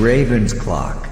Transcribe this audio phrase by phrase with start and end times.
[0.00, 1.08] Raven's Clock.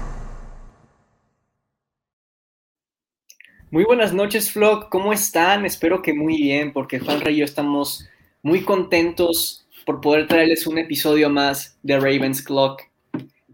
[3.69, 4.87] Muy buenas noches, Flock.
[4.87, 5.65] ¿Cómo están?
[5.65, 8.07] Espero que muy bien, porque Juan y yo estamos
[8.41, 12.83] muy contentos por poder traerles un episodio más de Ravens Clock,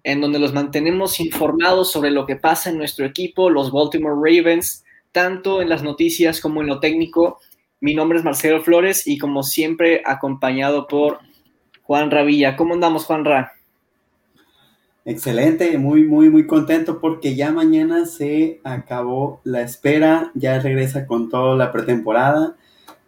[0.04, 4.84] en donde los mantenemos informados sobre lo que pasa en nuestro equipo, los Baltimore Ravens,
[5.12, 7.40] tanto en las noticias como en lo técnico.
[7.80, 11.22] Mi nombre es Marcelo Flores y como siempre acompañado por
[11.82, 12.56] Juan Ravilla.
[12.56, 13.53] ¿Cómo andamos, Juan Ra?
[15.06, 21.30] Excelente, muy, muy, muy contento porque ya mañana se acabó la espera, ya regresa con
[21.30, 22.56] toda la pretemporada.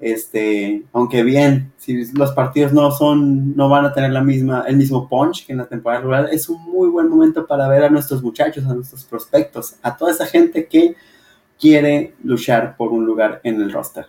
[0.01, 4.75] Este, aunque bien, si los partidos no son, no van a tener la misma, el
[4.75, 7.89] mismo punch que en la temporada rural, es un muy buen momento para ver a
[7.89, 10.95] nuestros muchachos, a nuestros prospectos, a toda esa gente que
[11.57, 14.07] quiere luchar por un lugar en el roster.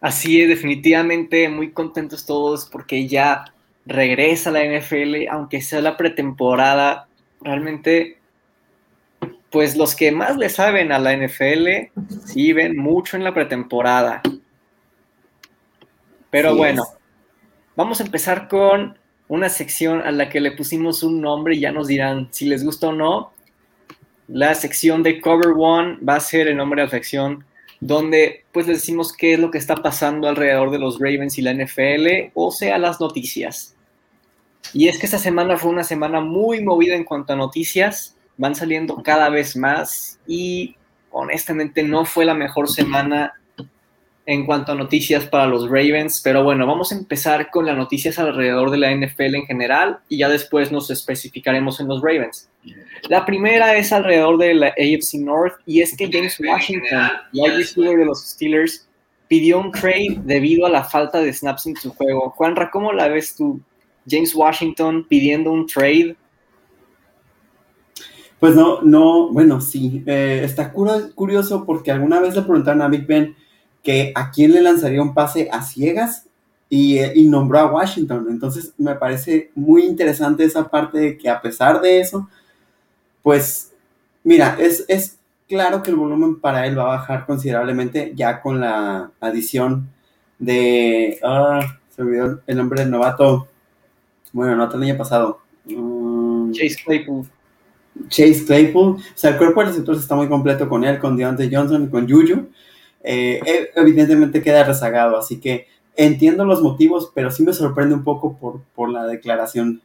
[0.00, 3.53] Así es, definitivamente muy contentos todos porque ya
[3.86, 7.08] regresa a la NFL, aunque sea la pretemporada.
[7.40, 8.18] Realmente,
[9.50, 11.68] pues los que más le saben a la NFL,
[12.26, 14.22] sí ven mucho en la pretemporada.
[16.30, 16.98] Pero Sí bueno, es.
[17.76, 21.72] vamos a empezar con una sección a la que le pusimos un nombre y ya
[21.72, 23.32] nos dirán si les gusta o no.
[24.28, 27.44] La sección de Cover One va a ser el nombre de la sección
[27.84, 31.42] donde pues les decimos qué es lo que está pasando alrededor de los Ravens y
[31.42, 33.76] la NFL, o sea, las noticias.
[34.72, 38.54] Y es que esta semana fue una semana muy movida en cuanto a noticias, van
[38.54, 40.76] saliendo cada vez más y
[41.10, 43.34] honestamente no fue la mejor semana
[44.26, 48.18] en cuanto a noticias para los Ravens, pero bueno, vamos a empezar con las noticias
[48.18, 52.48] alrededor de la NFL en general y ya después nos especificaremos en los Ravens.
[53.10, 57.98] La primera es alrededor de la AFC North y es que James Washington, wide receiver
[57.98, 58.88] de los Steelers,
[59.28, 62.30] pidió un trade debido a la falta de snaps en su juego.
[62.30, 63.60] Juanra, ¿cómo la ves tú?
[64.08, 66.16] James Washington pidiendo un trade.
[68.40, 73.06] Pues no, no, bueno, sí, eh, está curioso porque alguna vez le preguntaron a Big
[73.06, 73.34] Ben
[73.84, 76.26] que a quién le lanzaría un pase a ciegas
[76.68, 78.26] y, eh, y nombró a Washington.
[78.30, 82.28] Entonces me parece muy interesante esa parte de que a pesar de eso,
[83.22, 83.72] pues
[84.24, 85.18] mira, es, es
[85.48, 89.88] claro que el volumen para él va a bajar considerablemente ya con la adición
[90.38, 93.48] de, ah, se olvidó el nombre del novato,
[94.32, 95.38] bueno, no el año pasado.
[95.66, 97.26] Mm, Chase Claypool.
[98.08, 98.96] Chase Claypool.
[98.96, 101.88] O sea, el cuerpo de receptores está muy completo con él, con Deontay Johnson y
[101.88, 102.48] con Juju.
[103.04, 108.02] Eh, eh, evidentemente queda rezagado, así que entiendo los motivos, pero sí me sorprende un
[108.02, 109.82] poco por, por la declaración.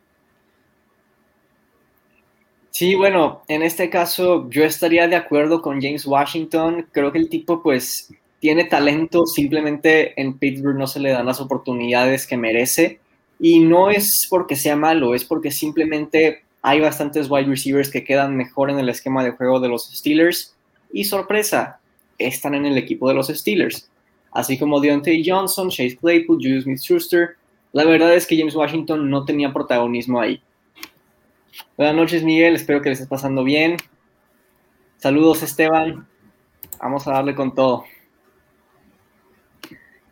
[2.72, 6.88] Sí, bueno, en este caso yo estaría de acuerdo con James Washington.
[6.94, 8.10] Creo que el tipo pues
[8.40, 13.00] tiene talento, simplemente en Pittsburgh no se le dan las oportunidades que merece.
[13.38, 18.36] Y no es porque sea malo, es porque simplemente hay bastantes wide receivers que quedan
[18.38, 20.56] mejor en el esquema de juego de los Steelers.
[20.92, 21.79] Y sorpresa,
[22.20, 23.90] están en el equipo de los Steelers.
[24.32, 27.38] Así como Deontay Johnson, Chase Claypool, Julius Smith-Schuster.
[27.72, 30.42] La verdad es que James Washington no tenía protagonismo ahí.
[31.78, 32.56] Buenas noches, Miguel.
[32.56, 33.78] Espero que le estés pasando bien.
[34.98, 36.08] Saludos, Esteban.
[36.80, 37.86] Vamos a darle con todo.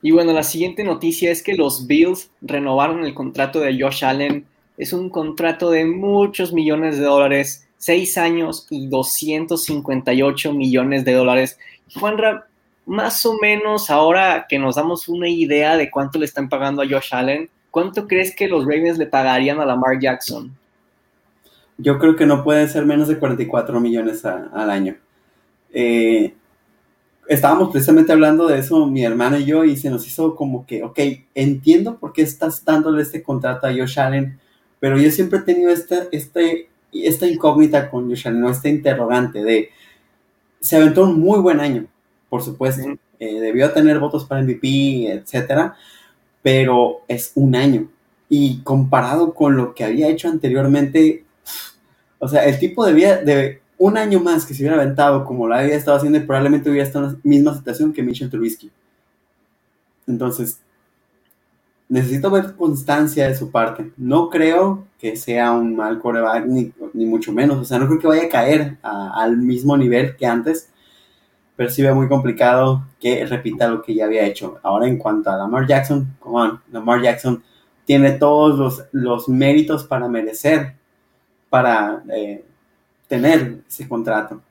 [0.01, 4.45] Y bueno, la siguiente noticia es que los Bills renovaron el contrato de Josh Allen.
[4.77, 11.59] Es un contrato de muchos millones de dólares, seis años y 258 millones de dólares.
[11.93, 12.47] Juanra,
[12.85, 16.85] más o menos ahora que nos damos una idea de cuánto le están pagando a
[16.85, 20.55] Josh Allen, ¿cuánto crees que los Ravens le pagarían a Lamar Jackson?
[21.77, 24.95] Yo creo que no puede ser menos de 44 millones al año.
[25.71, 26.33] Eh,
[27.27, 30.83] estábamos precisamente hablando de eso, mi hermana y yo, y se nos hizo como que,
[30.83, 30.99] ok,
[31.35, 34.39] entiendo por qué estás dándole este contrato a Josh Allen,
[34.79, 38.49] pero yo siempre he tenido esta, este, esta incógnita con Josh Allen, ¿no?
[38.49, 39.69] este interrogante de,
[40.59, 41.87] se aventó un muy buen año,
[42.29, 42.81] por supuesto,
[43.19, 45.75] eh, debió tener votos para MVP, etcétera,
[46.41, 47.89] pero es un año.
[48.29, 51.23] Y comparado con lo que había hecho anteriormente,
[52.19, 55.55] o sea, el tipo debía de un año más que se hubiera aventado como lo
[55.55, 58.71] había estado haciendo y probablemente hubiera estado en la misma situación que Mitchell Trubisky.
[60.07, 60.59] Entonces,
[61.89, 63.91] necesito ver constancia de su parte.
[63.97, 67.57] No creo que sea un mal coreback, ni, ni mucho menos.
[67.57, 70.69] O sea, no creo que vaya a caer al mismo nivel que antes,
[71.55, 74.59] pero sí veo muy complicado que repita lo que ya había hecho.
[74.63, 77.43] Ahora, en cuanto a Lamar Jackson, come on, Lamar Jackson
[77.85, 80.75] tiene todos los, los méritos para merecer,
[81.49, 82.43] para eh,
[83.07, 84.41] tener ese contrato.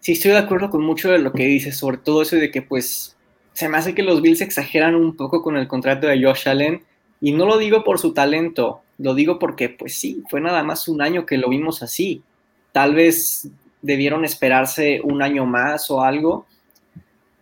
[0.00, 2.62] Sí, estoy de acuerdo con mucho de lo que dices, sobre todo eso de que
[2.62, 3.16] pues
[3.58, 6.84] se me hace que los Bills exageran un poco con el contrato de Josh Allen
[7.20, 10.86] y no lo digo por su talento, Lo digo porque, pues sí, fue nada más
[10.86, 12.22] un año que lo vimos así.
[12.70, 13.50] Tal vez
[13.82, 16.46] debieron esperarse un año más o algo.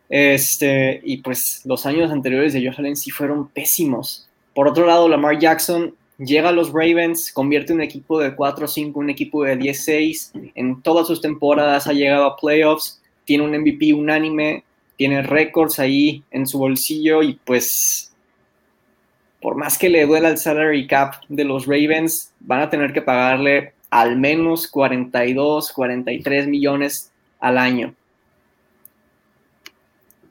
[0.09, 4.27] Este, y pues los años anteriores de Josh Allen sí fueron pésimos.
[4.55, 9.11] Por otro lado, Lamar Jackson llega a los Ravens, convierte un equipo de 4-5, un
[9.11, 10.53] equipo de 10-6.
[10.55, 14.65] En todas sus temporadas ha llegado a playoffs, tiene un MVP unánime,
[14.97, 18.13] tiene récords ahí en su bolsillo y pues
[19.41, 23.03] por más que le duela el salary cap de los Ravens, van a tener que
[23.03, 27.95] pagarle al menos 42, 43 millones al año.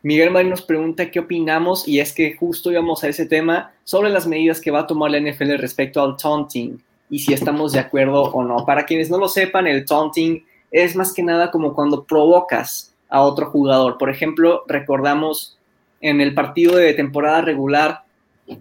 [0.01, 4.09] Miguel Marín nos pregunta qué opinamos y es que justo íbamos a ese tema sobre
[4.09, 7.79] las medidas que va a tomar la NFL respecto al taunting y si estamos de
[7.79, 8.65] acuerdo o no.
[8.65, 13.21] Para quienes no lo sepan, el taunting es más que nada como cuando provocas a
[13.21, 13.97] otro jugador.
[13.97, 15.57] Por ejemplo, recordamos
[16.01, 18.03] en el partido de temporada regular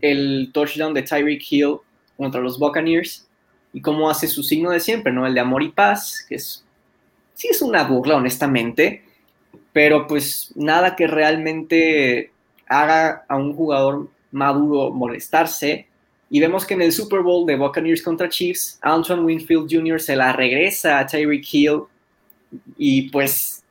[0.00, 1.76] el touchdown de Tyreek Hill
[2.16, 3.26] contra los Buccaneers
[3.72, 5.26] y cómo hace su signo de siempre, ¿no?
[5.26, 6.64] El de amor y paz, que es,
[7.34, 9.02] sí es una burla, honestamente,
[9.72, 12.30] pero pues nada que realmente
[12.68, 15.88] haga a un jugador maduro molestarse.
[16.30, 20.00] Y vemos que en el Super Bowl de Buccaneers contra Chiefs, Antoine Winfield Jr.
[20.00, 21.82] se la regresa a Tyreek Hill
[22.78, 23.63] y pues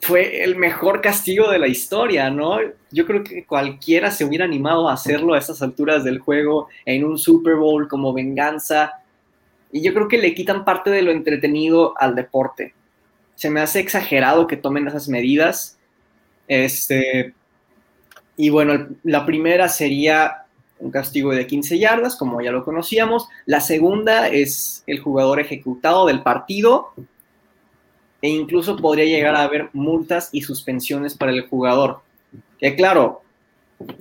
[0.00, 2.58] fue el mejor castigo de la historia, ¿no?
[2.90, 7.04] Yo creo que cualquiera se hubiera animado a hacerlo a esas alturas del juego, en
[7.04, 8.92] un Super Bowl como venganza.
[9.72, 12.74] Y yo creo que le quitan parte de lo entretenido al deporte.
[13.34, 15.78] Se me hace exagerado que tomen esas medidas.
[16.46, 17.34] Este,
[18.36, 20.44] y bueno, la primera sería
[20.78, 23.28] un castigo de 15 yardas, como ya lo conocíamos.
[23.46, 26.92] La segunda es el jugador ejecutado del partido
[28.26, 32.00] e incluso podría llegar a haber multas y suspensiones para el jugador.
[32.58, 33.22] Que claro,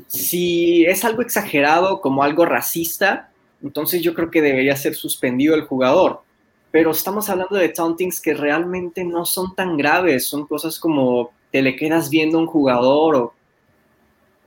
[0.07, 3.30] si es algo exagerado como algo racista,
[3.62, 6.24] entonces yo creo que debería ser suspendido el jugador.
[6.72, 11.62] Pero estamos hablando de tauntings que realmente no son tan graves, son cosas como te
[11.62, 13.33] le quedas viendo a un jugador o,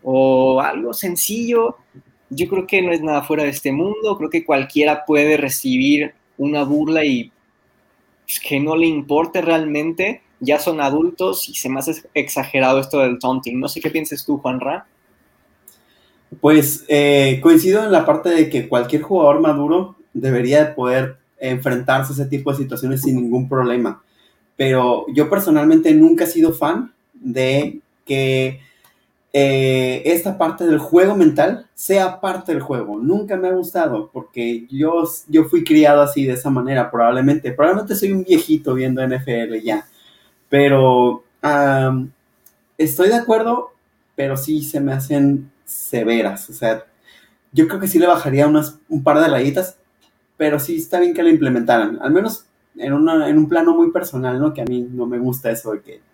[0.03, 1.77] o algo sencillo.
[2.31, 6.15] Yo creo que no es nada fuera de este mundo, creo que cualquiera puede recibir
[6.37, 7.31] una burla y
[8.39, 13.19] que no le importe realmente, ya son adultos y se me hace exagerado esto del
[13.19, 13.59] taunting.
[13.59, 14.87] No sé qué piensas tú, Juan Ra.
[16.41, 22.15] Pues eh, coincido en la parte de que cualquier jugador maduro debería poder enfrentarse a
[22.15, 24.03] ese tipo de situaciones sin ningún problema.
[24.57, 28.61] Pero yo personalmente nunca he sido fan de que
[29.33, 32.99] eh, esta parte del juego mental sea parte del juego.
[32.99, 37.53] Nunca me ha gustado porque yo, yo fui criado así de esa manera, probablemente.
[37.53, 39.87] Probablemente soy un viejito viendo NFL ya.
[40.49, 41.25] Pero
[42.79, 43.73] estoy de acuerdo,
[44.17, 46.49] pero sí se me hacen severas.
[46.51, 46.85] O sea,
[47.53, 49.77] yo creo que sí le bajaría unas, un par de rayitas,
[50.37, 51.99] pero sí está bien que lo implementaran.
[52.01, 52.47] Al menos
[52.77, 54.55] en, en un plano muy personal, ¿no?
[54.55, 56.08] Que a mí no me gusta eso de que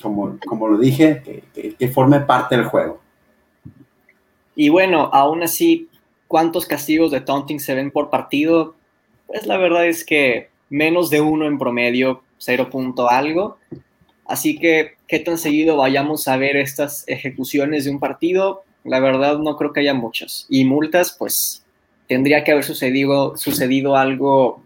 [0.00, 3.00] como, lo dije, que, forme parte del juego.
[4.54, 5.88] Y bueno, aún así,
[6.28, 8.74] ¿cuántos castigos de taunting se ven por partido?
[9.26, 13.58] Pues la verdad es que menos de uno en promedio, cero punto algo.
[14.26, 18.62] Así que, ¿qué tan seguido vayamos a ver estas ejecuciones de un partido?
[18.84, 20.46] La verdad no creo que haya muchas.
[20.48, 21.64] Y multas, pues
[22.06, 24.62] tendría que haber sucedido, sucedido algo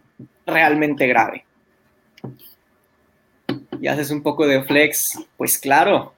[0.47, 1.44] realmente grave
[3.85, 6.14] y haces un poco de flex, pues claro,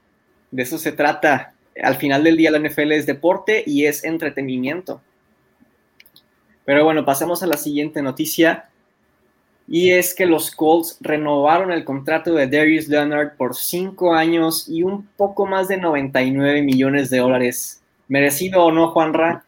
[0.53, 1.53] de eso se trata.
[1.83, 5.01] Al final del día la NFL es deporte y es entretenimiento.
[6.65, 8.69] Pero bueno, pasemos a la siguiente noticia.
[9.67, 14.85] Y es que los Colts renovaron el contrato de Darius Leonard por cinco años y
[14.85, 17.83] un poco más de 99 millones de dólares.
[18.07, 19.45] ¿Merecido o no, Juanra?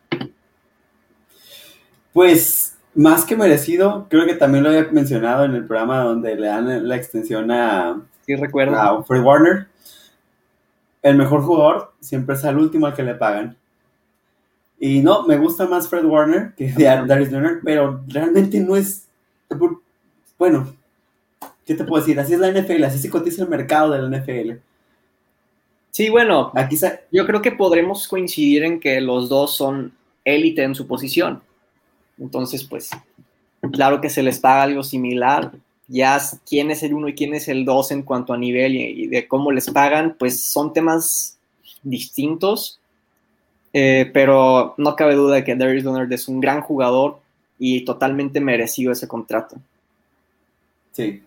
[2.13, 6.49] Pues más que merecido, creo que también lo había mencionado en el programa donde le
[6.49, 8.03] dan la extensión a,
[8.37, 8.77] sí, recuerdo.
[8.77, 9.67] a Fred Warner.
[11.03, 13.57] El mejor jugador siempre es al último al que le pagan.
[14.79, 19.07] Y no, me gusta más Fred Warner que Darius Leonard, pero realmente no es.
[20.39, 20.73] Bueno,
[21.67, 22.19] ¿qué te puedo decir?
[22.21, 24.61] Así es la NFL, así se cotiza el mercado de la NFL.
[25.91, 26.77] Sí, bueno, Aquí
[27.11, 29.93] yo creo que podremos coincidir en que los dos son
[30.25, 31.43] élite en su posición.
[32.19, 32.91] Entonces, pues,
[33.73, 35.53] claro que se les paga algo similar.
[35.89, 39.07] Ya quién es el uno y quién es el dos en cuanto a nivel y,
[39.07, 41.39] de cómo les pagan, pues son temas
[41.83, 42.79] distintos.
[43.73, 47.21] Eh, pero no cabe duda de que Darius Leonard es un gran jugador
[47.59, 49.57] y totalmente merecido ese contrato.
[50.93, 51.23] Sí,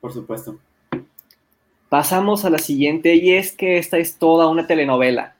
[0.00, 0.58] por supuesto.
[1.88, 5.36] Pasamos a la siguiente y es que esta es toda una telenovela.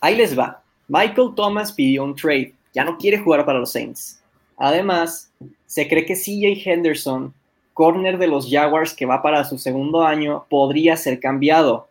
[0.00, 0.62] Ahí les va.
[0.88, 4.20] Michael Thomas pidió un trade ya no quiere jugar para los Saints.
[4.58, 5.32] Además,
[5.64, 7.32] se cree que CJ Henderson,
[7.76, 11.88] corner de los Jaguars que va para su segundo año, podría ser cambiado.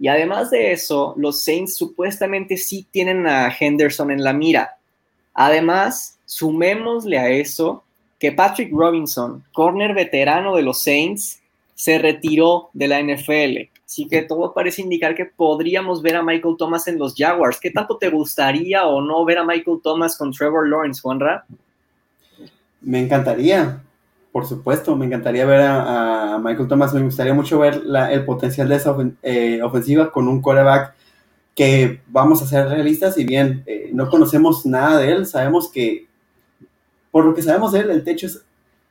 [0.00, 4.78] Y además de eso, los Saints supuestamente sí tienen a Henderson en la mira.
[5.34, 7.84] Además, sumémosle a eso
[8.18, 11.38] que Patrick Robinson, corner veterano de los Saints,
[11.76, 13.70] se retiró de la NFL.
[13.86, 17.60] Así que todo parece indicar que podríamos ver a Michael Thomas en los Jaguars.
[17.60, 21.44] ¿Qué tanto te gustaría o no ver a Michael Thomas con Trevor Lawrence, Juanra?
[22.80, 23.84] Me encantaría,
[24.32, 26.94] por supuesto, me encantaría ver a, Michael Thomas.
[26.94, 30.94] Me gustaría mucho ver el potencial de esa eh, ofensiva con un quarterback
[31.54, 33.18] que vamos a ser realistas.
[33.18, 36.06] y bien eh, no conocemos nada de él, sabemos que,
[37.10, 38.44] por lo que sabemos de él, el techo es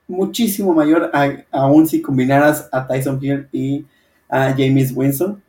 [0.08, 1.12] muchísimo mayor
[1.52, 3.86] aún si combinaras a Tyson Hill y
[4.30, 5.42] a James Winston.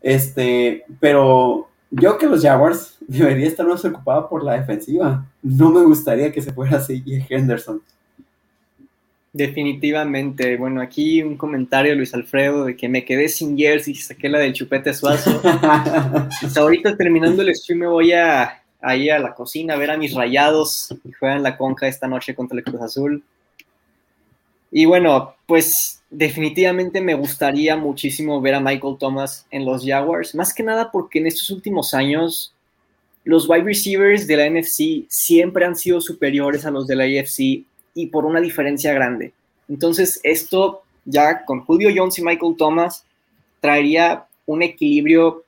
[0.00, 5.26] Este, pero yo que los Jaguars debería estar más preocupado por la defensiva.
[5.42, 7.82] No me gustaría que se fuera así Henderson.
[9.34, 10.56] Definitivamente.
[10.56, 14.38] Bueno, aquí un comentario Luis Alfredo de que me quedé sin jersey y saqué la
[14.38, 15.40] del chupete suazo.
[15.42, 19.96] Hasta ahorita terminando el stream me voy a, ahí a la cocina a ver a
[19.96, 23.24] mis rayados que juegan la conca esta noche contra el Cruz Azul.
[24.70, 30.54] Y bueno, pues definitivamente me gustaría muchísimo ver a Michael Thomas en los Jaguars, más
[30.54, 32.54] que nada porque en estos últimos años
[33.24, 37.64] los wide receivers de la NFC siempre han sido superiores a los de la AFC
[37.94, 39.32] y por una diferencia grande.
[39.68, 43.04] Entonces, esto ya con Julio Jones y Michael Thomas
[43.60, 45.44] traería un equilibrio,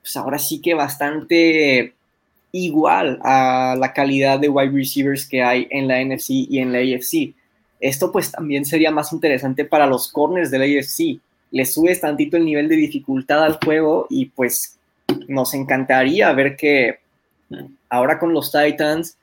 [0.00, 1.94] pues ahora sí que bastante
[2.52, 6.78] igual a la calidad de wide receivers que hay en la NFC y en la
[6.78, 7.32] AFC.
[7.78, 11.20] Esto pues también sería más interesante para los corners de la AFC.
[11.52, 14.78] Le subes tantito el nivel de dificultad al juego y pues
[15.28, 16.98] nos encantaría ver que
[17.88, 19.16] ahora con los Titans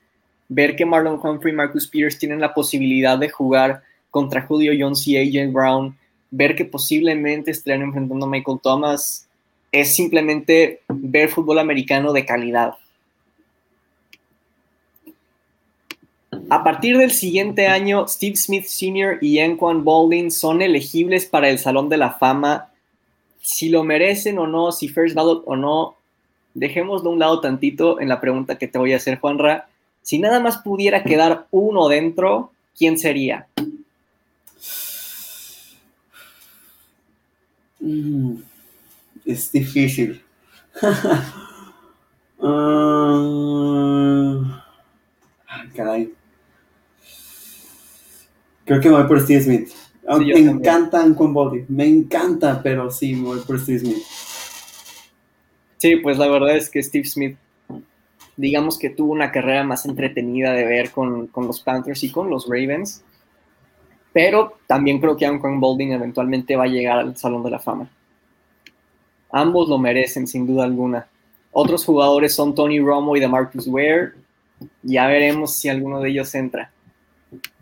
[0.48, 5.06] ver que Marlon Humphrey y Marcus Peters tienen la posibilidad de jugar contra Julio Jones
[5.06, 5.96] y AJ Brown,
[6.30, 9.28] ver que posiblemente estén enfrentando a Michael Thomas,
[9.70, 12.74] es simplemente ver fútbol americano de calidad.
[16.50, 19.18] A partir del siguiente año, Steve Smith Sr.
[19.20, 22.70] y Anquan Baldwin son elegibles para el Salón de la Fama.
[23.42, 25.96] Si lo merecen o no, si first ballot o no,
[26.54, 29.68] dejémoslo a un lado tantito en la pregunta que te voy a hacer, Juanra.
[30.08, 33.46] Si nada más pudiera quedar uno dentro, ¿quién sería?
[37.78, 38.36] Mm,
[39.26, 40.22] es difícil.
[42.40, 42.94] Ah,
[45.74, 46.14] caray.
[48.64, 49.70] Creo que me voy por Steve Smith.
[50.18, 54.02] me encanta Anquan Body, me encanta, pero sí, me voy por Steve Smith.
[55.78, 57.36] Sí, pues la verdad es que Steve Smith
[58.38, 62.46] digamos que tuvo una carrera más entretenida de ver con, los Panthers y con los
[62.46, 63.02] Ravens.
[64.12, 67.90] Pero también creo que Anquan Bolding eventualmente va a llegar al Salón de la Fama.
[69.30, 71.08] Ambos lo merecen, sin duda alguna.
[71.50, 74.12] Otros jugadores son Tony Romo y DeMarcus Ware.
[74.82, 76.70] Ya veremos si alguno de ellos entra.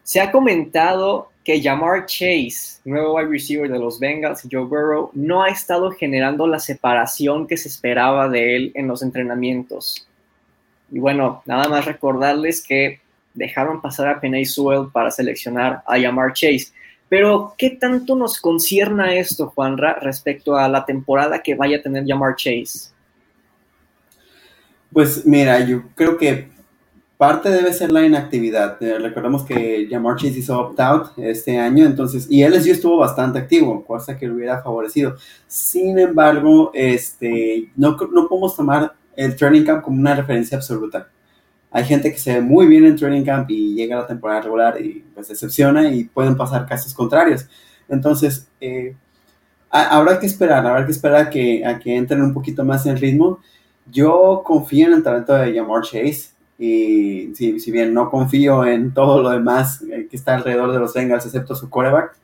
[0.03, 5.11] Se ha comentado que Jamar Chase, nuevo wide receiver de los Bengals y Joe Burrow,
[5.15, 10.07] no ha estado generando la separación que se esperaba de él en los entrenamientos.
[10.91, 13.01] Y bueno, nada más recordarles que
[13.35, 16.69] dejaron pasar a Penay Sewell para seleccionar a Yamar Chase.
[17.09, 22.05] Pero, ¿qué tanto nos concierna esto, Juanra, respecto a la temporada que vaya a tener
[22.05, 22.91] Yamar Chase?
[24.93, 26.49] Pues mira, yo creo que
[27.17, 28.83] parte debe ser la inactividad.
[28.83, 33.85] Eh, recordemos que Jamar Chase hizo opt-out este año, entonces, y LSU estuvo bastante activo,
[33.85, 35.17] cosa que le hubiera favorecido.
[35.47, 41.09] Sin embargo, este, no, no podemos tomar el training camp como una referencia absoluta.
[41.71, 44.43] Hay gente que se ve muy bien en training camp y llega a la temporada
[44.43, 47.49] regular y pues decepciona y pueden pasar casos contrarios.
[47.89, 48.95] Entonces, eh,
[49.71, 52.97] habrá que esperar, habrá que esperar a que, a que entren un poquito más en
[52.97, 53.41] ritmo.
[53.91, 58.95] Yo confío en el talento de Jamar Chase y si, si, bien no confío en
[58.95, 62.17] todo lo demás eh, que está alrededor de los Bengals, excepto su coreback,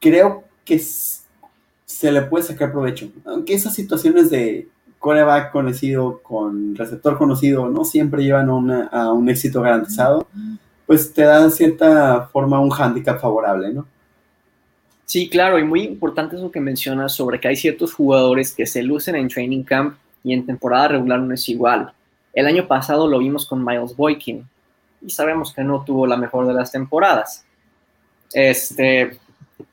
[0.00, 3.10] creo que se le puede sacar provecho.
[3.26, 4.68] Aunque esas situaciones de
[5.00, 8.50] coreback conocido con receptor conocido no siempre llevan
[8.92, 10.28] a un éxito garantizado,
[10.86, 13.86] pues te da de cierta forma un handicap favorable, ¿no?
[15.06, 18.82] Sí, claro, y muy importante eso que mencionas sobre que hay ciertos jugadores que se
[18.82, 21.92] lucen en training camp y en temporada regular no es igual.
[22.32, 24.46] El año pasado lo vimos con Miles Boykin
[25.00, 27.44] y sabemos que no tuvo la mejor de las temporadas.
[28.32, 29.18] Este,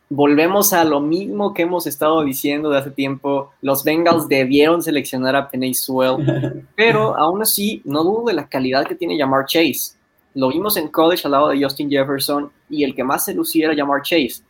[0.09, 3.51] volvemos a lo mismo que hemos estado diciendo de hace tiempo.
[3.61, 8.85] Los Bengals debieron seleccionar a Penny Sewell, pero aún así no dudo de la calidad
[8.85, 9.95] que tiene Jamar Chase.
[10.33, 13.67] Lo vimos en college al lado de Justin Jefferson y el que más se lucía
[13.67, 14.43] era Jamar Chase.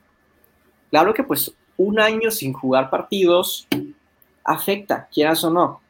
[0.89, 3.67] Claro que pues un año sin jugar partidos
[4.43, 5.81] afecta, quieras o no.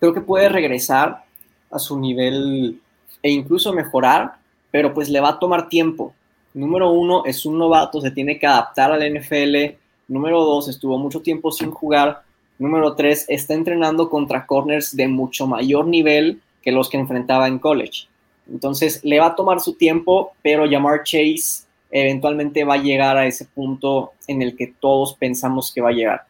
[0.00, 1.24] Creo que puede regresar
[1.70, 2.80] a su nivel
[3.22, 4.36] e incluso mejorar,
[4.70, 6.14] pero pues le va a tomar tiempo.
[6.56, 9.76] Número uno, es un novato, se tiene que adaptar al NFL.
[10.08, 12.22] Número dos, estuvo mucho tiempo sin jugar.
[12.58, 17.58] Número tres, está entrenando contra corners de mucho mayor nivel que los que enfrentaba en
[17.58, 18.08] college.
[18.50, 23.26] Entonces, le va a tomar su tiempo, pero Jamar Chase eventualmente va a llegar a
[23.26, 26.24] ese punto en el que todos pensamos que va a llegar.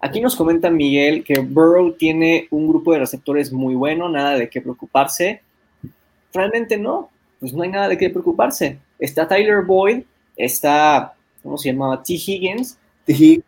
[0.00, 4.50] Aquí nos comenta Miguel que Burrow tiene un grupo de receptores muy bueno, nada de
[4.50, 5.42] qué preocuparse.
[6.34, 8.78] Realmente no, pues no hay nada de qué preocuparse.
[8.98, 10.02] Está Tyler Boyd,
[10.36, 12.02] está, ¿cómo se llamaba?
[12.02, 12.14] T.
[12.14, 12.78] Higgins.
[13.04, 13.12] T.
[13.12, 13.44] Higgins.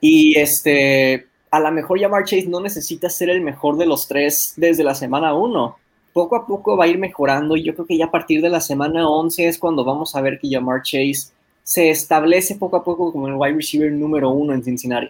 [0.00, 4.54] Y este, a lo mejor Jamar Chase no necesita ser el mejor de los tres
[4.56, 5.76] desde la semana uno
[6.14, 8.48] poco a poco va a ir mejorando y yo creo que ya a partir de
[8.48, 12.84] la semana 11 es cuando vamos a ver que Jamar Chase se establece poco a
[12.84, 15.08] poco como el wide receiver número uno en Cincinnati.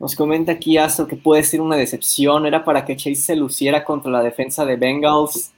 [0.00, 3.84] Nos comenta aquí Astro que puede ser una decepción, era para que Chase se luciera
[3.84, 5.52] contra la defensa de Bengals.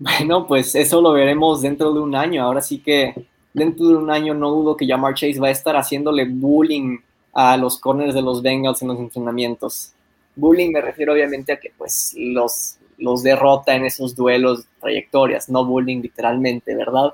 [0.00, 2.42] Bueno, pues eso lo veremos dentro de un año.
[2.42, 5.76] Ahora sí que dentro de un año no dudo que Jamar Chase va a estar
[5.76, 6.96] haciéndole bullying
[7.34, 9.92] a los corners de los Bengals en los entrenamientos.
[10.36, 15.66] Bullying me refiero obviamente a que pues los, los derrota en esos duelos, trayectorias, no
[15.66, 17.12] bullying literalmente, ¿verdad?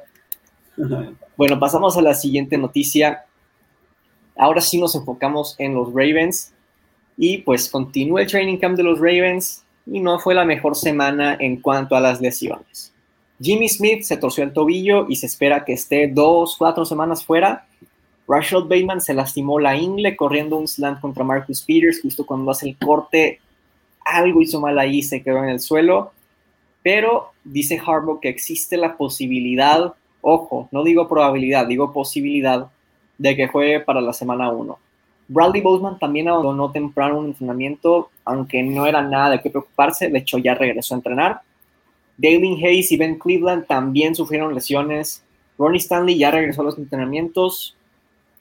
[1.37, 3.25] Bueno, pasamos a la siguiente noticia.
[4.37, 6.53] Ahora sí nos enfocamos en los Ravens
[7.17, 11.37] y pues continúa el training camp de los Ravens y no fue la mejor semana
[11.39, 12.93] en cuanto a las lesiones.
[13.41, 17.67] Jimmy Smith se torció el tobillo y se espera que esté dos, cuatro semanas fuera
[18.29, 22.69] Rashad Bateman se lastimó la ingle corriendo un slant contra Marcus Peters justo cuando hace
[22.69, 23.41] el corte.
[24.05, 26.13] Algo hizo mal ahí, se quedó en el suelo.
[26.83, 32.69] Pero dice Harbaugh que existe la posibilidad, ojo, no digo probabilidad, digo posibilidad
[33.19, 34.79] de que juegue para la semana 1.
[35.29, 40.19] Bradley Boseman también abandonó temprano un entrenamiento, aunque no era nada de qué preocuparse, de
[40.19, 41.41] hecho ya regresó a entrenar.
[42.17, 45.23] Dalen Hayes y Ben Cleveland también sufrieron lesiones.
[45.59, 47.77] Ronnie Stanley ya regresó a los entrenamientos,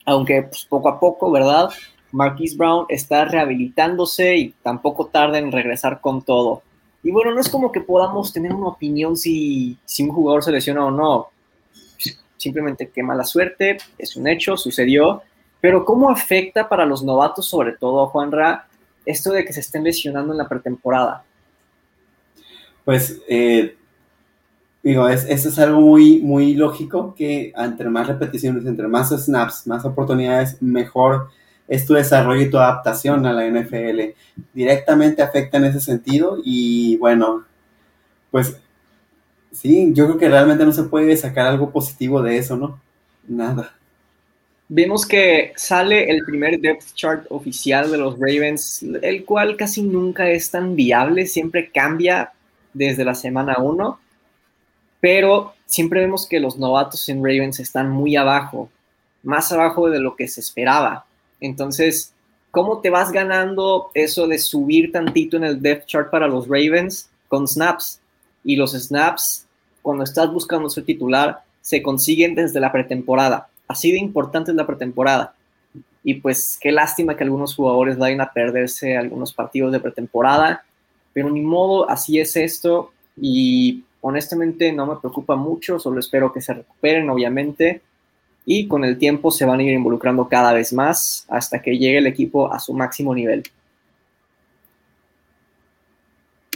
[0.04, 1.70] aunque pues, poco a poco, ¿verdad?
[2.12, 6.62] Marquise Brown está rehabilitándose y tampoco tarda en regresar con todo.
[7.02, 10.52] Y bueno, no es como que podamos tener una opinión si, si un jugador se
[10.52, 11.28] lesiona o no.
[12.36, 15.22] Simplemente qué mala suerte, es un hecho, sucedió.
[15.60, 18.66] Pero ¿cómo afecta para los novatos, sobre todo, Juanra,
[19.04, 21.24] esto de que se estén lesionando en la pretemporada?
[22.84, 23.76] Pues eh,
[24.86, 29.66] Digo, es, eso es algo muy, muy lógico que entre más repeticiones, entre más snaps,
[29.66, 31.28] más oportunidades, mejor
[31.66, 34.14] es tu desarrollo y tu adaptación a la NFL.
[34.54, 37.44] Directamente afecta en ese sentido y bueno,
[38.30, 38.60] pues
[39.50, 42.80] sí, yo creo que realmente no se puede sacar algo positivo de eso, ¿no?
[43.26, 43.74] Nada.
[44.68, 50.28] Vemos que sale el primer depth chart oficial de los Ravens, el cual casi nunca
[50.28, 52.32] es tan viable, siempre cambia
[52.72, 54.00] desde la semana 1
[55.06, 58.68] pero siempre vemos que los novatos en Ravens están muy abajo,
[59.22, 61.06] más abajo de lo que se esperaba.
[61.40, 62.12] Entonces,
[62.50, 67.08] ¿cómo te vas ganando eso de subir tantito en el depth chart para los Ravens?
[67.28, 68.00] Con snaps.
[68.42, 69.46] Y los snaps,
[69.80, 73.48] cuando estás buscando ser titular, se consiguen desde la pretemporada.
[73.68, 75.34] Así de importante es la pretemporada.
[76.04, 80.64] Y pues qué lástima que algunos jugadores vayan a perderse algunos partidos de pretemporada.
[81.12, 82.92] Pero ni modo, así es esto.
[83.20, 87.82] Y honestamente no me preocupa mucho, solo espero que se recuperen, obviamente,
[88.44, 91.98] y con el tiempo se van a ir involucrando cada vez más hasta que llegue
[91.98, 93.42] el equipo a su máximo nivel.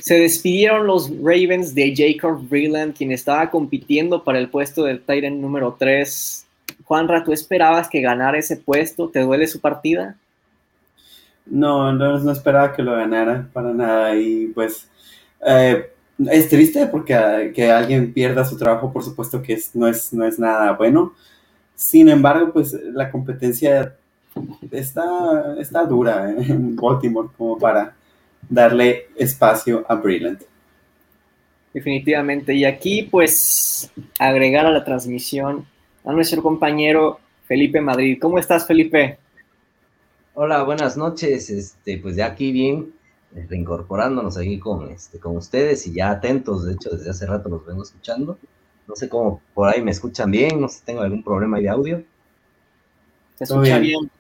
[0.00, 5.40] Se despidieron los Ravens de Jacob Breland, quien estaba compitiendo para el puesto del Titan
[5.40, 6.46] número 3.
[6.90, 9.08] Juanra, ¿tú esperabas que ganara ese puesto?
[9.08, 10.16] ¿Te duele su partida?
[11.46, 14.16] No, no, no esperaba que lo ganara para nada.
[14.16, 14.88] Y pues
[15.46, 15.88] eh,
[16.28, 20.24] es triste porque ah, que alguien pierda su trabajo, por supuesto que no, es, no
[20.24, 21.14] es nada bueno.
[21.76, 23.94] Sin embargo, pues la competencia
[24.72, 27.94] está, está dura en Baltimore como para
[28.48, 30.42] darle espacio a Brilliant.
[31.72, 32.52] Definitivamente.
[32.52, 35.69] Y aquí, pues, agregar a la transmisión
[36.04, 38.18] a nuestro compañero Felipe Madrid.
[38.20, 39.18] ¿Cómo estás, Felipe?
[40.34, 41.50] Hola, buenas noches.
[41.50, 42.92] Este, pues ya aquí bien,
[43.34, 47.48] eh, reincorporándonos aquí con, este, con ustedes y ya atentos, de hecho desde hace rato
[47.48, 48.38] los vengo escuchando.
[48.86, 51.68] No sé cómo por ahí me escuchan bien, no sé si tengo algún problema de
[51.68, 52.02] audio.
[53.36, 54.10] Se escucha bien.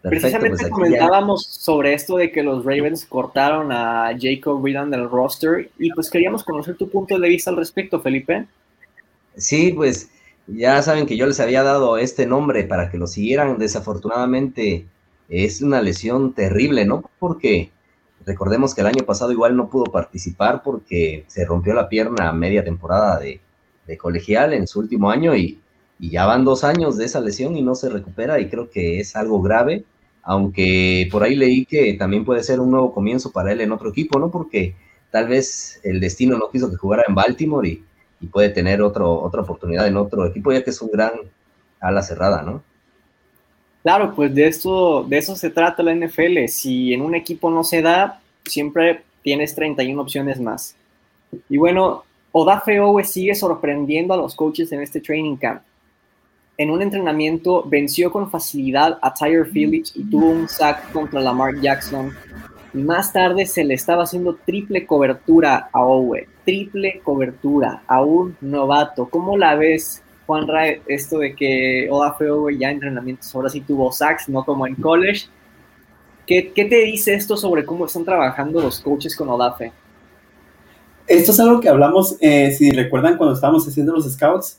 [0.00, 5.70] Precisamente pues comentábamos sobre esto de que los Ravens cortaron a Jacob Redan del roster
[5.78, 8.46] y pues queríamos conocer tu punto de vista al respecto, Felipe.
[9.36, 10.08] Sí, pues
[10.48, 13.58] ya saben que yo les había dado este nombre para que lo siguieran.
[13.58, 14.86] Desafortunadamente
[15.28, 17.04] es una lesión terrible, ¿no?
[17.18, 17.70] Porque
[18.24, 22.32] recordemos que el año pasado igual no pudo participar porque se rompió la pierna a
[22.32, 23.40] media temporada de,
[23.98, 25.60] colegial en su último año y,
[25.98, 29.00] y ya van dos años de esa lesión y no se recupera y creo que
[29.00, 29.84] es algo grave,
[30.22, 33.88] aunque por ahí leí que también puede ser un nuevo comienzo para él en otro
[33.88, 34.30] equipo, ¿no?
[34.30, 34.74] Porque
[35.10, 37.82] tal vez el destino no quiso que jugara en Baltimore y,
[38.20, 41.12] y puede tener otro, otra oportunidad en otro equipo, ya que es un gran
[41.80, 42.62] ala cerrada, ¿no?
[43.82, 46.46] Claro, pues de eso, de eso se trata la NFL.
[46.48, 50.74] Si en un equipo no se da, siempre tienes 31 opciones más.
[51.48, 55.62] Y bueno, Odafe Owe sigue sorprendiendo a los coaches en este training camp.
[56.56, 61.60] En un entrenamiento venció con facilidad a Tyre Phillips y tuvo un sack contra Lamar
[61.60, 62.12] Jackson.
[62.74, 68.34] Y más tarde se le estaba haciendo triple cobertura a Owe triple cobertura a un
[68.40, 69.06] novato.
[69.10, 72.24] ¿Cómo la ves, Juan Ray, esto de que Odafe
[72.58, 75.26] ya entrenamientos ahora sí tuvo sacks, no como en college?
[76.26, 79.72] ¿Qué, ¿Qué, te dice esto sobre cómo están trabajando los coaches con Odafe?
[81.06, 84.58] Esto es algo que hablamos, eh, si recuerdan cuando estábamos haciendo los scouts,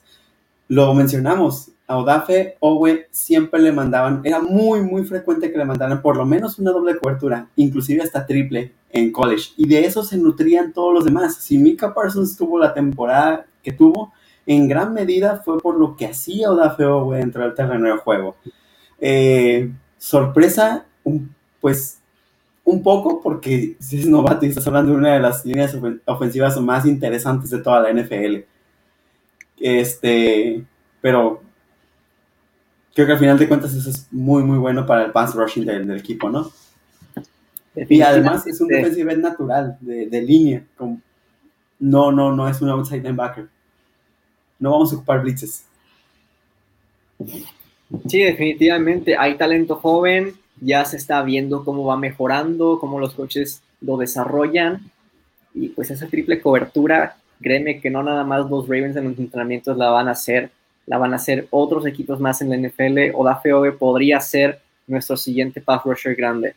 [0.68, 1.72] lo mencionamos.
[1.90, 6.24] A Odafe Owe siempre le mandaban, era muy, muy frecuente que le mandaran por lo
[6.24, 9.54] menos una doble cobertura, inclusive hasta triple en college.
[9.58, 11.38] Y de eso se nutrían todos los demás.
[11.38, 14.14] Si Mika Parsons tuvo la temporada que tuvo,
[14.46, 18.36] en gran medida fue por lo que hacía Odafe Owe dentro del terreno de juego.
[19.02, 20.86] Eh, sorpresa,
[21.60, 22.00] pues
[22.66, 25.76] un poco, porque si es novato y estás hablando de una de las líneas
[26.06, 28.46] ofensivas más interesantes de toda la NFL.
[29.60, 30.64] Este,
[31.02, 31.49] pero
[32.94, 35.66] creo que al final de cuentas eso es muy, muy bueno para el pass rushing
[35.66, 36.52] del, equipo, ¿no?
[37.76, 40.64] Y además es un defensive natural, de, línea.
[41.80, 43.48] no, no, no es un outside linebacker.
[44.60, 45.66] No vamos a ocupar blitzes.
[48.08, 49.18] Sí, definitivamente.
[49.18, 54.92] Hay talento joven, ya se está viendo cómo va mejorando, cómo los coches lo desarrollan.
[55.54, 59.78] Y pues esa triple cobertura, créeme que no nada más los Ravens en los entrenamientos
[59.78, 60.52] la van a hacer,
[60.90, 64.60] la van a hacer otros equipos más en la NFL o la FOB podría ser
[64.88, 66.56] nuestro siguiente pass rusher grande.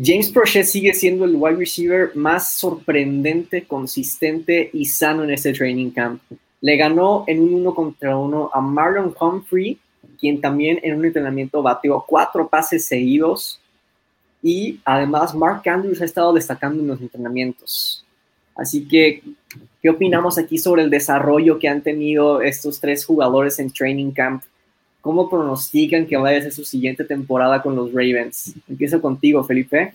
[0.00, 5.90] James Prochet sigue siendo el wide receiver más sorprendente, consistente y sano en este training
[5.90, 6.22] camp.
[6.60, 9.80] Le ganó en un uno contra uno a Marlon Humphrey,
[10.20, 13.60] quien también en un entrenamiento batió cuatro pases seguidos.
[14.40, 18.04] Y además Mark Andrews ha estado destacando en los entrenamientos.
[18.58, 19.22] Así que
[19.80, 24.42] ¿Qué opinamos aquí sobre el desarrollo que han tenido estos tres jugadores en Training Camp?
[25.00, 28.54] ¿Cómo pronostican que vaya a ser su siguiente temporada con los Ravens?
[28.68, 29.94] Empiezo contigo, Felipe.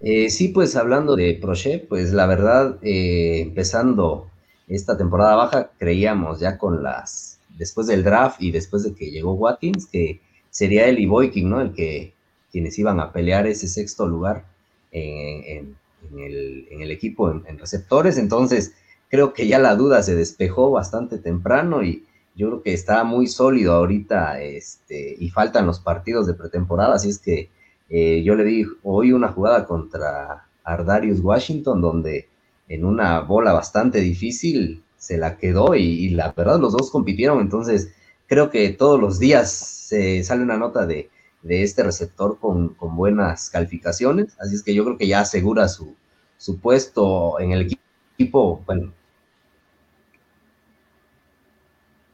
[0.00, 4.28] Eh, sí, pues hablando de Proche, pues la verdad, eh, empezando
[4.68, 9.32] esta temporada baja, creíamos ya con las, después del draft y después de que llegó
[9.32, 10.20] Watkins, que
[10.50, 11.62] sería él y Boykin, ¿no?
[11.62, 12.12] El que,
[12.52, 14.44] quienes iban a pelear ese sexto lugar
[14.92, 15.83] en en
[16.16, 18.74] el, equipo en, receptores, entonces
[19.08, 22.04] creo que ya la duda se despejó bastante temprano y
[22.36, 27.10] yo creo que está muy sólido ahorita este, y faltan los partidos de pretemporada, así
[27.10, 27.50] es que
[27.88, 32.28] eh, yo le di hoy una jugada contra Ardarius Washington donde
[32.68, 37.92] en una bola bastante difícil se la quedó y, la verdad los dos compitieron, entonces
[38.26, 41.10] creo que todos los días se sale una nota de
[41.44, 45.94] de este receptor con, buenas calificaciones, así es que yo creo que ya asegura su,
[46.38, 47.70] su puesto en el
[48.16, 48.92] equipo, bueno,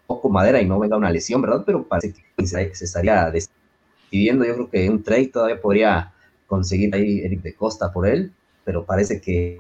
[0.09, 1.63] poco madera y no venga una lesión, ¿verdad?
[1.65, 6.13] Pero parece que se, estaría decidiendo, yo creo que un trade todavía podría
[6.49, 8.33] conseguir ahí Eric de Costa por él,
[8.65, 9.57] pero parece que,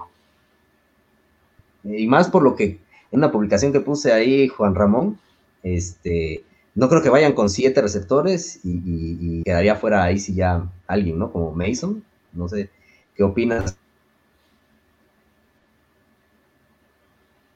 [1.84, 2.64] y más por lo que
[3.12, 5.20] en una publicación que puse ahí, Juan Ramón,
[5.62, 6.42] este,
[6.80, 11.30] no creo que vayan con siete receptores y, quedaría fuera ahí si ya alguien, ¿no?
[11.30, 12.02] Como Mason.
[12.32, 12.70] No sé,
[13.14, 13.76] ¿qué opinas?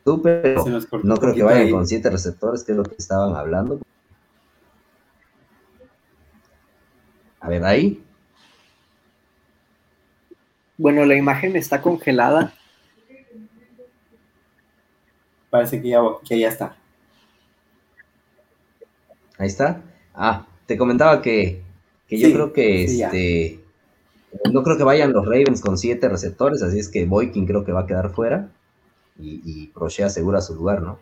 [0.04, 0.62] Tú, pero
[1.04, 3.80] no creo que vayan con siete receptores, que es lo que estaban hablando.
[7.40, 8.04] A ver, ahí.
[10.76, 12.52] Bueno, la imagen está congelada.
[15.48, 16.76] Parece que ya, que ya está.
[19.38, 19.82] Ahí está.
[20.14, 21.62] Ah, te comentaba que,
[22.08, 23.60] yo creo que este.
[24.52, 27.72] No creo que vayan los Ravens con siete receptores, así es que Boykin creo que
[27.72, 28.48] va a quedar fuera
[29.18, 30.98] y, y asegura su lugar, ¿no?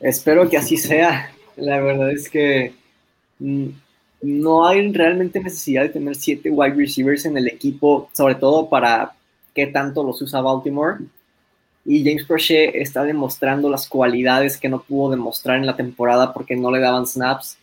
[0.00, 1.30] Espero que así sea.
[1.56, 2.74] La verdad es que
[3.38, 3.68] mm,
[4.22, 9.12] no hay realmente necesidad de tener siete wide receivers en el equipo, sobre todo para
[9.54, 10.98] qué tanto los usa Baltimore.
[11.90, 16.54] Y James Prochet está demostrando las cualidades que no pudo demostrar en la temporada porque
[16.54, 17.56] no le daban snaps.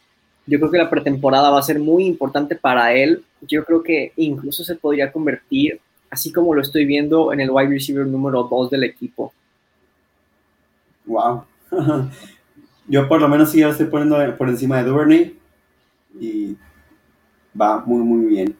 [0.48, 3.24] Yo creo que la pretemporada va a ser muy importante para él.
[3.42, 7.70] Yo creo que incluso se podría convertir, así como lo estoy viendo, en el wide
[7.70, 9.32] receiver número 2 del equipo.
[11.06, 11.44] Wow.
[12.88, 15.36] Yo por lo menos sí lo estoy poniendo por encima de Duvernay
[16.20, 16.58] y
[17.62, 18.58] va muy, muy bien.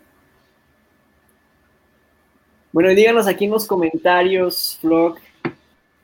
[2.72, 5.18] Bueno, díganos aquí en los comentarios, Flock,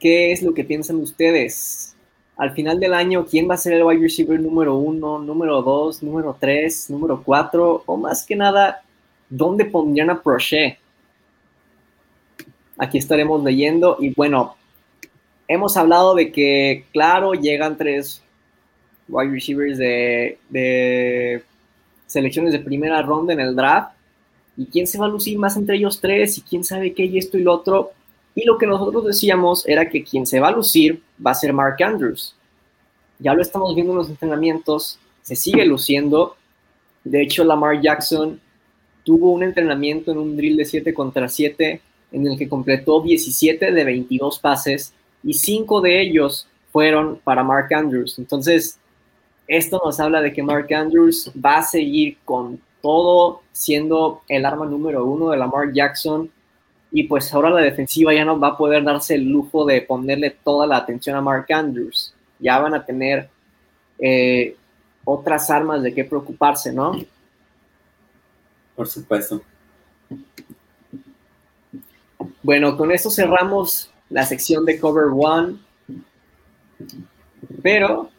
[0.01, 1.95] qué es lo que piensan ustedes.
[2.35, 6.01] Al final del año, ¿quién va a ser el wide receiver número uno, número dos,
[6.01, 7.83] número tres, número cuatro?
[7.85, 8.81] O más que nada,
[9.29, 10.79] ¿dónde pondrían a Prochet?
[12.77, 13.97] Aquí estaremos leyendo.
[13.99, 14.55] Y bueno,
[15.47, 18.23] hemos hablado de que, claro, llegan tres
[19.07, 21.43] wide receivers de, de
[22.07, 23.93] selecciones de primera ronda en el draft.
[24.57, 26.39] ¿Y quién se va a lucir más entre ellos tres?
[26.39, 27.91] ¿Y quién sabe qué y esto y lo otro?
[28.35, 31.53] Y lo que nosotros decíamos era que quien se va a lucir va a ser
[31.53, 32.35] Mark Andrews.
[33.19, 36.35] Ya lo estamos viendo en los entrenamientos, se sigue luciendo.
[37.03, 38.39] De hecho, Lamar Jackson
[39.03, 43.71] tuvo un entrenamiento en un drill de 7 contra 7 en el que completó 17
[43.71, 48.17] de 22 pases y 5 de ellos fueron para Mark Andrews.
[48.17, 48.77] Entonces,
[49.47, 54.65] esto nos habla de que Mark Andrews va a seguir con todo siendo el arma
[54.65, 56.31] número uno de Lamar Jackson.
[56.91, 60.31] Y pues ahora la defensiva ya no va a poder darse el lujo de ponerle
[60.31, 62.13] toda la atención a Mark Andrews.
[62.39, 63.29] Ya van a tener
[63.97, 64.55] eh,
[65.05, 66.93] otras armas de qué preocuparse, ¿no?
[68.75, 69.41] Por supuesto.
[72.43, 75.57] Bueno, con esto cerramos la sección de Cover One.
[77.61, 78.09] Pero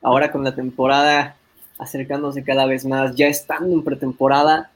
[0.00, 1.36] ahora con la temporada
[1.78, 4.70] acercándose cada vez más, ya estando en pretemporada,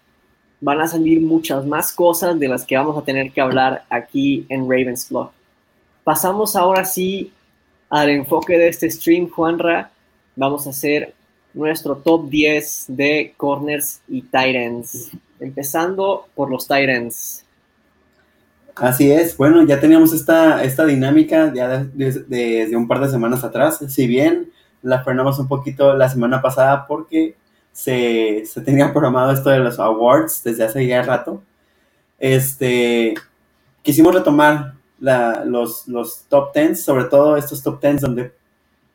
[0.61, 4.47] van a salir muchas más cosas de las que vamos a tener que hablar aquí
[4.49, 5.31] en Ravens Blog.
[6.05, 7.33] Pasamos ahora sí
[7.91, 9.91] al enfoque de este stream, Juanra.
[10.35, 11.15] Vamos a hacer
[11.55, 15.11] nuestro top 10 de corners y Titans.
[15.41, 17.45] Empezando por los Titans.
[18.77, 23.79] Así es, bueno, ya teníamos esta, esta dinámica desde un par de semanas atrás.
[23.89, 24.51] Si bien
[24.83, 27.37] la frenamos un poquito la semana pasada porque
[27.77, 31.43] se, tenía programado esto de los awards desde hace ya rato.
[32.19, 33.13] Este,
[33.83, 38.33] quisimos retomar los, los top 10, sobre todo estos top 10 donde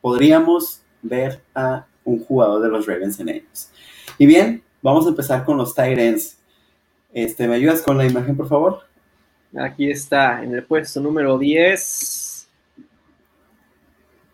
[0.01, 3.69] podríamos ver a un jugador de los Ravens en ellos.
[4.17, 6.39] Y bien, vamos a empezar con los ends.
[7.13, 8.79] Este, ¿Me ayudas con la imagen, por favor?
[9.59, 12.49] Aquí está, en el puesto número 10.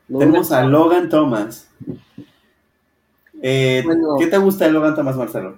[0.07, 1.69] Tenemos a Logan Thomas.
[3.41, 3.83] Eh,
[4.19, 5.57] ¿Qué te gusta de Logan Thomas, Marcelo?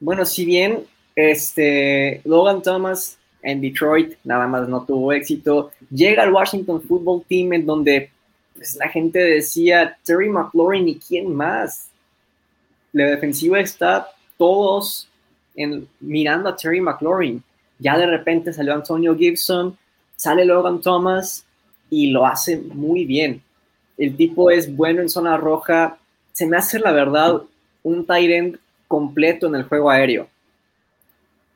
[0.00, 6.32] Bueno, si bien este, Logan Thomas en Detroit nada más no tuvo éxito, llega al
[6.32, 8.10] Washington Football Team en donde
[8.54, 11.88] pues, la gente decía Terry McLaurin y quién más.
[12.92, 15.08] La defensiva está todos
[15.54, 17.42] en, mirando a Terry McLaurin.
[17.78, 19.76] Ya de repente salió Antonio Gibson,
[20.16, 21.46] sale Logan Thomas
[21.88, 23.42] y lo hace muy bien.
[23.96, 25.98] El tipo es bueno en zona roja.
[26.40, 27.42] Se me hace, la verdad,
[27.82, 28.56] un tight
[28.88, 30.26] completo en el juego aéreo.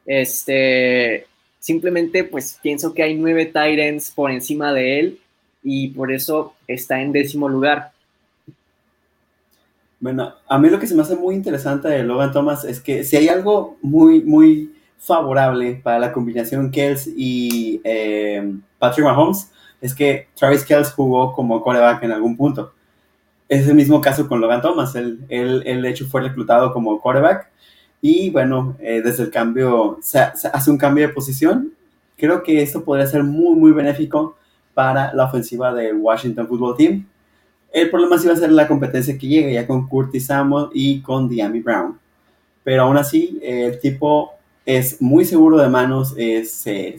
[0.04, 1.26] Este,
[1.58, 5.18] simplemente, pues pienso que hay nueve tight por encima de él
[5.62, 7.92] y por eso está en décimo lugar.
[10.00, 13.04] Bueno, a mí lo que se me hace muy interesante de Logan Thomas es que
[13.04, 19.94] si hay algo muy, muy favorable para la combinación Kells y eh, Patrick Mahomes, es
[19.94, 22.74] que Travis Kells jugó como coreback en algún punto.
[23.48, 24.94] Es el mismo caso con Logan Thomas.
[24.94, 27.50] Él, de hecho, fue reclutado como coreback.
[28.00, 31.72] Y bueno, eh, desde el cambio, se, hace un cambio de posición.
[32.16, 34.36] Creo que esto podría ser muy, muy benéfico
[34.72, 37.06] para la ofensiva del Washington Football Team.
[37.72, 41.00] El problema sí va a ser la competencia que llegue ya con Curtis Samuel y
[41.00, 41.98] con Diami Brown.
[42.62, 44.32] Pero aún así, el tipo
[44.64, 46.96] es muy seguro de manos, se,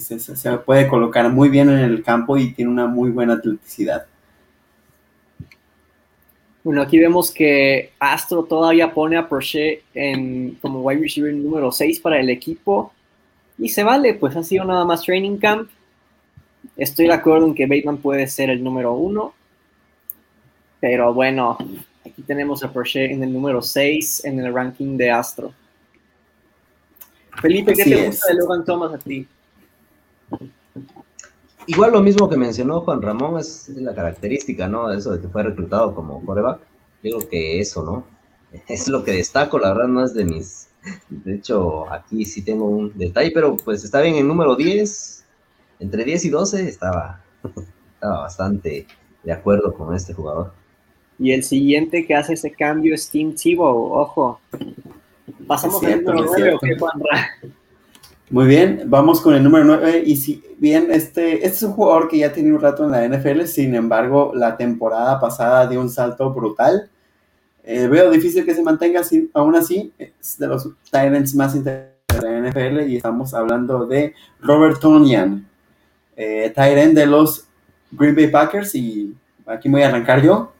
[0.65, 4.05] puede colocar muy bien en el campo y tiene una muy buena atleticidad.
[6.65, 11.99] Bueno, aquí vemos que Astro todavía pone a Prochet en, como wide receiver número 6
[11.99, 12.91] para el equipo.
[13.59, 15.69] Y se vale, pues ha sido nada más training camp.
[16.75, 19.31] Estoy de acuerdo en que Bateman puede ser el número 1.
[20.79, 21.55] Pero bueno,
[22.03, 25.53] aquí tenemos a Prochet en el número 6 en el ranking de Astro.
[27.43, 29.27] Felipe, ¿qué te gusta de Logan Thomas a ti?
[31.67, 34.91] Igual lo mismo que mencionó Juan Ramón es la característica, ¿no?
[34.91, 36.59] Eso de que fue reclutado como coreback.
[37.03, 38.05] Digo que eso, ¿no?
[38.67, 40.69] Es lo que destaco, la verdad no es de mis...
[41.09, 45.25] De hecho, aquí sí tengo un detalle, pero pues está bien el número 10,
[45.79, 47.23] entre 10 y 12 estaba,
[47.95, 48.85] estaba bastante
[49.23, 50.53] de acuerdo con este jugador.
[51.17, 54.39] Y el siguiente que hace ese cambio es Tim Tebow, ojo.
[55.47, 56.59] Pasamos al número 9,
[58.35, 60.03] Muy bien, vamos con el número 9.
[60.05, 63.07] Y si bien este, este es un jugador que ya tiene un rato en la
[63.07, 66.89] NFL, sin embargo, la temporada pasada dio un salto brutal.
[67.63, 72.21] Eh, veo difícil que se mantenga así, aún así, es de los Tyrants más interesantes
[72.21, 75.47] de la NFL y estamos hablando de Robert Tonian,
[76.17, 77.47] eh, de los
[77.89, 80.51] Green Bay Packers y aquí voy a arrancar yo.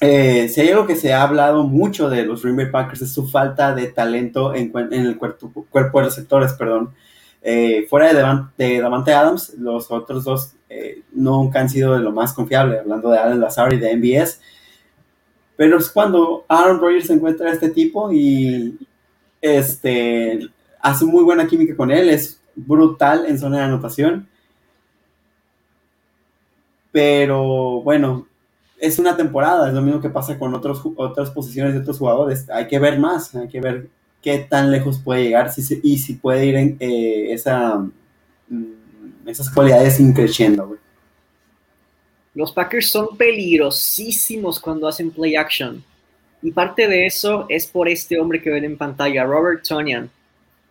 [0.00, 3.12] Eh, si hay algo que se ha hablado mucho de los Green Bay Packers es
[3.12, 6.94] su falta de talento en, el cuerpo, cuerpo, de receptores, perdón.
[7.42, 12.32] Eh, fuera de, Davante Adams, los otros dos eh, nunca han sido de lo más
[12.32, 14.40] confiable, hablando de Alan Lazar y de MBS.
[15.56, 18.78] Pero es cuando Aaron Rodgers encuentra a este tipo y
[19.40, 20.40] este,
[20.80, 24.28] hace muy buena química con él, es brutal en zona de anotación.
[26.92, 28.26] Pero bueno,
[28.78, 32.48] es una temporada, es lo mismo que pasa con otras posiciones de otros jugadores.
[32.50, 33.88] Hay que ver más, hay que ver
[34.22, 37.78] qué tan lejos puede llegar si y si puede ir en eh, esa,
[38.48, 40.76] mm, esas cualidades increciendo.
[42.34, 45.82] Los Packers son peligrosísimos cuando hacen play action.
[46.42, 50.10] Y parte de eso es por este hombre que ven en pantalla, Robert Tonian.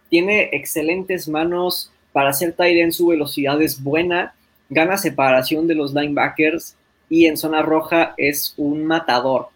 [0.09, 4.35] Tiene excelentes manos para hacer tight end, su velocidad es buena,
[4.69, 6.75] gana separación de los linebackers
[7.09, 9.47] y en zona roja es un matador.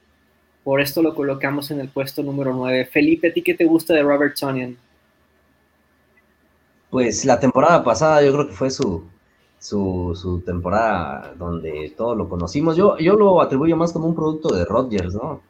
[0.63, 2.85] Por esto lo colocamos en el puesto número 9.
[2.85, 4.77] Felipe, ¿a ti qué te gusta de Robert Tonian?
[6.89, 9.03] Pues la temporada pasada yo creo que fue su,
[9.59, 12.75] su, temporada donde todos lo conocimos.
[12.75, 15.41] Yo, yo lo atribuyo más como un producto de Rodgers, ¿no?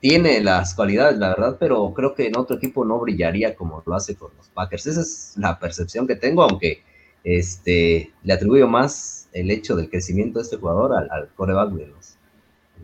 [0.00, 3.94] Tiene las cualidades, la verdad, pero creo que en otro equipo no brillaría como lo
[3.94, 4.86] hace con los Packers.
[4.86, 6.82] Esa es la percepción que tengo, aunque
[7.22, 11.86] este, le atribuyo más el hecho del crecimiento de este jugador al, al coreback de
[11.86, 12.16] los,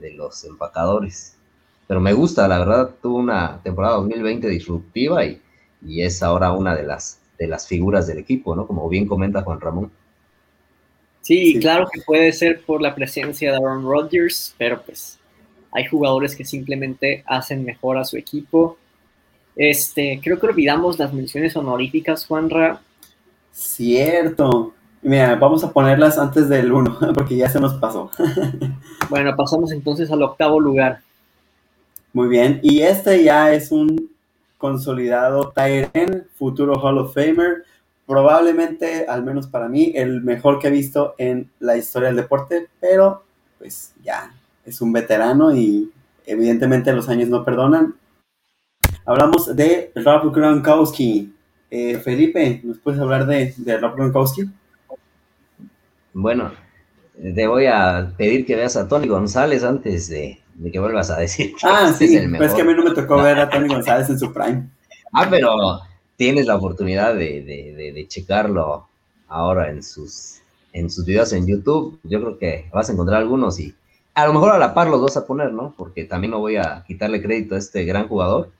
[0.00, 1.36] de los empacadores.
[1.86, 5.40] Pero me gusta, la verdad, tuvo una temporada 2020 disruptiva y,
[5.84, 8.66] y es ahora una de las, de las figuras del equipo, ¿no?
[8.66, 9.90] Como bien comenta Juan Ramón.
[11.20, 15.18] Sí, claro que puede ser por la presencia de Aaron Rodgers, pero pues
[15.72, 18.78] hay jugadores que simplemente hacen mejor a su equipo.
[19.56, 22.80] Este, creo que olvidamos las menciones honoríficas, Juanra.
[23.52, 24.75] Cierto.
[25.02, 28.10] Mira, vamos a ponerlas antes del 1, porque ya se nos pasó.
[29.10, 31.00] bueno, pasamos entonces al octavo lugar.
[32.12, 34.10] Muy bien, y este ya es un
[34.58, 37.64] consolidado Tyren, futuro Hall of Famer,
[38.06, 42.68] probablemente, al menos para mí, el mejor que he visto en la historia del deporte,
[42.80, 43.22] pero
[43.58, 44.32] pues ya
[44.64, 45.90] es un veterano y
[46.24, 47.94] evidentemente los años no perdonan.
[49.04, 51.32] Hablamos de Rob Gronkowski,
[51.70, 54.50] eh, Felipe, ¿nos puedes hablar de, de Rob Gronkowski?
[56.18, 56.50] Bueno,
[57.34, 60.40] te voy a pedir que veas a Tony González antes de,
[60.72, 62.38] que vuelvas a decir que ah, este sí, es el mejor.
[62.38, 64.66] Pero es que a mí no me tocó ver a Tony González en su prime.
[65.12, 65.80] Ah, pero
[66.16, 68.88] tienes la oportunidad de, de, de, checarlo
[69.28, 70.40] ahora en sus,
[70.72, 72.00] en sus videos en YouTube.
[72.04, 73.74] Yo creo que vas a encontrar algunos y
[74.14, 75.74] a lo mejor a la par los vas a poner, ¿no?
[75.76, 78.50] Porque también no voy a quitarle crédito a este gran jugador,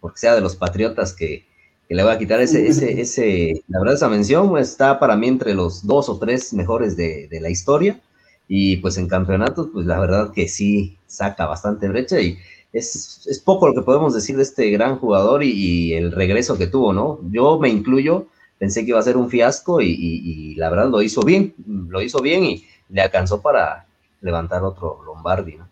[0.00, 1.46] porque sea de los Patriotas que,
[1.88, 5.28] que le voy a quitar ese, ese, ese, la verdad esa mención está para mí
[5.28, 8.00] entre los dos o tres mejores de, de la historia
[8.48, 12.38] y pues en campeonatos pues la verdad que sí saca bastante brecha y
[12.72, 16.66] es, es poco lo que podemos decir de este gran jugador y, el regreso que
[16.66, 17.20] tuvo, ¿no?
[17.30, 18.26] Yo me incluyo,
[18.58, 22.02] pensé que iba a ser un fiasco y, y, la verdad lo hizo bien, lo
[22.02, 23.86] hizo bien y le alcanzó para
[24.20, 25.68] levantar otro Lombardi, ¿no?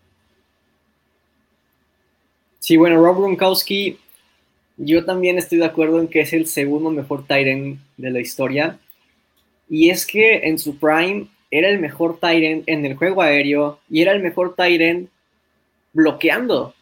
[2.59, 3.98] Sí, bueno, Rob Gronkowski
[4.77, 8.79] yo también estoy de acuerdo en que es el segundo mejor Tyrant de la historia.
[9.69, 14.03] Y es que en su prime era el mejor Tyrant en el juego aéreo y
[14.03, 15.09] era el mejor Tyrant
[15.93, 16.75] bloqueando.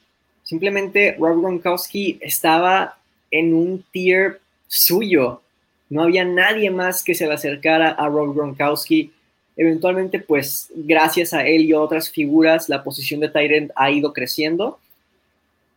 [0.43, 2.99] Simplemente Rob Gronkowski estaba
[3.31, 5.43] en un tier suyo.
[5.91, 9.13] No había nadie más que se le acercara a Rob Gronkowski.
[9.55, 14.15] Eventualmente, pues gracias a él y a otras figuras, la posición de Tyrant ha ido
[14.15, 14.79] creciendo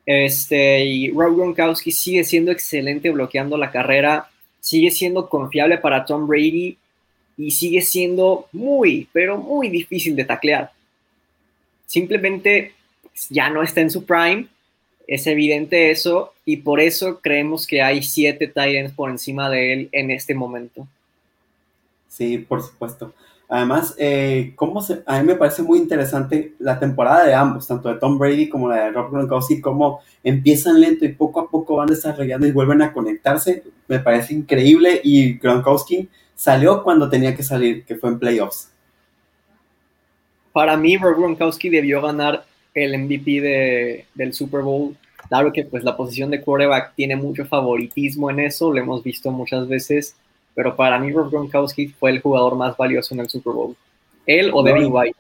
[0.06, 4.30] este, y Rob Gronkowski sigue siendo excelente bloqueando la carrera,
[4.60, 6.78] sigue siendo confiable para Tom Brady
[7.38, 10.72] y sigue siendo muy, pero muy difícil de taclear.
[11.86, 12.74] Simplemente
[13.30, 14.48] ya no está en su prime,
[15.08, 19.90] es evidente eso, y por eso creemos que hay siete Titans por encima de él
[19.92, 20.88] en este momento.
[22.10, 23.14] Sí, por supuesto.
[23.48, 27.90] Además, eh, cómo se, a mí me parece muy interesante la temporada de ambos, tanto
[27.90, 31.76] de Tom Brady como la de Rob Gronkowski, cómo empiezan lento y poco a poco
[31.76, 33.64] van desarrollando y vuelven a conectarse.
[33.88, 38.72] Me parece increíble y Gronkowski salió cuando tenía que salir, que fue en playoffs.
[40.52, 44.96] Para mí, Rob Gronkowski debió ganar el MVP de, del Super Bowl.
[45.28, 49.32] Claro que pues la posición de quarterback tiene mucho favoritismo en eso, lo hemos visto
[49.32, 50.16] muchas veces
[50.56, 53.76] pero para mí Rob Gronkowski fue el jugador más valioso en el Super Bowl.
[54.26, 55.18] Él o Devin White.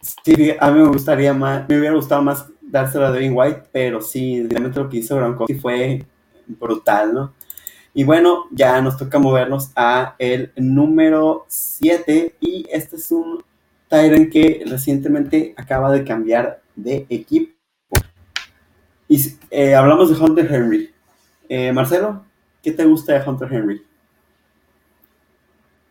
[0.00, 4.00] Sí, a mí me gustaría más, me hubiera gustado más dárselo a Devin White, pero
[4.00, 6.04] sí, realmente lo que hizo Gronkowski fue
[6.46, 7.34] brutal, ¿no?
[7.92, 13.42] Y bueno, ya nos toca movernos a el número 7 y este es un
[13.88, 17.54] Tyrant que recientemente acaba de cambiar de equipo.
[19.08, 19.18] Y
[19.50, 20.90] eh, hablamos de Hunter Henry.
[21.48, 22.24] Eh, Marcelo,
[22.66, 23.80] ¿Qué te gusta de Hunter Henry?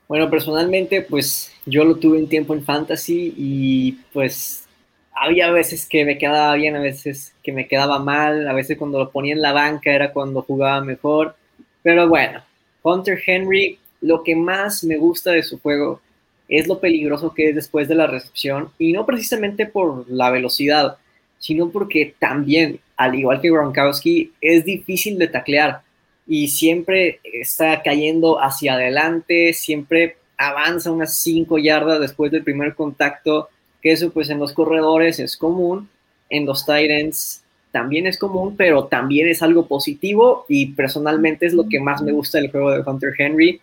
[0.09, 4.67] Bueno, personalmente, pues yo lo tuve un tiempo en fantasy y pues
[5.13, 8.99] había veces que me quedaba bien, a veces que me quedaba mal, a veces cuando
[8.99, 11.37] lo ponía en la banca era cuando jugaba mejor.
[11.81, 12.41] Pero bueno,
[12.83, 16.01] Hunter Henry, lo que más me gusta de su juego
[16.49, 20.97] es lo peligroso que es después de la recepción y no precisamente por la velocidad,
[21.39, 25.84] sino porque también, al igual que Gronkowski, es difícil de taclear
[26.27, 33.49] y siempre está cayendo hacia adelante, siempre avanza unas 5 yardas después del primer contacto,
[33.81, 35.89] que eso pues en los corredores es común,
[36.29, 41.67] en los Titans también es común, pero también es algo positivo y personalmente es lo
[41.67, 43.59] que más me gusta del juego de Hunter Henry.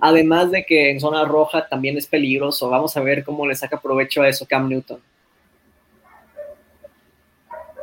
[0.00, 2.70] Además de que en zona roja también es peligroso.
[2.70, 4.98] Vamos a ver cómo le saca provecho a eso Cam Newton.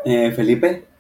[0.04, 0.91] Eh, Felipe.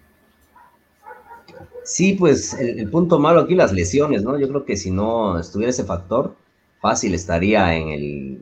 [1.83, 4.39] Sí, pues el, punto malo aquí, las lesiones, ¿no?
[4.39, 6.35] Yo creo que si no estuviera ese factor,
[6.79, 8.39] fácil estaría en el,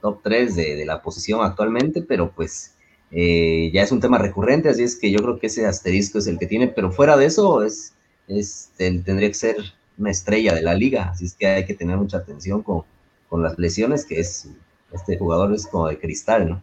[0.00, 2.74] top 3 de, la posición actualmente, pero pues
[3.12, 6.26] eh, ya es un tema recurrente, así es que yo creo que ese asterisco es
[6.26, 7.94] el que tiene, pero fuera de eso, es,
[8.26, 9.56] es tendría que ser
[9.96, 12.82] una estrella de la liga, así es que hay que tener mucha atención con,
[13.28, 14.48] con las lesiones, que es,
[14.92, 16.62] este jugador es como de cristal, ¿no?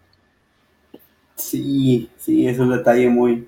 [1.35, 3.47] Sí, sí, es un detalle muy,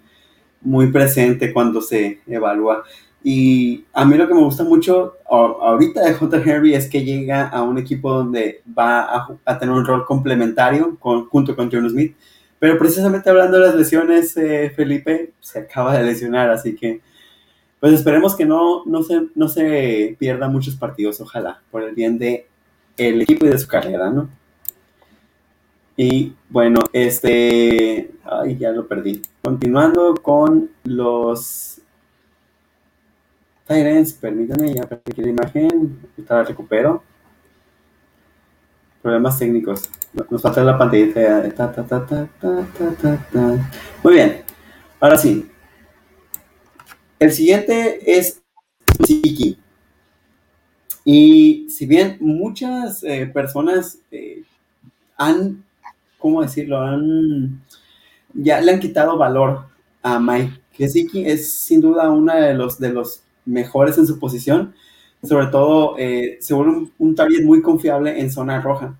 [0.61, 2.83] muy presente cuando se evalúa.
[3.23, 7.49] Y a mí lo que me gusta mucho ahorita de Hunter Henry es que llega
[7.49, 12.15] a un equipo donde va a, tener un rol complementario con, junto con John Smith.
[12.57, 17.01] Pero precisamente hablando de las lesiones, eh, Felipe se acaba de lesionar, así que
[17.79, 22.19] pues esperemos que no, no, se, no se pierda muchos partidos, ojalá, por el bien
[22.19, 22.47] de
[22.97, 24.29] el equipo y de su carrera, ¿no?
[26.03, 28.09] Y bueno, este.
[28.23, 29.21] Ay, ya lo perdí.
[29.43, 31.79] Continuando con los
[33.67, 35.99] Tyrants, permítanme, ya perdí la imagen.
[36.17, 37.03] Ahorita la recupero.
[39.03, 39.91] Problemas técnicos.
[40.27, 41.53] Nos falta la pantallita.
[44.01, 44.41] Muy bien.
[44.99, 45.51] Ahora sí.
[47.19, 48.41] El siguiente es
[49.05, 49.55] Siki.
[51.05, 54.41] Y si bien muchas eh, personas eh,
[55.15, 55.63] han
[56.21, 56.79] ¿cómo decirlo?
[56.79, 57.61] Han,
[58.33, 59.65] ya le han quitado valor
[60.01, 61.25] a Mike Gesicki.
[61.25, 64.73] Es sin duda uno de los, de los mejores en su posición.
[65.23, 68.95] Sobre todo, eh, se vuelve un, target muy confiable en zona roja.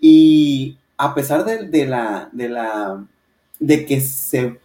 [0.00, 3.04] Y a pesar de, la, de, la,
[3.58, 4.58] de que se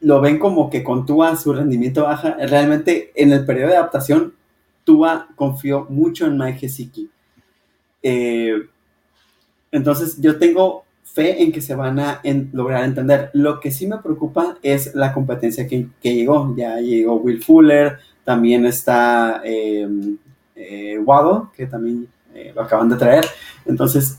[0.00, 4.34] lo ven como que con Tua su rendimiento baja, realmente en el periodo de adaptación,
[4.84, 7.10] Tua confió mucho en Mike Gesicki.
[8.02, 8.54] Eh,
[9.72, 12.20] entonces, yo tengo fe en que se van a
[12.52, 13.30] lograr entender.
[13.32, 16.54] Lo que sí me preocupa es la competencia que, llegó.
[16.56, 19.88] Ya llegó Will Fuller, también está eh,
[20.54, 23.24] eh, Waddle, que también eh, lo acaban de traer.
[23.64, 24.18] Entonces,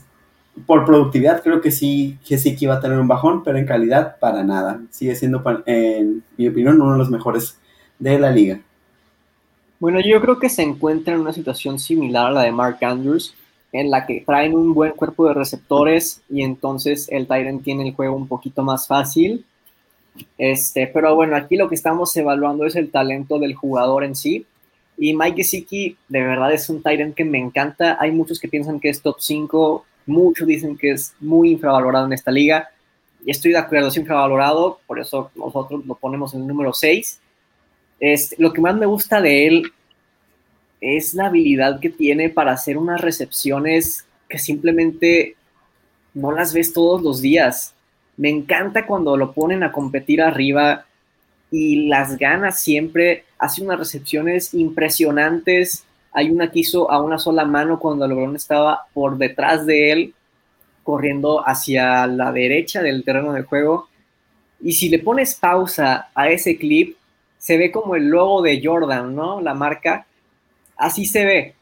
[0.66, 3.66] por productividad creo que sí, que sí que iba a tener un bajón, pero en
[3.66, 4.80] calidad para nada.
[4.90, 7.58] Sigue siendo, en mi opinión, uno de los mejores
[7.98, 8.60] de la liga.
[9.78, 13.36] Bueno, yo creo que se encuentra en una situación similar a la de Mark Andrews
[13.72, 17.94] en la que traen un buen cuerpo de receptores y entonces el Tyrant tiene el
[17.94, 19.44] juego un poquito más fácil.
[20.36, 24.46] Este, pero bueno, aquí lo que estamos evaluando es el talento del jugador en sí.
[24.96, 27.98] Y Mike Gesicki de verdad es un Tyrant que me encanta.
[28.00, 32.14] Hay muchos que piensan que es top 5, muchos dicen que es muy infravalorado en
[32.14, 32.68] esta liga.
[33.24, 37.20] Y estoy de acuerdo, es infravalorado, por eso nosotros lo ponemos en el número 6.
[38.00, 39.72] Este, lo que más me gusta de él
[40.80, 45.36] es la habilidad que tiene para hacer unas recepciones que simplemente
[46.14, 47.74] no las ves todos los días.
[48.16, 50.84] Me encanta cuando lo ponen a competir arriba
[51.50, 53.24] y las gana siempre.
[53.38, 58.34] Hace unas recepciones impresionantes Hay una que hizo a una sola mano cuando el balón
[58.34, 60.14] estaba por detrás de él,
[60.82, 63.88] corriendo hacia la derecha del terreno de juego.
[64.60, 66.96] Y si le pones pausa a ese clip,
[67.36, 69.40] se ve como el logo de Jordan, ¿no?
[69.40, 70.06] La marca.
[70.78, 71.54] Así se ve.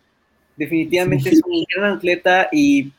[0.57, 2.93] Definitivamente es un gran atleta y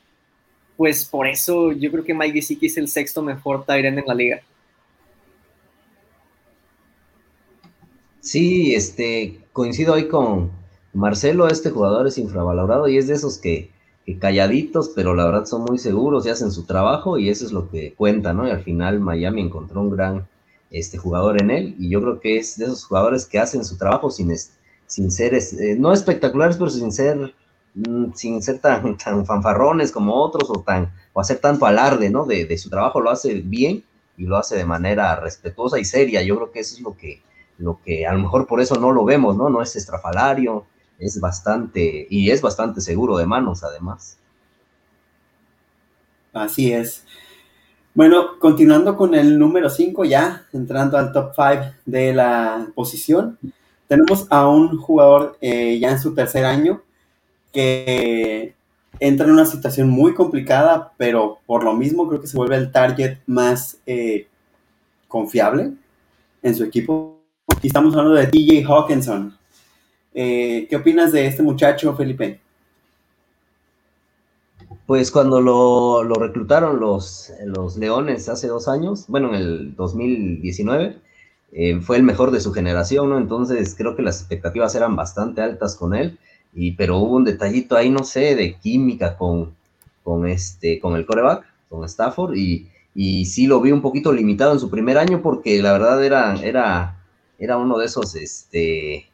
[0.75, 4.13] pues por eso yo creo que Mike Gesicki es el sexto mejor Tyrant en la
[4.13, 4.41] liga.
[8.19, 10.51] Sí, este, coincido ahí con
[10.93, 13.71] Marcelo, este jugador es infravalorado y es de esos que,
[14.19, 17.69] calladitos, pero la verdad son muy seguros y hacen su trabajo y eso es lo
[17.69, 18.47] que cuenta, ¿no?
[18.47, 20.27] Y al final Miami encontró un gran
[20.71, 23.77] este, jugador en él y yo creo que es de esos jugadores que hacen su
[23.77, 24.31] trabajo sin,
[24.87, 27.33] sin ser, eh, no espectaculares, pero sin ser
[27.77, 32.25] Mm, sin ser tan, tan fanfarrones como otros o, tan, o hacer tanto alarde, ¿no?
[32.25, 33.83] De, su trabajo lo hace bien
[34.17, 36.23] y lo hace de manera respetuosa y seria.
[36.23, 37.21] Yo creo que eso es lo que,
[37.59, 39.49] lo que a lo mejor por eso no lo vemos, ¿no?
[39.49, 40.65] No es estrafalario,
[40.97, 44.17] es bastante, y es bastante seguro de manos además.
[46.33, 47.03] Así es.
[47.93, 53.37] Bueno, continuando con el número 5 ya, entrando al top 5 de la posición,
[53.87, 56.81] tenemos a un jugador eh, ya en su tercer año,
[57.53, 58.53] que
[58.99, 62.71] entra en una situación muy complicada, pero por lo mismo creo que se vuelve el
[62.71, 64.27] target más eh,
[65.07, 65.73] confiable
[66.43, 67.19] en su equipo.
[67.61, 69.37] Y estamos hablando de TJ Hawkinson.
[70.13, 72.39] Eh, ¿Qué opinas de este muchacho, Felipe?
[74.85, 80.97] Pues cuando lo, reclutaron los, los, Leones hace dos años, bueno, en el 2019,
[81.51, 83.17] eh, fue el mejor de su generación, ¿no?
[83.17, 86.17] Entonces creo que las expectativas eran bastante altas con él
[86.75, 89.53] pero hubo un detallito ahí, no sé, de química con,
[90.03, 94.53] con, este, con el coreback, con Stafford, y, y sí lo vi un poquito limitado
[94.53, 96.97] en su primer año porque la verdad era, era,
[97.37, 99.07] era uno de esos, este,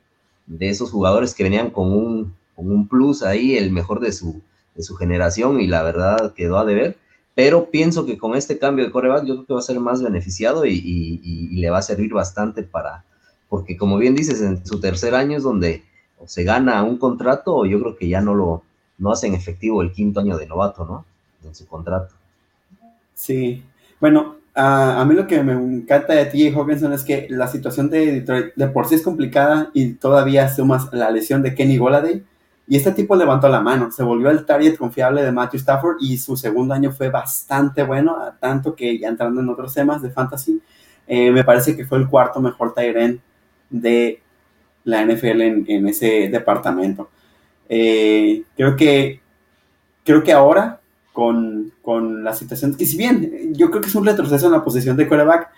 [0.45, 4.41] de esos jugadores que venían con un, con un plus ahí, el mejor de su,
[4.75, 6.97] de su generación, y la verdad quedó a deber.
[7.36, 10.03] Pero pienso que con este cambio de coreback yo creo que va a ser más
[10.03, 13.05] beneficiado y, le va a servir bastante para,
[13.49, 15.84] porque como bien dices, en su tercer año es donde
[16.25, 18.63] se gana un contrato o yo creo que ya no lo
[18.97, 21.05] no hacen efectivo el quinto año de novato, ¿no?
[21.45, 22.13] En su contrato.
[23.13, 23.63] Sí,
[23.99, 28.11] bueno, a, mí lo que me encanta de TJ Hawkinson es que la situación de
[28.11, 32.23] Detroit de por sí es complicada y todavía sumas la lesión de Kenny Goladay.
[32.68, 36.18] Y este tipo levantó la mano, se volvió el target confiable de Matthew Stafford y
[36.18, 40.61] su segundo año fue bastante bueno, tanto que ya entrando en otros temas de fantasy,
[41.05, 43.20] eh, me parece que fue el cuarto mejor Tyrant
[43.70, 44.22] de
[44.86, 47.09] la NFL en, ese departamento.
[47.68, 49.22] Eh, creo que
[50.03, 50.80] creo que ahora
[51.11, 51.72] con,
[52.24, 55.07] la situación, que si bien yo creo que es un retroceso en la posición de
[55.07, 55.49] quarterback,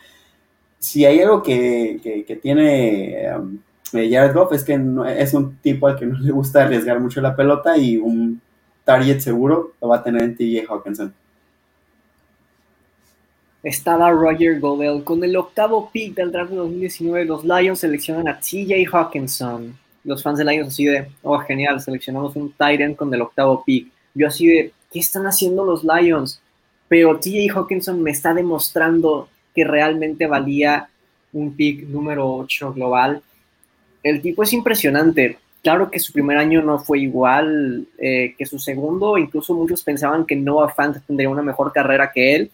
[0.79, 3.57] si hay algo que, tiene um,
[3.97, 4.79] eh, Jared Goff es que
[5.17, 8.41] es un tipo al que no le gusta arriesgar mucho la pelota y un
[8.83, 11.13] target seguro lo va a tener en TJ Hawkinson
[13.65, 15.03] estaba Roger Goodell.
[15.03, 19.75] Con el octavo pick del draft de 2019, los Lions seleccionan a TJ Hawkinson.
[20.03, 23.91] Los fans de Lions así de, oh, genial, seleccionamos un Tyrant con el octavo pick.
[24.13, 26.39] Yo así de, ¿qué están haciendo los Lions?
[26.87, 30.87] Pero TJ Hawkinson me está demostrando que realmente valía
[31.33, 33.23] un pick número 8 global.
[34.05, 35.37] El tipo es impresionante.
[35.61, 40.25] Claro que su primer año no fue igual eh, que su segundo, incluso muchos pensaban
[40.25, 42.51] que Noah Fant tendría una mejor carrera que él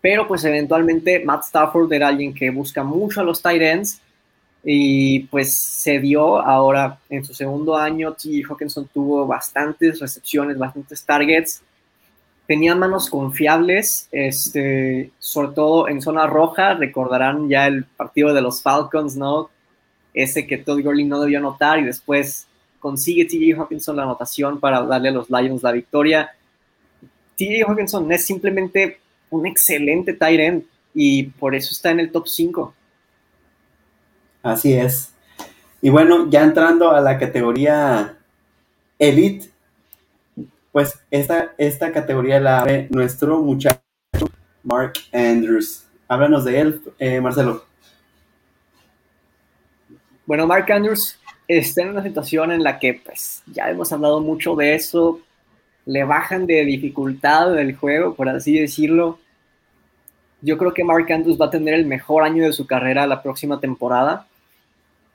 [0.00, 4.00] pero pues eventualmente Matt Stafford era alguien que busca mucho a los tight ends
[4.64, 8.42] y pues se dio ahora en su segundo año, T.
[8.48, 11.62] Hawkinson tuvo bastantes recepciones, bastantes targets,
[12.46, 18.62] tenía manos confiables, este, sobre todo en zona roja, recordarán ya el partido de los
[18.62, 19.48] Falcons, ¿no?
[20.14, 22.46] Ese que Todd Gurley no debió anotar y después
[22.78, 23.54] consigue T.
[23.54, 26.30] Hawkinson la anotación para darle a los Lions la victoria.
[27.36, 27.62] T.
[27.66, 28.98] Hawkinson es simplemente
[29.30, 32.74] un excelente tight end y por eso está en el top 5.
[34.42, 35.12] Así es.
[35.82, 38.16] Y bueno, ya entrando a la categoría
[38.98, 39.48] Elite,
[40.72, 43.80] pues esta, esta categoría la abre nuestro muchacho
[44.62, 45.84] Mark Andrews.
[46.08, 47.64] Háblanos de él, eh, Marcelo.
[50.30, 51.18] Bueno, Mark Andrews
[51.48, 55.18] está en una situación en la que pues ya hemos hablado mucho de eso,
[55.86, 59.18] le bajan de dificultad del juego, por así decirlo.
[60.40, 63.24] Yo creo que Mark Andrews va a tener el mejor año de su carrera la
[63.24, 64.28] próxima temporada.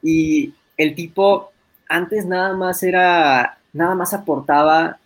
[0.04, 1.50] Y el tipo
[1.88, 4.98] antes nada más era, nada más aportaba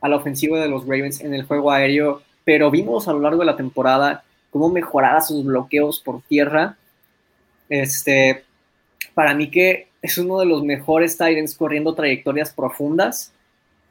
[0.00, 3.38] a la ofensiva de los Ravens en el juego aéreo, pero vimos a lo largo
[3.38, 6.76] de la temporada cómo mejoraba sus bloqueos por tierra.
[7.68, 8.42] Este,
[9.12, 13.32] para mí que es uno de los mejores Titans corriendo trayectorias profundas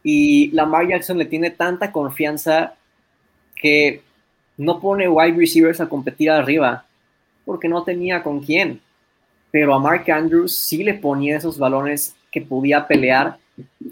[0.04, 2.76] y Lamar Jackson le tiene tanta confianza
[3.56, 4.02] que
[4.58, 6.86] no pone wide receivers a competir arriba
[7.46, 8.82] porque no tenía con quién.
[9.52, 13.38] Pero a Mark Andrews sí le ponía esos balones que podía pelear.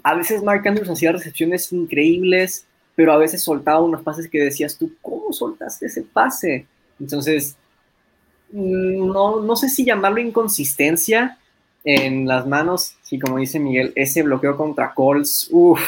[0.02, 4.76] A veces Mark Andrews hacía recepciones increíbles, pero a veces soltaba unos pases que decías
[4.76, 6.66] tú, ¿cómo soltaste ese pase?
[6.98, 7.56] Entonces,
[8.52, 11.38] no, no sé si llamarlo inconsistencia
[11.84, 15.80] en las manos, sí, como dice Miguel, ese bloqueo contra Colts, uff,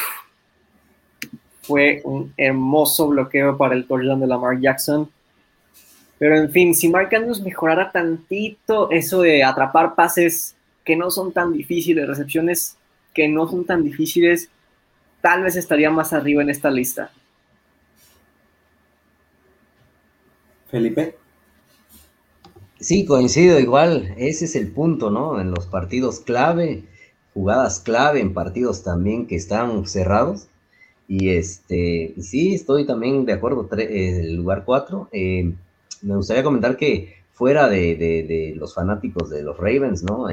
[1.63, 5.09] fue un hermoso bloqueo para el touchdown de Lamar Jackson.
[6.19, 10.55] Pero en fin, si Mark Andrews mejorara tantito eso de atrapar pases
[10.85, 12.77] que no son tan difíciles, recepciones
[13.13, 14.51] que no son tan difíciles,
[15.21, 17.11] tal vez estaría más arriba en esta lista.
[20.71, 21.24] Felipe.
[22.81, 25.41] Sí, coincido igual, ese es el punto, ¿no?
[25.41, 26.85] En los partidos clave,
[27.33, 30.49] jugadas clave, en partidos también que están cerrados.
[31.07, 35.09] Y este, sí, estoy también de acuerdo, el lugar 4.
[35.13, 35.55] Eh,
[36.03, 40.27] me gustaría comentar que fuera de, los fanáticos de los Ravens, ¿no?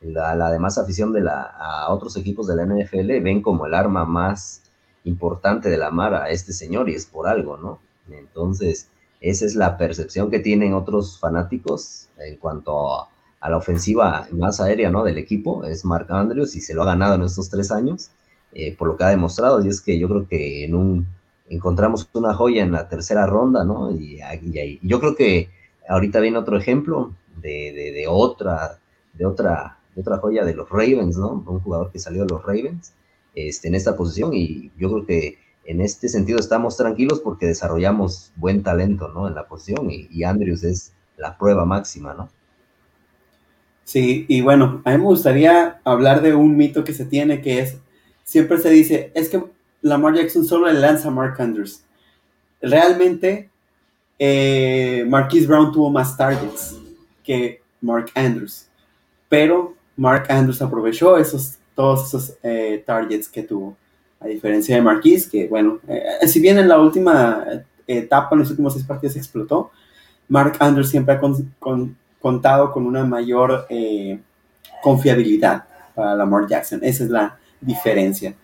[0.00, 4.04] la, demás afición de la, a otros equipos de la NFL ven como el arma
[4.04, 4.62] más
[5.04, 7.80] importante de la mar a este señor y es por algo, ¿no?
[8.10, 8.88] Entonces,
[9.20, 13.08] esa es la percepción que tienen otros fanáticos en cuanto a,
[13.48, 15.04] la ofensiva más aérea, ¿no?
[15.04, 18.10] Del equipo, es Mark Andrews y se lo ha ganado en estos tres años,
[18.52, 21.06] eh, por lo que ha demostrado, y es que yo creo que en un
[21.48, 23.92] encontramos una joya en la tercera ronda, ¿no?
[23.92, 24.20] Y,
[24.82, 25.50] yo creo que
[25.88, 28.78] ahorita viene otro ejemplo de, otra,
[29.12, 31.44] de otra, otra joya de los Ravens, ¿no?
[31.46, 32.92] Un jugador que salió de los Ravens
[33.34, 38.32] este, en esta posición y yo creo que en este sentido estamos tranquilos porque desarrollamos
[38.36, 39.28] buen talento, ¿no?
[39.28, 42.28] En la posición y, Andrews es la prueba máxima, ¿no?
[43.84, 47.60] Sí, y bueno, a mí me gustaría hablar de un mito que se tiene que
[47.60, 47.76] es,
[48.24, 49.44] siempre se dice, es que
[49.82, 51.84] Lamar Jackson solo le lanza a Mark Andrews.
[52.60, 53.48] Realmente,
[54.18, 56.76] eh, Marquise Brown tuvo más targets
[57.22, 58.66] que Mark Andrews,
[59.28, 63.76] pero Mark Andrews aprovechó esos, todos esos eh, targets que tuvo,
[64.26, 67.44] a diferencia de Marquise, que bueno, eh, si bien en la última
[67.86, 69.70] etapa, en los últimos seis partidos explotó,
[70.28, 71.20] Mark Andrews siempre ha
[72.18, 73.66] contado con una mayor
[74.82, 75.64] confiabilidad
[75.94, 76.80] para Lamar Jackson.
[76.82, 78.34] Esa es la diferencia.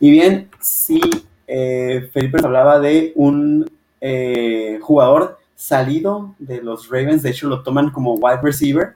[0.00, 1.00] Y bien, sí,
[1.46, 3.70] eh, Felipe hablaba de un
[4.00, 8.94] eh, jugador salido de los Ravens, de hecho lo toman como wide receiver,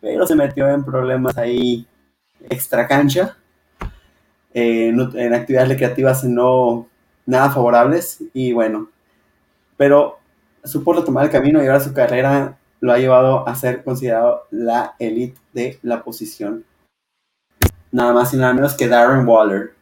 [0.00, 1.86] pero se metió en problemas ahí
[2.48, 3.36] extra cancha,
[4.58, 6.88] eh, en actividades recreativas no
[7.26, 8.88] nada favorables, y bueno,
[9.76, 10.18] pero
[10.64, 14.94] supo retomar el camino y ahora su carrera lo ha llevado a ser considerado la
[14.98, 16.64] elite de la posición.
[17.92, 19.74] Nada más y nada menos que Darren Waller.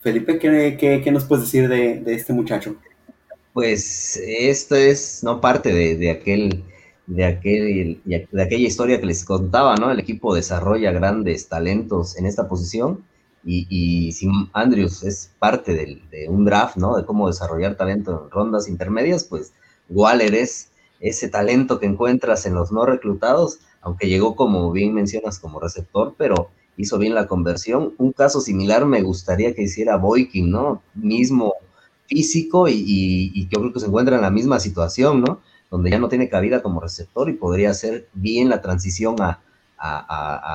[0.00, 2.76] Felipe, ¿qué, nos puedes decir de, este muchacho?
[3.52, 6.64] Pues esto es no parte de, aquel
[7.06, 9.90] de, aquel, de aquella historia que les contaba, ¿no?
[9.90, 13.04] El equipo desarrolla grandes talentos en esta posición
[13.44, 14.14] y, y
[14.52, 16.96] Andrews es parte de un draft, ¿no?
[16.96, 19.52] De cómo desarrollar talento en rondas intermedias, pues
[19.88, 25.38] Waller es ese talento que encuentras en los no reclutados, aunque llegó como bien mencionas
[25.38, 27.94] como receptor, pero hizo bien la conversión.
[27.98, 30.82] Un caso similar me gustaría que hiciera Boykin, ¿no?
[30.94, 31.54] Mismo
[32.06, 35.40] físico y, yo creo que se encuentra en la misma situación, ¿no?
[35.74, 39.40] Donde ya no tiene cabida como receptor y podría hacer bien la transición a,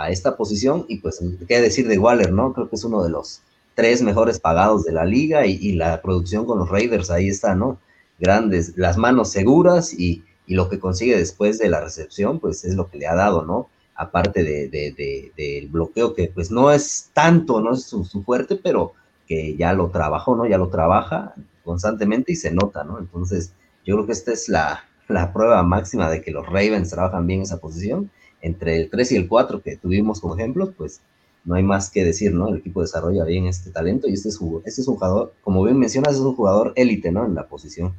[0.10, 0.86] esta posición.
[0.88, 2.54] Y pues, ¿qué decir de Waller, no?
[2.54, 3.42] Creo que es uno de los
[3.76, 7.80] tres mejores pagados de la liga y, la producción con los Raiders ahí está, ¿no?
[8.20, 12.76] Grandes, las manos seguras y, y lo que consigue después de la recepción, pues es
[12.76, 13.70] lo que le ha dado, ¿no?
[14.00, 18.94] aparte de, del bloqueo, que pues no es tanto, no es su, fuerte, pero
[19.28, 20.48] que ya lo trabajó, ¿no?
[20.48, 21.34] Ya lo trabaja
[21.66, 22.98] constantemente y se nota, ¿no?
[22.98, 23.52] Entonces,
[23.86, 24.86] yo creo que esta es la,
[25.34, 28.10] prueba máxima de que los Ravens trabajan bien esa posición.
[28.42, 31.02] Entre el 3 y el 4 que tuvimos como ejemplos, pues
[31.46, 32.50] no hay más que decir, ¿no?
[32.50, 35.78] El equipo desarrolla bien este talento y este es, este es un jugador, como bien
[35.78, 37.26] mencionas, es un jugador élite, ¿no?
[37.26, 37.94] En la posición.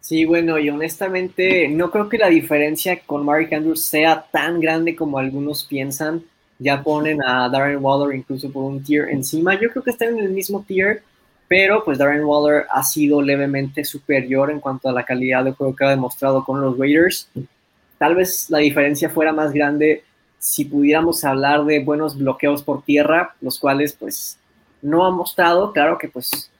[0.00, 4.96] Sí, bueno, y honestamente no creo que la diferencia con Mark Andrews sea tan grande
[4.96, 6.24] como algunos piensan.
[6.58, 9.54] Ya ponen a Darren Waller incluso por un tier encima.
[9.54, 11.02] Yo creo que están en el mismo tier,
[11.50, 15.74] pero pues Darren Waller ha sido levemente superior en cuanto a la calidad de juego
[15.74, 17.28] que ha demostrado con los Raiders.
[17.98, 20.04] Tal vez la diferencia fuera más grande
[20.38, 24.38] si pudiéramos hablar de buenos bloqueos por tierra, los cuales pues
[24.80, 25.72] no ha mostrado.
[25.72, 26.52] Claro que pues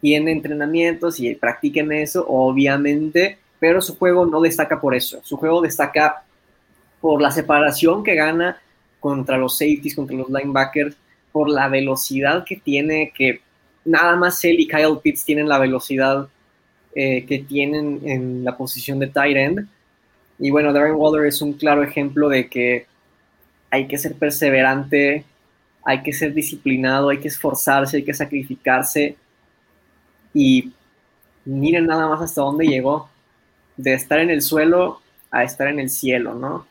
[0.00, 5.20] tiene entrenamientos y practiquen eso, obviamente, pero su juego no destaca por eso.
[5.22, 6.24] Su juego destaca
[7.00, 8.60] por la separación que gana
[8.98, 10.96] contra los safeties, contra los linebackers,
[11.30, 13.40] por la velocidad que tiene, que
[13.84, 16.28] nada más él y Kyle Pitts tienen la velocidad
[16.94, 19.68] eh, que tienen en la posición de tight end.
[20.38, 22.86] Y bueno, Darren Waller es un claro ejemplo de que
[23.70, 25.24] hay que ser perseverante,
[25.84, 29.16] hay que ser disciplinado, hay que esforzarse, hay que sacrificarse.
[30.34, 30.72] Y
[31.44, 33.08] miren nada más hasta dónde llegó,
[33.76, 36.66] de estar en el suelo a estar en el cielo, ¿no?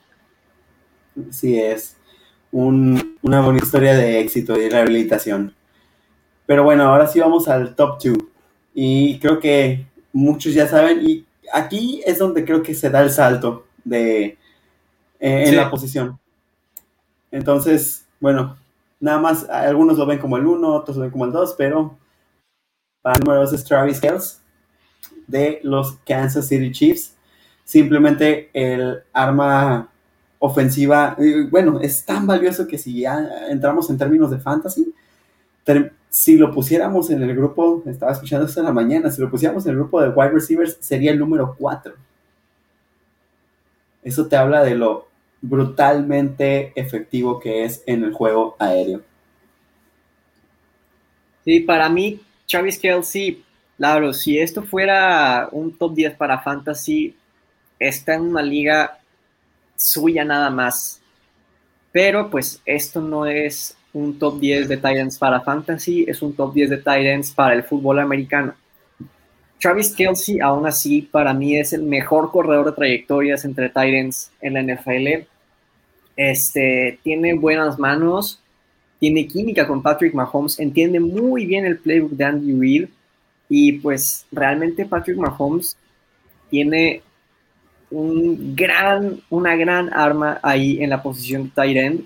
[1.32, 1.96] Sí, es
[2.52, 5.56] una bonita historia de éxito y rehabilitación.
[6.46, 8.18] Pero bueno, ahora sí vamos al top 2.
[8.74, 13.12] Y creo que muchos ya saben, y aquí es donde creo que se da el
[13.12, 14.38] salto de,
[15.20, 16.20] eh, en la posición.
[17.32, 18.58] Entonces, bueno,
[19.00, 21.98] nada más, algunos lo ven como el 1, otros lo ven como el 2, pero
[23.02, 24.42] para el número 2 es Travis Kells
[25.28, 27.16] de los Kansas City Chiefs.
[27.64, 29.90] Simplemente el arma
[30.40, 34.94] ofensiva, eh, bueno, es tan valioso que si ya entramos en términos de fantasy,
[36.12, 39.66] si lo pusiéramos en el grupo, estaba escuchando esto en la mañana, si lo pusiéramos
[39.66, 41.94] en el grupo de wide receivers, sería el número 4.
[44.04, 45.08] Eso te habla de lo
[45.42, 49.02] brutalmente efectivo que es en el juego aéreo.
[51.46, 53.46] Sí, para mí, Travis Kelsey,
[53.78, 57.16] claro, si esto fuera un top 10 para fantasy,
[57.80, 59.00] está en una liga
[59.78, 61.02] suya nada más.
[61.94, 66.54] Pero pues esto no es un top 10 de Titans para Fantasy, es un top
[66.54, 68.54] 10 de Titans para el fútbol americano.
[69.60, 74.54] Travis Kelsey, aún así, para mí es el mejor corredor de trayectorias entre Titans en
[74.54, 75.28] la NFL.
[76.16, 78.42] Este, tiene buenas manos,
[79.00, 82.90] tiene química con Patrick Mahomes, entiende muy bien el playbook de Andy Reid
[83.50, 85.76] y pues realmente Patrick Mahomes
[86.50, 87.02] tiene
[87.90, 92.06] un gran, una gran arma ahí en la posición de tight end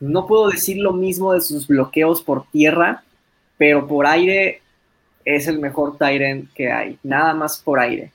[0.00, 3.04] no puedo decir lo mismo de sus bloqueos por tierra,
[3.56, 4.60] pero por aire
[5.24, 6.98] es el mejor Tyrant que hay.
[7.02, 8.12] Nada más por aire.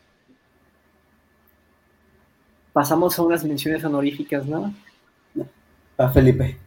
[2.74, 4.74] Pasamos a unas menciones honoríficas, ¿no?
[5.98, 6.58] A Felipe.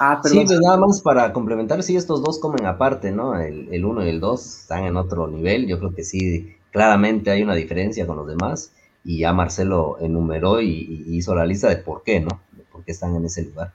[0.00, 3.38] Ah, sí, pues nada más para complementar, sí, estos dos comen aparte, ¿no?
[3.38, 5.66] El, uno y el dos están en otro nivel.
[5.66, 8.72] Yo creo que sí, claramente hay una diferencia con los demás.
[9.04, 12.40] Y ya Marcelo enumeró y, y hizo la lista de por qué, ¿no?
[12.52, 13.72] De por qué están en ese lugar.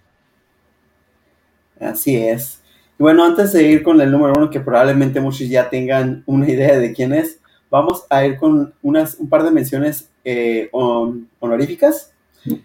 [1.80, 2.62] Así es.
[3.00, 6.50] Y bueno, antes de ir con el número uno, que probablemente muchos ya tengan una
[6.50, 12.12] idea de quién es, vamos a ir con unas, un par de menciones eh, honoríficas.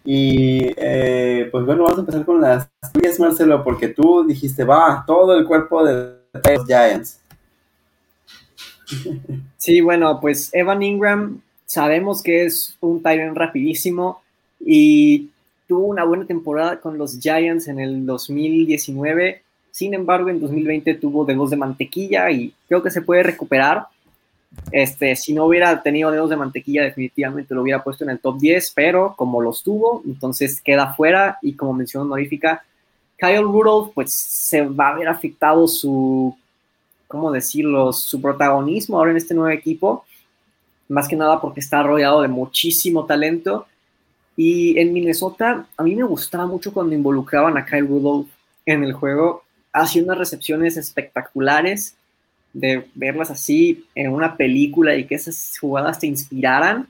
[0.04, 5.04] Y eh, pues bueno, vamos a empezar con las tuyas, Marcelo, porque tú dijiste, va,
[5.06, 7.20] todo el cuerpo de los Giants.
[9.59, 14.22] Sí, bueno, pues Evan Ingram, sabemos que es un Tyrant rapidísimo
[14.61, 15.28] y
[15.68, 19.42] tuvo una buena temporada con los Giants en el 2019.
[19.70, 23.86] Sin embargo, en 2020 tuvo dedos de mantequilla y creo que se puede recuperar.
[24.72, 28.38] Este, si no hubiera tenido dedos de mantequilla, definitivamente lo hubiera puesto en el top
[28.38, 31.38] 10, pero como los tuvo, entonces queda fuera.
[31.42, 32.64] Y como mencionó honorífica,
[33.18, 36.34] Kyle Rudolph, pues se va a ver afectado su,
[37.06, 40.06] ¿cómo decirlo?, su protagonismo ahora en este nuevo equipo.
[40.88, 43.66] Más que nada porque está rodeado de muchísimo talento
[44.41, 48.28] y en Minnesota, a mí me gustaba mucho cuando involucraban a Kyle Rudolph
[48.64, 49.43] en el juego.
[49.72, 51.97] Hacía unas recepciones espectaculares
[52.53, 56.86] de verlas así en una película y que esas jugadas te inspiraran.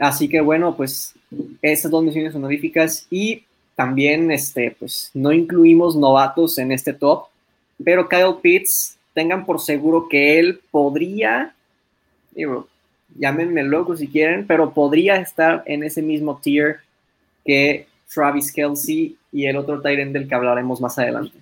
[0.00, 1.14] Así que bueno, pues
[1.60, 3.44] esas dos misiones honoríficas y
[3.74, 7.26] también este, pues no incluimos novatos en este top,
[7.84, 11.54] pero Kyle Pitts, tengan por seguro que él podría,
[13.14, 16.78] llámenme loco si quieren, pero podría estar en ese mismo tier
[17.44, 21.38] que Travis Kelsey y el otro Tyrant del que hablaremos más adelante.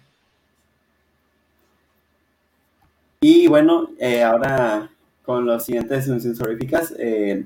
[3.20, 4.90] Y bueno, eh, ahora
[5.24, 7.44] con las siguientes menciones honoríficas, eh,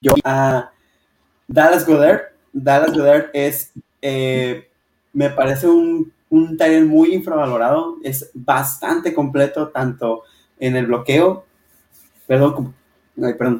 [0.00, 0.70] yo a
[1.48, 2.20] Dallas Goddard.
[2.52, 3.72] Dallas Goddard es,
[4.02, 4.68] eh,
[5.14, 10.24] me parece un, un muy infravalorado, es bastante completo tanto
[10.58, 11.45] en el bloqueo
[12.26, 12.74] perdón,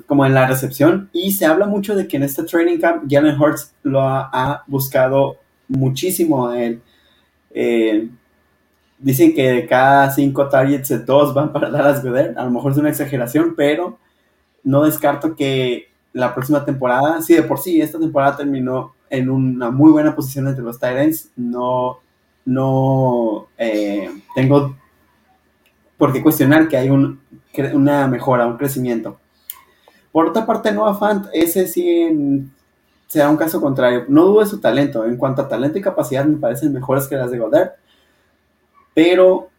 [0.07, 1.09] como en la recepción.
[1.13, 5.37] Y se habla mucho de que en este training camp Jalen Hurts lo ha, buscado
[5.69, 6.83] muchísimo a él.
[7.51, 8.09] Eh,
[8.99, 12.39] dicen que de cada cinco targets, dos van para Dallas Goddard.
[12.39, 13.99] A lo mejor es una exageración, pero
[14.65, 19.71] no descarto que la próxima temporada, sí, de por sí, esta temporada terminó en una
[19.71, 21.31] muy buena posición entre los Titans.
[21.37, 21.99] No,
[22.45, 24.77] no eh, tengo
[25.97, 27.21] por qué cuestionar que hay un,
[27.75, 29.19] una mejora, un crecimiento.
[30.13, 32.49] Por otra parte, Noah Fant, ese sí
[33.07, 34.05] sea un caso contrario.
[34.09, 35.05] No dudo de su talento.
[35.05, 37.73] En cuanto a talento y capacidad, me parecen mejores que las de Goddard.
[38.95, 39.51] Pero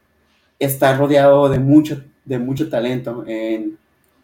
[0.60, 3.24] está rodeado de mucho, de mucho talento.
[3.28, 3.78] En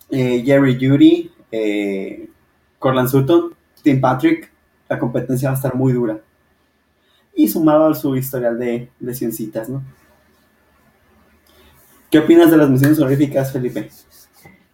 [0.09, 2.29] eh, Jerry Judy, eh,
[2.79, 4.51] Corland Sutton, Tim Patrick,
[4.89, 6.19] la competencia va a estar muy dura.
[7.35, 9.81] Y sumado a su historial de lesioncitas, ¿no?
[12.13, 13.89] ¿Qué opinas de las misiones honoríficas, Felipe?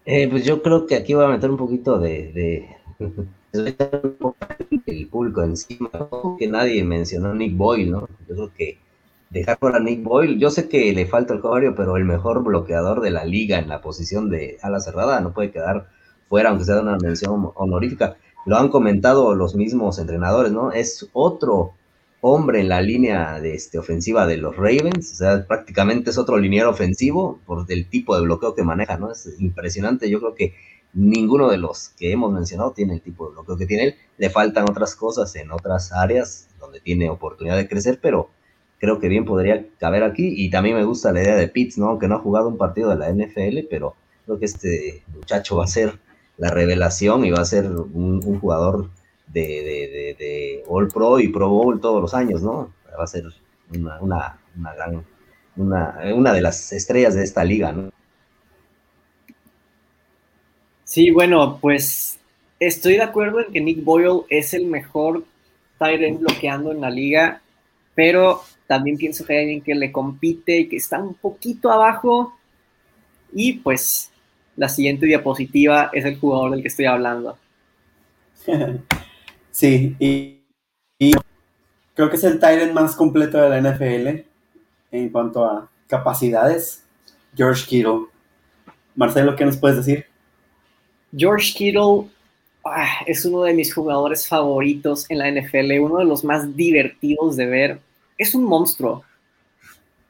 [0.06, 3.16] Eh, pues yo creo que aquí voy a meter un poquito de, de...
[4.86, 5.90] el público encima,
[6.38, 8.10] que nadie mencionó a Nick Boyle, ¿no?
[8.28, 8.78] Yo creo que
[9.30, 13.00] dejar fuera Nick Boyle, yo sé que le falta el cobario, pero el mejor bloqueador
[13.00, 15.88] de la liga en la posición de ala cerrada no puede quedar
[16.28, 18.18] fuera, aunque sea una mención honorífica.
[18.46, 20.74] Lo han comentado los mismos entrenadores, ¿no?
[20.74, 21.72] Es otro
[22.22, 26.38] hombre en la línea de este, ofensiva de los Ravens, o sea, prácticamente es otro
[26.38, 29.12] liniero ofensivo por el tipo de bloqueo que maneja, ¿no?
[29.12, 30.54] Es impresionante, yo creo que
[30.94, 34.30] ninguno de los que hemos mencionado tiene el tipo de bloqueo que tiene él, le
[34.30, 38.30] faltan otras cosas en otras áreas donde tiene oportunidad de crecer, pero
[38.80, 41.90] creo que bien podría caber aquí, y también me gusta la idea de Pitts, ¿no?
[41.90, 43.96] Aunque no ha jugado un partido de la NFL, pero
[44.26, 46.00] creo que este muchacho va a ser
[46.38, 48.90] la revelación y va a ser un jugador
[49.34, 52.74] de, de, All Pro y Pro Bowl todos los años, ¿no?
[52.98, 53.26] Va a ser
[53.74, 55.06] una, una, una gran,
[55.56, 57.92] una, una de las estrellas de esta liga, ¿no?
[60.84, 62.20] Sí, bueno, pues
[62.60, 65.24] estoy de acuerdo en que Nick Boyle es el mejor
[65.78, 67.42] tight bloqueando en la liga,
[67.94, 72.38] pero también pienso que hay alguien que le compite y que está un poquito abajo.
[73.32, 74.12] Y pues
[74.56, 77.38] la siguiente diapositiva es el jugador del que estoy hablando.
[79.52, 80.40] Sí, y,
[81.94, 84.26] creo que es el Tyrant más completo de la NFL
[84.92, 86.84] en cuanto a capacidades.
[87.36, 88.06] George Kittle.
[88.96, 90.06] Marcelo, ¿qué nos puedes decir?
[91.16, 92.10] George Kittle
[92.66, 97.36] ah, es uno de mis jugadores favoritos en la NFL, uno de los más divertidos
[97.36, 97.80] de ver.
[98.18, 99.04] Es un monstruo.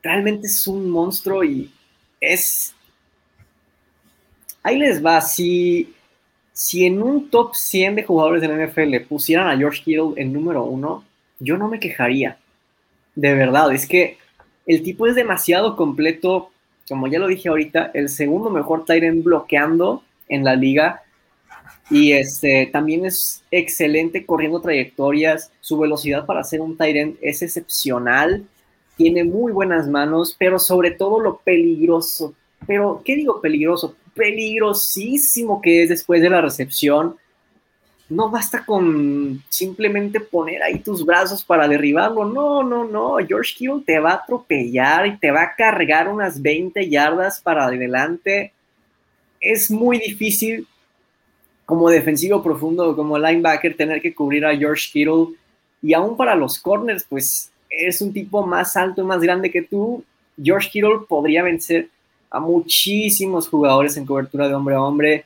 [0.01, 1.71] Realmente es un monstruo y
[2.19, 2.73] es...
[4.61, 5.93] Ahí les va, si
[6.59, 10.33] si en un top 100 de jugadores de la NFL pusieran a George Kittle en
[10.33, 11.05] número uno,
[11.39, 12.37] yo no me quejaría.
[13.15, 14.17] De verdad, es que
[14.65, 16.51] el tipo es demasiado completo.
[16.89, 21.01] Como ya lo dije ahorita, el segundo mejor Tyrant bloqueando en la liga.
[21.89, 25.53] Y este también es excelente corriendo trayectorias.
[25.61, 28.43] Su velocidad para ser un Tyrant es excepcional.
[28.97, 32.33] Tiene muy buenas manos, pero sobre todo lo peligroso.
[32.67, 33.95] Pero, ¿qué digo peligroso?
[34.19, 37.15] Peligrosísimo que es después de la recepción.
[38.09, 42.25] No basta con simplemente poner ahí tus brazos para derribarlo.
[42.25, 43.17] No, no, no.
[43.25, 47.65] George Kittle te va a atropellar y te va a cargar unas 20 yardas para
[47.65, 48.51] adelante.
[49.39, 50.67] Es muy difícil
[51.65, 55.35] como defensivo profundo, como linebacker, tener que cubrir a George Kittle.
[55.81, 60.03] Y aún para los corners, pues es un tipo más alto más grande que tú.
[60.41, 61.89] George Kittle podría vencer
[62.29, 65.25] a muchísimos jugadores en cobertura de hombre a hombre.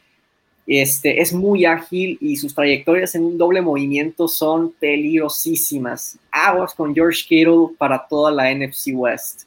[0.66, 6.18] Este, es muy ágil y sus trayectorias en un doble movimiento son peligrosísimas.
[6.32, 9.44] Aguas con George Kittle para toda la NFC West.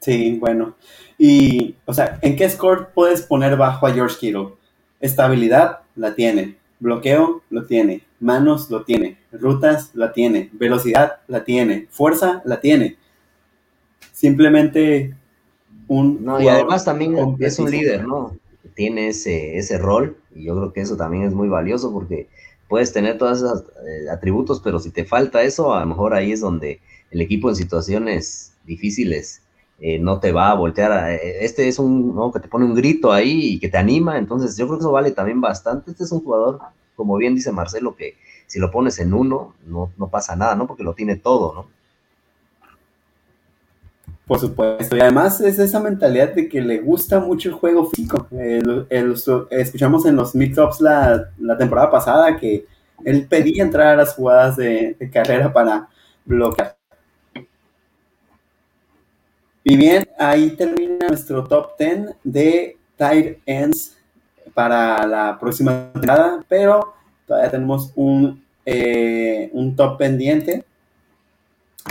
[0.00, 0.74] Sí, bueno.
[1.18, 4.54] Y, o sea, ¿en qué score puedes poner bajo a George Kittle?
[5.00, 6.56] Estabilidad, la tiene.
[6.78, 8.02] Bloqueo, lo tiene.
[8.20, 9.18] Manos, lo tiene.
[9.32, 10.48] Rutas, la tiene.
[10.52, 11.88] Velocidad, la tiene.
[11.90, 12.96] Fuerza, la tiene.
[14.12, 15.14] Simplemente
[15.90, 18.36] no, y además también es un líder, ¿no?
[18.74, 22.28] Tiene ese, ese rol y yo creo que eso también es muy valioso porque
[22.68, 26.30] puedes tener todos esos eh, atributos, pero si te falta eso, a lo mejor ahí
[26.30, 26.80] es donde
[27.10, 29.42] el equipo en situaciones difíciles
[29.80, 31.10] eh, no te va a voltear.
[31.10, 32.30] Eh, este es un, ¿no?
[32.30, 34.92] Que te pone un grito ahí y que te anima, entonces yo creo que eso
[34.92, 35.90] vale también bastante.
[35.90, 36.60] Este es un jugador,
[36.94, 38.14] como bien dice Marcelo, que
[38.46, 40.68] si lo pones en uno, no, no pasa nada, ¿no?
[40.68, 41.79] Porque lo tiene todo, ¿no?
[44.30, 44.96] Por supuesto.
[44.96, 48.28] Y además es esa mentalidad de que le gusta mucho el juego físico.
[49.50, 52.64] escuchamos en los mix-ups la, temporada pasada que
[53.04, 55.88] él pedía entrar a las jugadas de, carrera para
[56.24, 56.76] bloquear.
[59.64, 63.96] Y bien, ahí termina nuestro top 10 de tight ends
[64.54, 66.94] para la próxima temporada, pero
[67.26, 70.64] todavía tenemos un, eh, un top pendiente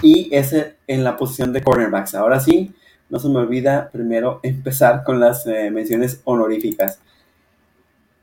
[0.01, 2.15] y ese en la posición de cornerbacks.
[2.15, 2.73] Ahora sí,
[3.09, 6.99] no se me olvida primero empezar con las eh, menciones honoríficas.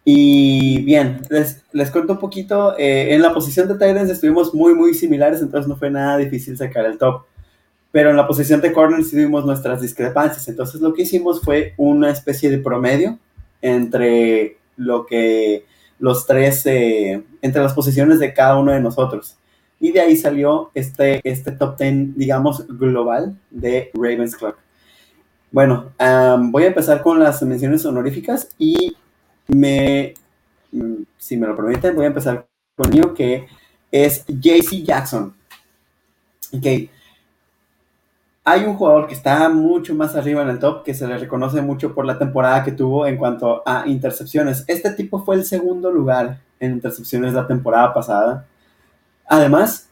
[0.04, 2.78] Y bien, les, les cuento un poquito.
[2.78, 6.56] Eh, en la posición de Titans estuvimos muy, muy similares, entonces no fue nada difícil
[6.56, 7.24] sacar el top.
[7.90, 10.46] Pero en la posición de corner sí tuvimos nuestras discrepancias.
[10.48, 13.18] Entonces lo que hicimos fue una especie de promedio
[13.62, 15.64] entre lo que
[15.98, 19.36] los tres, eh, entre las posiciones de cada uno de nosotros.
[19.78, 24.54] Y de ahí salió este, este top 10, digamos, global de Ravens Club.
[25.50, 25.92] Bueno,
[26.50, 28.96] voy a empezar con las menciones honoríficas y
[29.48, 30.14] me,
[30.72, 32.46] mm, si me lo permiten, voy a empezar
[32.76, 33.46] con que
[33.90, 35.34] es JC Jackson.
[36.52, 36.90] Ok.
[38.44, 41.60] Hay un jugador que está mucho más arriba en el top, que se le reconoce
[41.62, 44.64] mucho por la temporada que tuvo en cuanto a intercepciones.
[44.68, 48.46] Este tipo fue el segundo lugar en intercepciones la temporada pasada.
[49.28, 49.88] Además,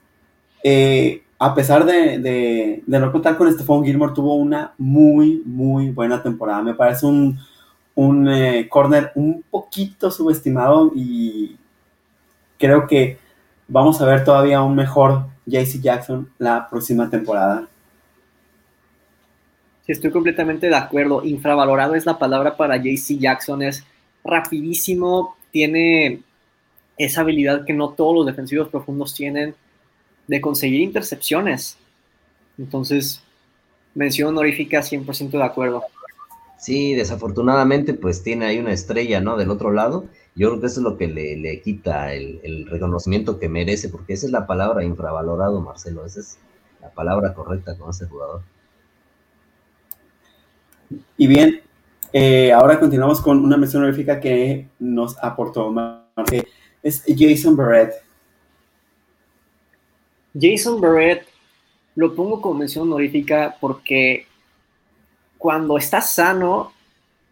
[0.63, 6.63] eh, a pesar de, no contar con Stephon Gilmore, tuvo una muy, muy buena temporada.
[6.63, 7.39] Me parece un,
[7.95, 11.57] un eh, corner un poquito subestimado y
[12.59, 13.19] creo que
[13.69, 17.69] vamos a ver todavía un mejor JC Jackson la próxima temporada.
[19.85, 21.25] Sí, estoy completamente de acuerdo.
[21.25, 23.63] Infravalorado es la palabra para JC Jackson.
[23.63, 23.85] Es
[24.25, 26.23] rapidísimo, tiene
[26.97, 29.55] esa habilidad que no todos los defensivos profundos tienen
[30.27, 31.77] de conseguir intercepciones.
[32.59, 33.23] Entonces,
[33.95, 35.83] mención honorífica 100% de acuerdo.
[36.59, 39.37] Sí, desafortunadamente, pues tiene ahí una estrella, ¿no?
[39.37, 40.07] Del otro lado.
[40.35, 44.27] Yo creo que eso es lo que le, quita el, reconocimiento que merece, porque esa
[44.27, 46.07] es la palabra infravalorado, Marcelo.
[46.07, 46.39] Esa es
[46.81, 48.43] la palabra correcta con ese jugador.
[51.17, 51.61] Y bien,
[52.13, 55.73] eh, ahora continuamos con una mención honorífica que nos aportó
[56.31, 56.44] que
[56.85, 57.95] es Jason Barrett.
[60.39, 61.27] Jason Barrett
[61.97, 64.27] lo pongo como mención honorífica porque
[65.39, 66.73] cuando está sano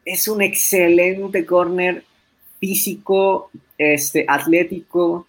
[0.04, 2.02] es un excelente corner
[2.58, 5.26] físico, este, atlético,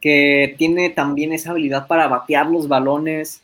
[0.00, 3.40] que tiene también esa habilidad para batear los balones,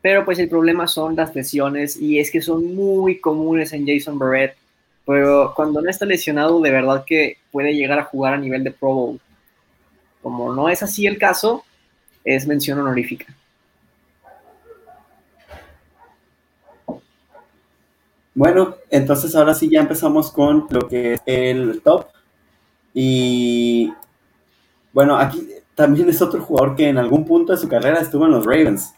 [0.00, 4.18] pero pues el problema son las lesiones y es que son muy comunes en Jason
[4.18, 4.54] Barrett,
[5.04, 8.70] pero cuando no está lesionado de verdad que puede llegar a jugar a nivel de
[8.70, 9.20] Pro Bowl.
[10.22, 11.64] Como no es así el caso,
[12.24, 13.26] es mención honorífica.
[18.34, 22.06] Bueno, entonces ahora sí ya empezamos con lo que es el top.
[22.94, 23.92] Y
[24.92, 28.32] bueno, aquí también es otro jugador que en algún punto de su carrera estuvo en
[28.32, 28.94] los Ravens.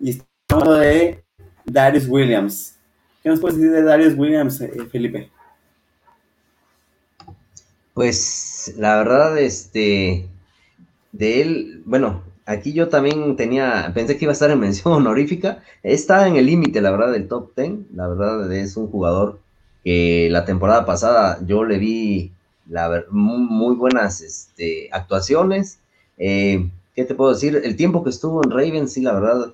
[0.00, 1.24] Y estamos hablando de
[1.64, 2.76] Darius Williams.
[3.22, 5.30] ¿Qué nos puedes decir de Darius Williams, eh, Felipe?
[7.94, 10.28] Pues la verdad, este,
[11.18, 15.62] de él, bueno, aquí yo también tenía, pensé que iba a estar en mención honorífica.
[15.82, 17.92] Está en el límite, la verdad, del top 10.
[17.94, 19.40] La verdad, es un jugador
[19.84, 22.32] que la temporada pasada yo le vi
[22.68, 25.80] la, muy, buenas este, actuaciones.
[26.18, 27.60] Eh, ¿Qué te puedo decir?
[27.62, 29.52] El tiempo que estuvo en Ravens, sí, la verdad,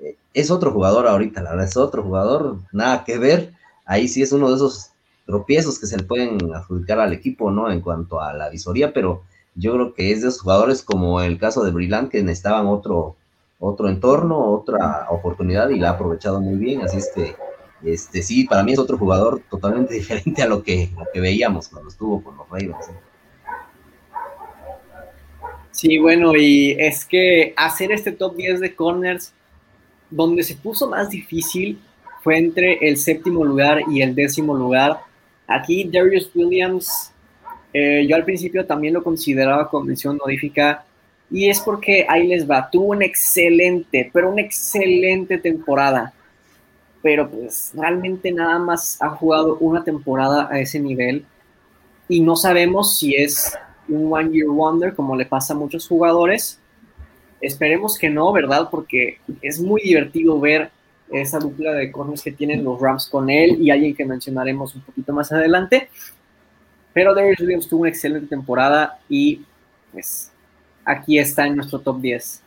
[0.00, 3.52] eh, es otro jugador ahorita, la verdad, es otro jugador, nada que ver.
[3.86, 4.90] Ahí sí es uno de esos
[5.26, 7.70] tropiezos que se le pueden adjudicar al equipo, ¿no?
[7.70, 9.22] En cuanto a la visoría, pero
[9.54, 13.16] yo creo que es de esos jugadores como el caso de Brillant que necesitaban otro,
[13.58, 16.82] otro entorno, otra oportunidad y la ha aprovechado muy bien.
[16.82, 17.34] Así es que,
[17.84, 21.88] este, sí, para mí es otro jugador totalmente diferente a lo que, que veíamos cuando
[21.88, 22.90] estuvo con los Ravens.
[25.70, 29.32] Sí, bueno, y es que hacer este top 10 de corners,
[30.10, 31.80] donde se puso más difícil
[32.22, 35.00] fue entre el séptimo lugar y el décimo lugar.
[35.46, 37.11] Aquí Darius Williams
[37.72, 40.84] eh, yo al principio también lo consideraba como mención honorífica
[41.30, 46.12] y es porque ahí les va, tuvo una excelente, pero una excelente temporada.
[47.00, 51.24] Pero pues realmente nada más ha jugado una temporada a ese nivel
[52.08, 53.56] y no sabemos si es
[53.88, 56.60] un One Year Wonder como le pasa a muchos jugadores.
[57.40, 58.68] Esperemos que no, ¿verdad?
[58.70, 60.70] Porque es muy divertido ver
[61.10, 64.82] esa dupla de corners que tienen los Rams con él y alguien que mencionaremos un
[64.82, 65.88] poquito más adelante.
[66.92, 69.42] Pero Darius Williams tuvo una excelente temporada y
[69.92, 70.30] pues
[70.84, 72.42] aquí está en nuestro top 10.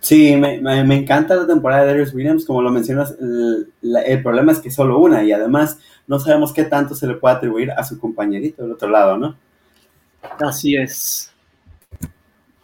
[0.00, 4.58] Sí, me, encanta la temporada de Darius Williams, como lo mencionas, el, el, problema es
[4.58, 7.98] que solo una y además no sabemos qué tanto se le puede atribuir a su
[7.98, 9.34] compañerito del otro lado, ¿no?
[10.40, 11.30] Así es.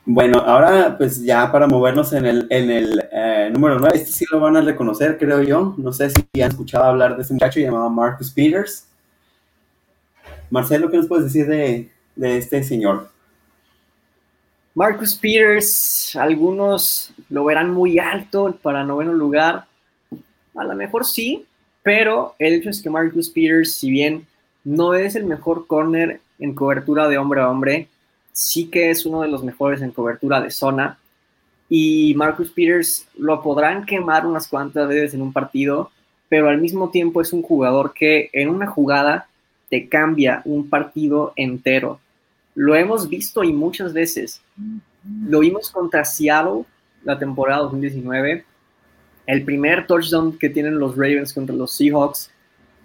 [0.04, 4.24] Bueno, ahora pues ya para movernos en el, en el eh, número 9, este sí
[4.30, 5.74] lo van a reconocer, creo yo.
[5.78, 8.89] No sé si han escuchado hablar de ese muchacho llamado Marcus Peters.
[10.50, 13.08] Marcelo, ¿qué nos puedes decir de, este señor?
[14.74, 19.66] Marcus Peters, algunos lo verán muy alto para noveno lugar.
[20.56, 21.46] A lo mejor sí,
[21.84, 24.26] pero el hecho es que Marcus Peters, si bien
[24.64, 27.88] no es el mejor corner en cobertura de hombre a hombre,
[28.32, 30.98] sí que es uno de los mejores en cobertura de zona.
[31.68, 35.92] Y Marcus Peters lo podrán quemar unas cuantas veces en un partido,
[36.28, 39.28] pero al mismo tiempo es un jugador que en una jugada
[39.70, 42.00] te cambia un partido entero.
[42.54, 44.42] lo hemos visto y muchas veces.
[45.26, 46.64] Lo vimos contra Seattle
[47.04, 48.44] la temporada 2019.
[49.26, 52.30] El primer touchdown que tienen los Ravens contra los Seahawks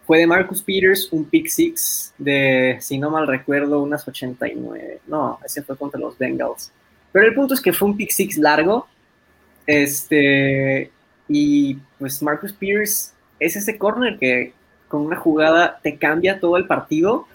[0.05, 5.01] fue de Marcus Peters, un pick six de, si no mal recuerdo, unas 89.
[5.07, 6.71] No, ese fue contra los Bengals.
[7.11, 8.87] Pero el punto es que fue un pick six largo.
[9.65, 10.91] Este,
[11.27, 14.53] y pues Marcus Peters es ese corner que
[14.87, 17.27] con una jugada te cambia todo el partido.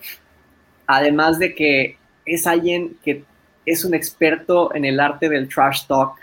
[0.87, 3.25] Además de que es alguien que
[3.67, 6.17] es un experto en el arte del trash talk.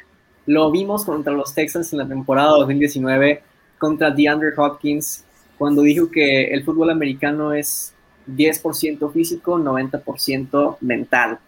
[0.45, 3.43] Lo vimos contra los Texans en la temporada 2019,
[3.78, 5.23] contra DeAndre Hopkins,
[5.57, 7.93] cuando dijo que el fútbol americano es
[8.28, 11.39] 10% físico, 90% mental.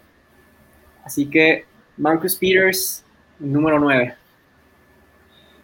[1.03, 1.65] Así que
[1.97, 3.03] Marcus Peters,
[3.39, 4.15] número 9.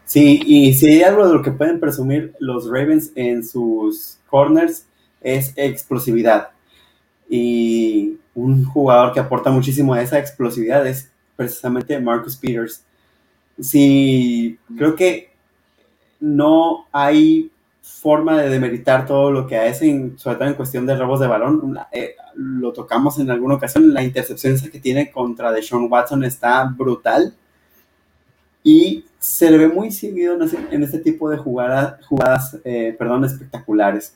[0.06, 4.86] Sí, y si hay algo de lo que pueden presumir los Ravens en sus corners
[5.22, 6.50] es explosividad.
[7.28, 12.84] Y un jugador que aporta muchísimo a esa explosividad es precisamente Marcus Peters.
[13.60, 15.32] Sí, creo que
[16.20, 17.52] no hay
[17.82, 21.78] forma de demeritar todo lo que hacen, sobre todo en cuestión de robos de balón.
[21.92, 27.34] Eh, lo tocamos en alguna ocasión, la intercepción que tiene contra Deshaun Watson está brutal.
[28.68, 30.36] Y se le ve muy seguido
[30.72, 34.16] en, este tipo de jugadas, eh, perdón, espectaculares.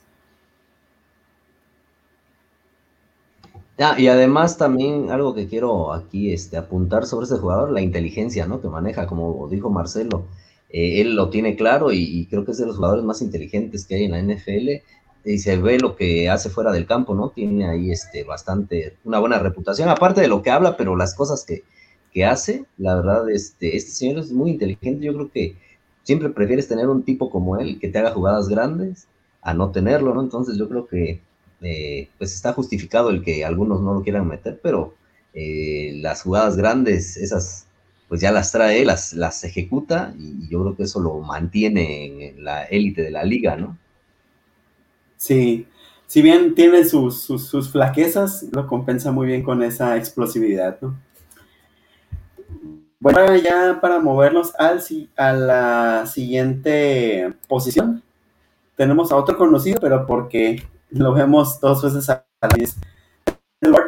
[3.98, 8.60] y además también algo que quiero aquí este, apuntar sobre ese jugador, la inteligencia ¿no?
[8.60, 10.26] que maneja, como dijo Marcelo.
[10.70, 13.96] Eh, él lo tiene claro y, creo que es de los jugadores más inteligentes que
[13.96, 14.84] hay en la NFL
[15.26, 17.30] y se ve lo que hace fuera del campo, ¿no?
[17.30, 21.46] Tiene ahí este, bastante, una buena reputación, aparte de lo que habla, pero las cosas
[21.46, 21.64] que,
[22.14, 25.56] que hace, la verdad, este, este señor es muy inteligente, yo creo que
[26.04, 29.08] siempre prefieres tener un tipo como él que te haga jugadas grandes
[29.42, 30.22] a no tenerlo, ¿no?
[30.22, 31.22] Entonces yo creo que
[31.62, 34.96] eh, pues está justificado el que algunos no lo quieran meter, pero
[35.34, 37.68] eh, las jugadas grandes, esas
[38.08, 42.44] pues ya las trae, las, las ejecuta y yo creo que eso lo mantiene en
[42.44, 43.78] la élite de la liga, ¿no?
[45.16, 45.68] Sí,
[46.08, 50.98] si bien tiene sus, sus, flaquezas, lo compensa muy bien con esa explosividad, ¿no?
[53.02, 54.84] Bueno, ya para movernos al,
[55.16, 58.04] a la siguiente posición,
[58.76, 62.76] tenemos a otro conocido, pero porque lo vemos dos veces a la vez,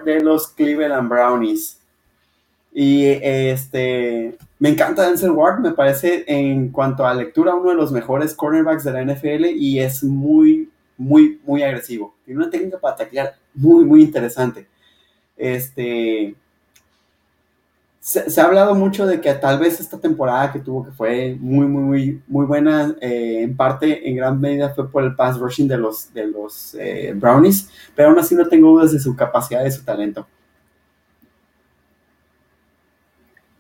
[0.06, 1.82] de los Cleveland Brownies.
[2.74, 7.92] Y este, me encanta Denzel Ward, me parece en cuanto a lectura uno de los
[7.92, 12.16] mejores cornerbacks de la NFL y es muy, muy, muy agresivo.
[12.24, 14.68] Tiene una técnica para taclear muy, muy interesante.
[15.36, 16.34] Este,
[18.02, 21.68] se, ha hablado mucho de que tal vez esta temporada que tuvo, que fue muy,
[21.68, 25.68] muy, muy, muy buena, eh, en parte, en gran medida fue por el pass rushing
[25.68, 29.64] de los, de los eh, Brownies, pero aún así no tengo dudas de su capacidad,
[29.64, 30.28] de su talento.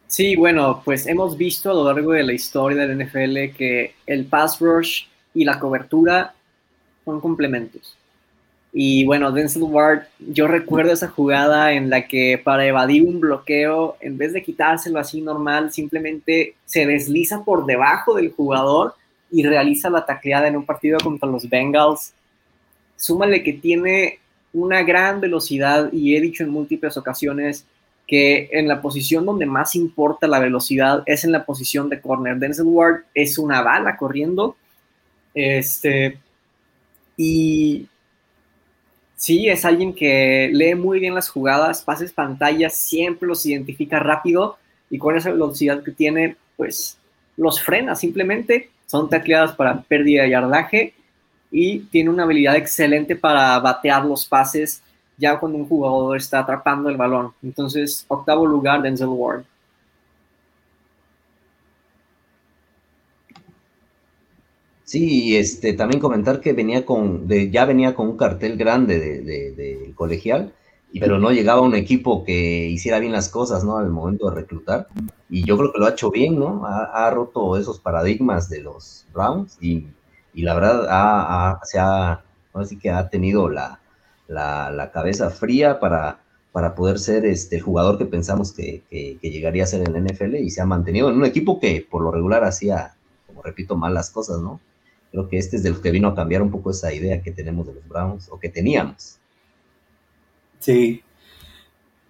[0.08, 4.26] Sí, bueno, pues hemos visto a lo largo de la historia del NFL que el
[4.26, 6.34] pass rush y la cobertura
[7.06, 7.96] son complementos.
[8.74, 13.98] Y bueno, Denzel Ward, yo recuerdo esa jugada en la que para evadir un bloqueo,
[14.00, 18.96] en vez de quitárselo así normal, simplemente se desliza por debajo del jugador
[19.30, 22.14] y realiza la tacleada en un partido contra los Bengals.
[22.96, 24.20] Súmale que tiene
[24.54, 27.66] una gran velocidad y he dicho en múltiples ocasiones
[28.08, 32.38] que en la posición donde más importa la velocidad es en la posición de corner.
[32.38, 34.56] Denzel Ward es una bala corriendo.
[35.34, 36.18] Este,
[37.16, 37.88] y
[39.22, 44.58] sí, es alguien que lee muy bien las jugadas, pases pantallas, siempre los identifica rápido
[44.89, 46.98] y con esa velocidad que tiene, pues
[47.38, 48.72] los frena simplemente.
[48.88, 50.93] Son tacleadas para pérdida de yardaje
[51.52, 54.82] y tiene una habilidad excelente para batear los pases
[55.18, 57.32] ya cuando un jugador está atrapando el balón.
[57.43, 59.43] Entonces, octavo lugar, Denzel Ward.
[64.92, 69.55] Sí, este, también comentar que venía con, de, ya venía con un cartel grande del
[69.55, 70.54] de, colegial,
[71.00, 73.78] pero no llegaba un equipo que hiciera bien las cosas, ¿no?
[73.78, 74.89] Al momento de reclutar.
[75.30, 76.66] Y yo creo que lo ha hecho bien, ¿no?
[76.66, 79.88] Ha, roto esos paradigmas de los Browns y,
[80.34, 83.80] la verdad ha, se ha, así que ha tenido la,
[84.28, 86.20] la, cabeza fría para,
[86.51, 88.84] para poder ser este, el jugador que pensamos que,
[89.22, 92.01] llegaría a ser en el NFL y se ha mantenido en un equipo que por
[92.01, 92.96] lo regular hacía,
[93.26, 94.59] como repito, malas cosas, ¿no?
[95.12, 97.32] Creo que este es de los que vino a cambiar un poco esa idea que
[97.32, 99.17] tenemos de los Browns o que teníamos.
[100.59, 101.04] Sí.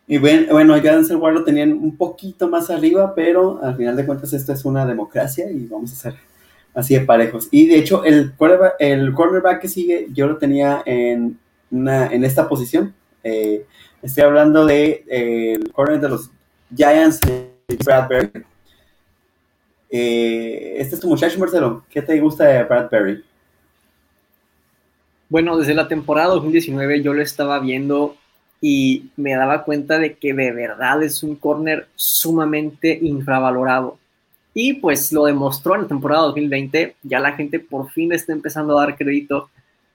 [0.08, 4.06] Y bueno, ya Denzel Ward lo tenían un poquito más arriba, pero al final de
[4.06, 6.16] cuentas esto es una democracia y vamos a ser
[6.74, 7.48] así de parejos.
[7.52, 8.34] Y de hecho, el
[8.80, 11.40] el cornerback que sigue, yo lo tenía en
[11.72, 12.94] en esta posición.
[13.24, 13.66] Eh,
[14.02, 16.32] Estoy hablando de eh, el corner de los
[16.76, 17.20] Giants,
[17.86, 18.32] Bradbury.
[19.92, 21.84] Eh, este es tu muchacho, Marcelo.
[21.90, 23.24] ¿Qué te gusta de Bradbury?
[25.28, 28.16] Bueno, desde la temporada 2019 yo lo estaba viendo
[28.62, 33.98] y me daba cuenta de que de verdad es un corner sumamente infravalorado.
[34.54, 38.78] Y pues lo demostró en la temporada 2020, ya la gente por fin está empezando
[38.78, 39.50] a dar crédito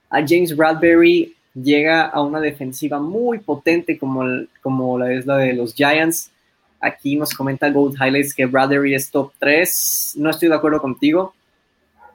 [0.09, 4.25] a James Bradbury, llega a una defensiva muy potente como,
[4.63, 6.31] como la es la de los Giants.
[6.81, 10.15] Aquí nos comenta Gold Highlights que Bradbury es top 3.
[10.17, 11.35] No estoy de acuerdo contigo.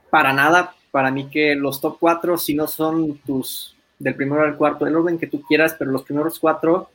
[0.09, 0.75] Para nada.
[0.91, 4.95] Para mí que los top 4, si no son tus del primero al cuarto, el
[4.95, 6.89] orden que tú quieras, pero los primeros cuatro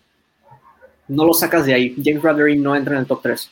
[1.09, 1.95] no los sacas de ahí.
[2.03, 3.51] James Bradbury no entra en el top 3.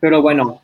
[0.00, 0.60] Pero bueno,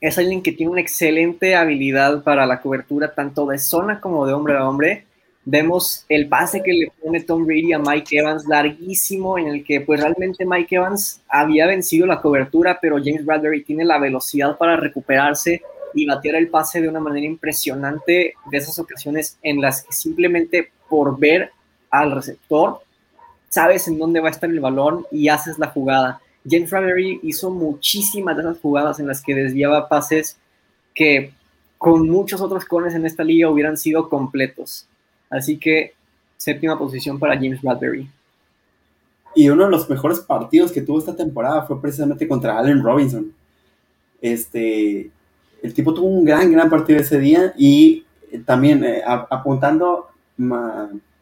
[0.00, 4.32] es alguien que tiene una excelente habilidad para la cobertura tanto de zona como de
[4.32, 5.06] hombre a hombre.
[5.52, 9.80] Vemos el pase que le pone Tom Brady a Mike Evans larguísimo en el que
[9.80, 14.76] pues realmente Mike Evans había vencido la cobertura, pero James Bradbury tiene la velocidad para
[14.76, 15.60] recuperarse
[15.92, 20.70] y batear el pase de una manera impresionante de esas ocasiones en las que simplemente
[20.88, 21.50] por ver
[21.90, 22.82] al receptor
[23.48, 26.20] sabes en dónde va a estar el balón y haces la jugada.
[26.48, 30.38] James Bradbury hizo muchísimas de esas jugadas en las que desviaba pases
[30.94, 31.32] que
[31.76, 34.86] con muchos otros cones en esta liga hubieran sido completos.
[35.30, 35.94] Así que
[36.36, 38.10] séptima posición para James Bradbury.
[39.34, 43.32] Y uno de los mejores partidos que tuvo esta temporada fue precisamente contra Allen Robinson.
[44.20, 45.10] Este,
[45.62, 48.04] el tipo tuvo un gran, gran partido ese día y
[48.44, 50.08] también eh, apuntando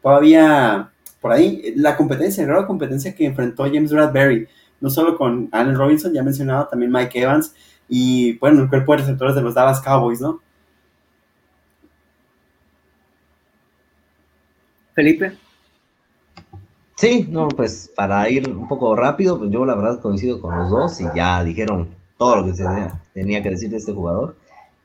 [0.01, 0.89] todavía
[1.21, 4.47] por ahí la competencia, la competencia que enfrentó James Bradbury
[4.81, 7.53] no solo con Allen Robinson, ya mencionado, también Mike Evans
[7.87, 10.41] y, bueno, el cuerpo de receptores de los Dallas Cowboys, ¿no?
[14.99, 15.31] Felipe.
[16.95, 20.69] Sí, no, pues para ir un poco rápido, pues yo la verdad coincido con los
[20.69, 22.65] dos y ya dijeron todo lo que se
[23.13, 24.35] tenía, que decir de este jugador.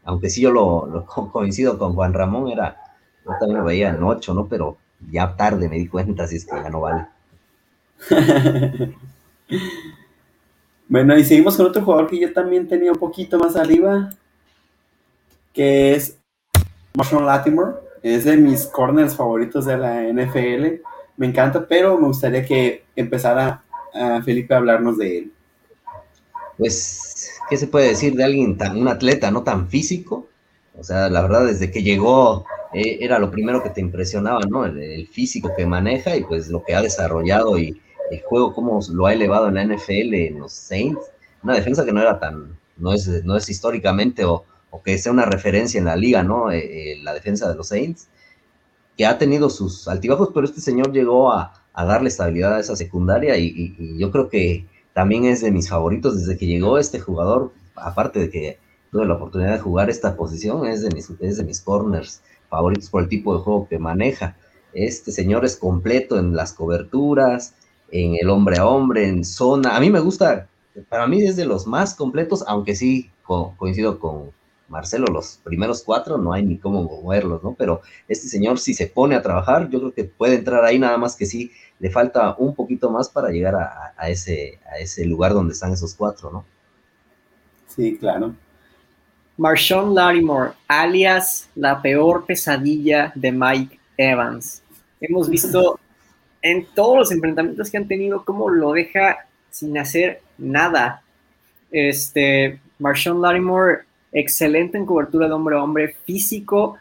[0.05, 2.77] Aunque sí yo lo, coincido con Juan Ramón, era,
[3.25, 4.47] yo también lo veía en 8, ¿no?
[4.47, 4.77] Pero
[5.11, 7.07] ya tarde me di cuenta, si es que ya no vale.
[10.87, 14.11] Bueno, y seguimos con otro jugador que yo también tenía un poquito más arriba,
[15.55, 16.19] que es
[16.95, 17.84] Marshall Latimore.
[18.05, 20.83] Es de mis corners favoritos de la NFL.
[21.17, 23.65] Me encanta, pero me gustaría que empezara
[23.95, 25.33] a Felipe a hablarnos de él.
[26.59, 30.29] Pues, ¿qué se puede decir de alguien tan, un atleta no tan físico?
[30.79, 32.45] O sea, la verdad, desde que llegó
[32.75, 34.67] eh, era lo primero que te impresionaba, ¿no?
[34.67, 39.07] el, físico que maneja y pues lo que ha desarrollado y, el juego, cómo lo
[39.07, 41.01] ha elevado en la NFL, en los Saints,
[41.43, 44.45] una defensa que no era tan, no es, no es históricamente o,
[44.83, 46.51] que sea una referencia en la liga, ¿no?
[46.51, 48.09] Eh, eh, la defensa de los Saints,
[48.97, 53.37] que ha tenido sus altibajos, pero este señor llegó a, darle estabilidad a esa secundaria
[53.37, 58.21] y, yo creo que también es de mis favoritos desde que llegó este jugador, aparte
[58.21, 58.59] de que
[58.93, 62.91] tuve la oportunidad de jugar esta posición, es de mis, es de mis corners favoritos
[62.91, 64.37] por el tipo de juego que maneja.
[64.73, 67.55] Este señor es completo en las coberturas,
[67.91, 69.77] en el hombre a hombre, en zona.
[69.77, 70.49] A mí me gusta,
[70.89, 74.31] para mí es de los más completos, aunque sí coincido con
[74.69, 77.55] Marcelo, los primeros cuatro no hay ni cómo moverlos, ¿no?
[77.55, 80.97] Pero este señor si se pone a trabajar, yo creo que puede entrar ahí, nada
[80.97, 84.59] más que sí le falta un poquito más para llegar a, ese,
[85.05, 86.45] lugar donde están esos cuatro, ¿no?
[87.67, 88.35] Sí, claro.
[89.37, 94.63] Marshawn Larimore, alias la peor pesadilla de Mike Evans.
[95.01, 95.79] Hemos visto
[96.41, 101.03] en todos los enfrentamientos que han tenido, cómo lo deja sin hacer nada.
[101.73, 103.83] Este, Marshawn Larimore,
[104.15, 106.79] excelente en cobertura de hombre a hombre, físico,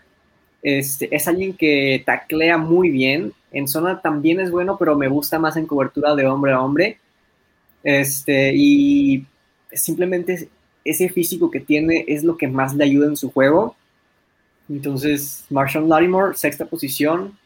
[0.62, 3.34] este, es alguien que taclea muy bien.
[3.52, 7.00] En zona también es bueno, pero me gusta más en cobertura de hombre a hombre.
[7.84, 9.26] Este, y
[9.74, 10.48] simplemente
[10.86, 13.76] ese físico que tiene es lo que más le ayuda en su juego.
[14.70, 17.38] Entonces, Marshawn Larimore, sexta posición,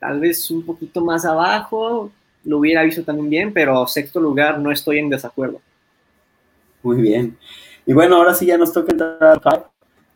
[0.00, 2.10] tal vez un poquito más abajo,
[2.44, 5.60] lo hubiera visto también bien, pero sexto lugar no estoy en desacuerdo.
[6.82, 7.36] Muy bien.
[7.86, 9.66] Y bueno, ahora sí ya nos toca entrar al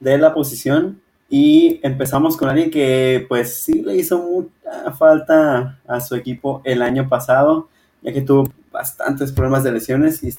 [0.01, 6.01] de la posición y empezamos con alguien que pues sí le hizo mucha falta a
[6.01, 7.69] su equipo el año pasado,
[8.03, 10.35] ya que tuvo bastantes problemas de lesiones y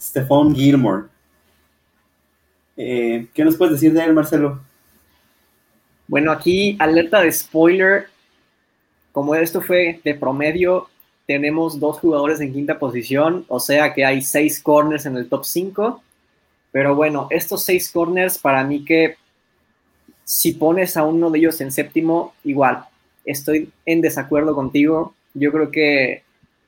[0.00, 1.08] Stephon Gilmore.
[2.78, 4.60] Eh, ¿Qué nos puedes decir de él, Marcelo?
[6.08, 8.06] Bueno, aquí alerta de spoiler,
[9.12, 10.88] como esto fue de promedio,
[11.26, 15.44] tenemos dos jugadores en quinta posición, o sea que hay seis corners en el top
[15.44, 16.02] 5.
[16.76, 19.16] Pero bueno, estos seis corners para mí que
[20.24, 22.84] si pones a uno de ellos en séptimo, igual,
[23.24, 25.14] estoy en desacuerdo contigo.
[25.32, 26.22] Yo creo que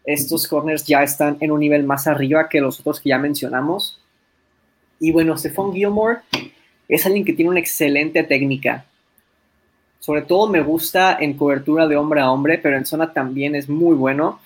[0.06, 4.00] estos corners ya están en un nivel más arriba que los otros que ya mencionamos.
[4.98, 6.20] Y bueno, Stephon Gilmore
[6.88, 8.86] es alguien que tiene una excelente técnica.
[10.00, 13.68] Sobre todo me gusta en cobertura de hombre a hombre, pero en zona también es
[13.68, 14.40] muy bueno.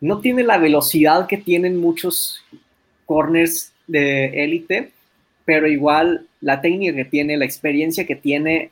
[0.00, 2.42] No tiene la velocidad que tienen muchos
[3.04, 4.92] corners de élite,
[5.44, 8.70] pero igual la técnica que tiene, la experiencia que tiene,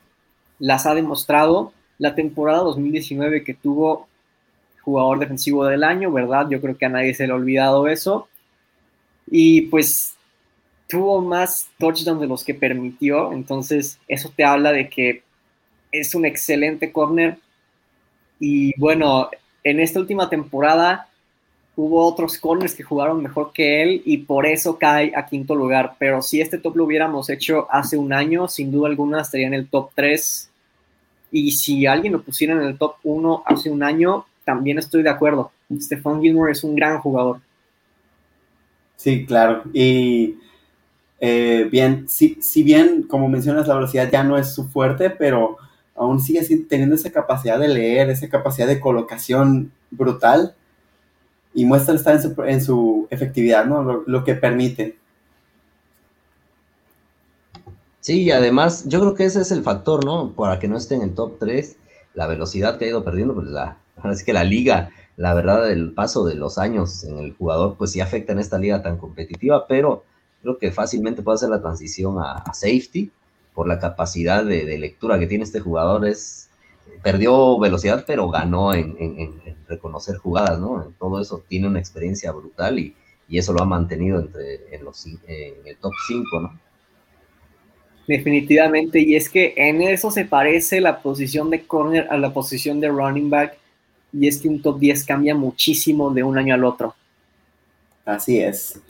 [0.59, 1.73] las ha demostrado.
[1.99, 4.07] La temporada 2019 que tuvo
[4.83, 6.47] jugador defensivo del año, ¿verdad?
[6.49, 8.29] Yo creo que a nadie se le ha olvidado eso.
[9.29, 10.15] Y pues
[10.89, 15.23] tuvo más touchdowns de los que permitió, entonces eso te habla de que
[15.91, 17.39] es un excelente corner.
[18.39, 19.31] Y bueno,
[19.65, 21.09] en esta última temporada
[21.77, 25.95] hubo otros corners que jugaron mejor que él y por eso cae a quinto lugar.
[25.99, 29.55] Pero si este top lo hubiéramos hecho hace un año, sin duda alguna estaría en
[29.55, 30.51] el top 3.
[31.33, 35.11] Y si alguien lo pusiera en el top 1 hace un año, también estoy de
[35.11, 35.53] acuerdo.
[35.79, 37.41] Stephon Gilmore es un gran jugador.
[38.97, 39.65] Sí, claro.
[39.75, 40.37] Y
[41.21, 45.59] eh, bien, si, si bien, como mencionas, la velocidad ya no es su fuerte, pero
[45.95, 50.55] aún sigue teniendo esa capacidad de leer, esa capacidad de colocación brutal
[51.57, 54.05] y muestra estar en su, efectividad, ¿no?
[54.07, 54.99] Lo, que permite.
[58.01, 60.33] Sí, y además yo creo que ese es el factor, ¿no?
[60.33, 61.77] Para que no esté en el top 3,
[62.13, 65.95] la velocidad que ha ido perdiendo, pues la, es que la liga, la verdad, el
[65.95, 69.67] paso de los años en el jugador, pues sí afecta en esta liga tan competitiva,
[69.67, 70.05] pero
[70.43, 73.11] creo que fácilmente puede hacer la transición a, safety
[73.55, 76.07] por la capacidad de, de, lectura que tiene este jugador.
[76.07, 76.46] Es,
[77.03, 80.85] perdió velocidad, pero ganó en, reconocer jugadas, ¿no?
[80.85, 82.95] En todo eso tiene una experiencia brutal y,
[83.29, 86.61] eso lo ha mantenido entre, en, los, en el top 5, ¿no?
[88.07, 92.79] Definitivamente, y es que en eso se parece la posición de corner a la posición
[92.79, 93.57] de running back,
[94.13, 96.95] y es que un top 10 cambia muchísimo de un año al otro.
[98.05, 98.81] Así es.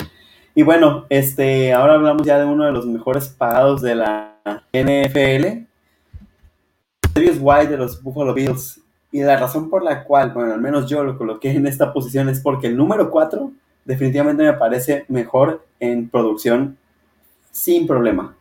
[0.55, 4.36] Y bueno, este, ahora hablamos ya de uno de los mejores pagados de la
[4.73, 5.66] NFL,
[7.16, 8.78] Davis White de los Buffalo Bills.
[9.10, 12.28] Y la razón por la cual, bueno, al menos yo lo coloqué en esta posición
[12.28, 13.51] es porque el número 4
[13.86, 16.76] definitivamente me parece mejor en producción
[17.51, 18.36] sin problema.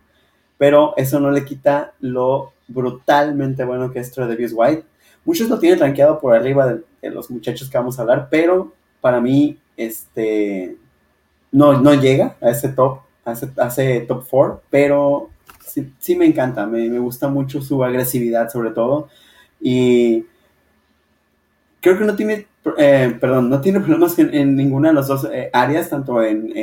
[0.58, 4.84] Pero eso no le quita lo brutalmente bueno que es Davis White.
[5.24, 9.22] Muchos lo tienen rankeado por arriba de, los muchachos que vamos a hablar, pero para
[9.22, 10.76] mí este,
[11.52, 13.32] no, no llega a ese top, a
[13.68, 15.30] ese, top 4, pero
[16.00, 19.10] sí, me encanta, me, gusta mucho su agresividad sobre todo.
[19.60, 20.26] Y
[21.82, 22.48] creo que no tiene,
[22.78, 26.54] eh, perdón, no tiene problemas en, ninguna de las dos eh, áreas, tanto en,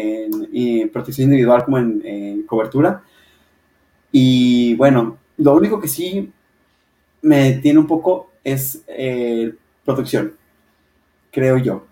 [0.92, 3.02] protección individual como en, cobertura.
[4.10, 6.32] Y bueno, lo único que sí
[7.22, 9.54] me tiene un poco es eh,
[9.84, 10.34] protección,
[11.30, 11.91] creo yo.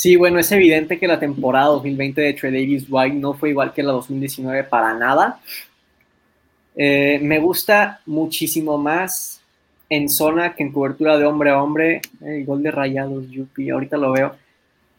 [0.00, 3.74] Sí, bueno, es evidente que la temporada 2020 de Trey Davis White no fue igual
[3.74, 5.42] que la 2019 para nada.
[6.74, 9.42] Eh, me gusta muchísimo más
[9.90, 12.00] en zona que en cobertura de hombre a hombre.
[12.22, 14.36] El gol de rayados, Yupi, ahorita lo veo.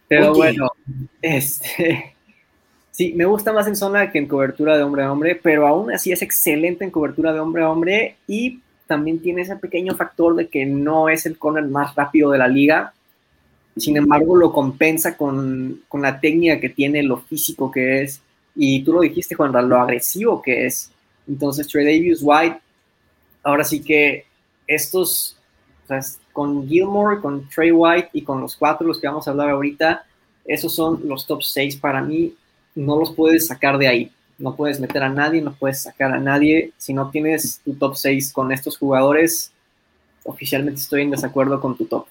[0.07, 0.71] Pero bueno,
[1.19, 2.13] este.
[2.91, 5.91] Sí, me gusta más en zona que en cobertura de hombre a hombre, pero aún
[5.91, 10.35] así es excelente en cobertura de hombre a hombre y también tiene ese pequeño factor
[10.35, 12.93] de que no es el corner más rápido de la liga,
[13.77, 18.21] sin embargo, lo compensa con, la técnica que tiene, lo físico que es,
[18.55, 20.91] y tú lo dijiste, Juan, lo agresivo que es.
[21.27, 22.59] Entonces, Trey Davis White,
[23.43, 24.25] ahora sí que
[24.67, 25.37] estos,
[26.33, 30.05] con Gilmore, con Trey White y con los cuatro, los que vamos a hablar ahorita,
[30.45, 32.35] esos son los top 6 para mí.
[32.75, 34.11] No los puedes sacar de ahí.
[34.37, 36.71] No puedes meter a nadie, no puedes sacar a nadie.
[36.77, 39.51] Si no tienes tu top 6 con estos jugadores,
[40.23, 42.07] oficialmente estoy en desacuerdo con tu top.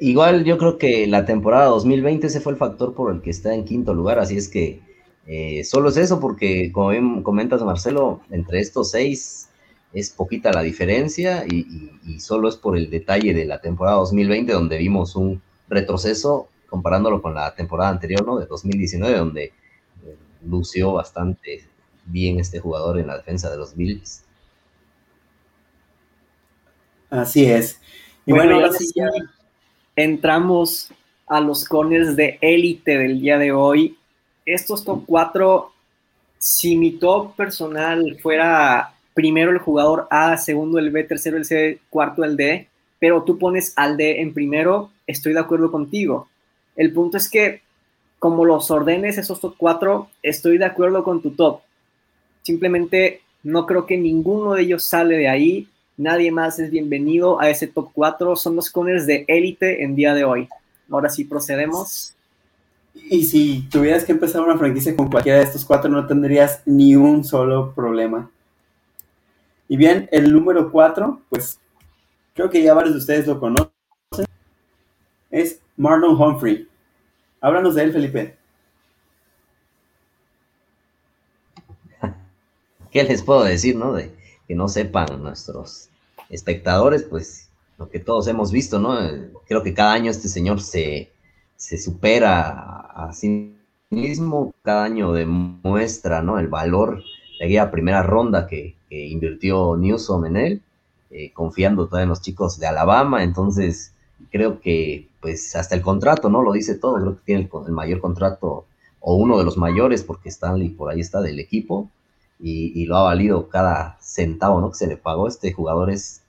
[0.00, 3.54] Igual yo creo que la temporada 2020 ese fue el factor por el que está
[3.54, 4.80] en quinto lugar, así es que
[5.26, 9.48] eh, solo es eso, porque como bien comentas Marcelo, entre estos seis
[9.92, 14.78] es poquita la diferencia y, solo es por el detalle de la temporada 2020 donde
[14.78, 18.38] vimos un retroceso comparándolo con la temporada anterior, ¿no?
[18.38, 19.52] De 2019, donde eh,
[20.44, 21.64] lució bastante
[22.04, 24.24] bien este jugador en la defensa de los Bills.
[27.10, 27.80] Así es.
[28.26, 29.08] Y bueno, ahora sí ya
[29.98, 30.90] entramos
[31.26, 33.98] a los corners de élite del día de hoy.
[34.46, 35.72] Estos top 4,
[36.38, 41.80] si mi top personal fuera primero el jugador A, segundo el B, tercero el C,
[41.90, 42.68] cuarto el D,
[43.00, 46.28] pero tú pones al D en primero, estoy de acuerdo contigo.
[46.76, 47.62] El punto es que
[48.20, 51.60] como los ordenes esos top 4, estoy de acuerdo con tu top.
[52.42, 55.68] Simplemente No creo que ninguno de ellos sale de ahí.
[55.98, 58.36] Nadie más es bienvenido a ese top 4.
[58.36, 60.48] Son los corners de élite en día de hoy.
[60.88, 62.14] Ahora sí procedemos.
[62.94, 66.94] Y si tuvieras que empezar una franquicia con cualquiera de estos cuatro, no tendrías ni
[66.94, 68.30] un solo problema.
[69.66, 71.58] Y bien, el número 4, pues
[72.32, 73.68] creo que ya varios de ustedes lo conocen,
[75.32, 76.68] es Marlon Humphrey.
[77.40, 78.36] Háblanos de él, Felipe.
[82.92, 83.92] ¿Qué les puedo decir, no?
[83.92, 84.16] De
[84.48, 85.87] que no sepan nuestros
[86.30, 87.48] espectadores, pues
[87.78, 88.98] lo que todos hemos visto, ¿no?
[89.46, 91.12] Creo que cada año este señor se,
[91.56, 93.56] supera a sí
[93.90, 96.38] mismo, cada año demuestra, ¿no?
[96.38, 97.02] El valor
[97.38, 100.62] de aquella primera ronda que, invirtió Newsom en él,
[101.10, 103.92] eh, confiando todavía en los chicos de Alabama, entonces
[104.30, 106.42] creo que pues hasta el contrato, ¿no?
[106.42, 108.64] Lo dice todo, creo que tiene el, el mayor contrato
[109.00, 111.90] o uno de los mayores, porque Stanley por ahí está del equipo,
[112.40, 114.70] y, lo ha valido cada centavo ¿no?
[114.70, 115.28] que se le pagó.
[115.28, 116.22] Este jugador es,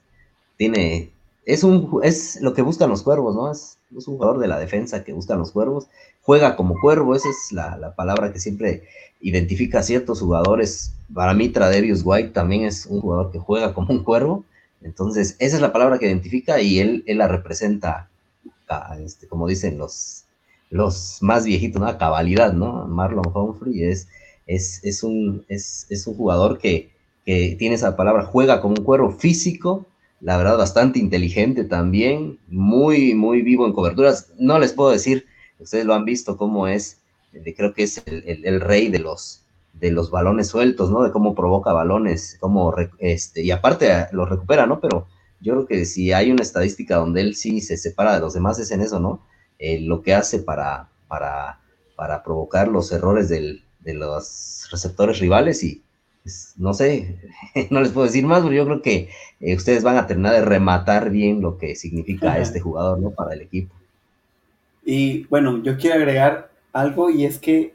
[0.56, 1.10] tiene,
[1.44, 3.50] es, un, es lo que buscan los cuervos, ¿no?
[3.50, 5.88] Es, un jugador de la defensa que buscan los cuervos.
[6.22, 8.84] Juega como cuervo, esa es la, palabra que siempre
[9.20, 10.92] identifica a ciertos jugadores.
[11.12, 14.44] Para mí, Tradevius White también es un jugador que juega como un cuervo.
[14.82, 18.08] Entonces, esa es la palabra que identifica y él, él la representa,
[19.04, 20.24] este, como dicen los,
[20.70, 21.88] los más viejitos, ¿no?
[21.88, 22.86] A cabalidad, ¿no?
[22.86, 24.06] Marlon Humphrey es
[24.54, 26.90] es, un, es, un jugador que,
[27.24, 29.86] tiene esa palabra, juega como un cuero físico,
[30.20, 34.32] la verdad bastante inteligente también, muy, muy vivo en coberturas.
[34.36, 35.26] No les puedo decir,
[35.60, 36.98] ustedes lo han visto cómo es,
[37.56, 39.44] creo que es el, rey de los,
[39.74, 41.04] de los balones sueltos, ¿no?
[41.04, 44.80] De cómo provoca balones, cómo, este, y aparte lo recupera, ¿no?
[44.80, 45.06] Pero
[45.40, 48.58] yo creo que si hay una estadística donde él sí se separa de los demás
[48.58, 49.24] es en eso, ¿no?
[49.60, 51.60] Eh, lo que hace para, para,
[51.94, 55.82] para provocar los errores del, de los receptores rivales y
[56.22, 57.18] pues, no sé,
[57.70, 59.08] no les puedo decir más, pero yo creo que
[59.40, 63.10] eh, ustedes van a terminar de rematar bien lo que significa este jugador, ¿no?
[63.10, 63.74] Para el equipo.
[64.84, 67.74] Y bueno, yo quiero agregar algo y es que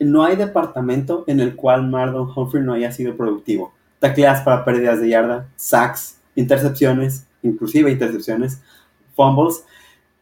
[0.00, 3.72] no hay departamento en el cual Marlon Humphrey no haya sido productivo.
[4.00, 8.60] Tacleadas para pérdidas de yarda, sacks, intercepciones, inclusive intercepciones,
[9.14, 9.64] fumbles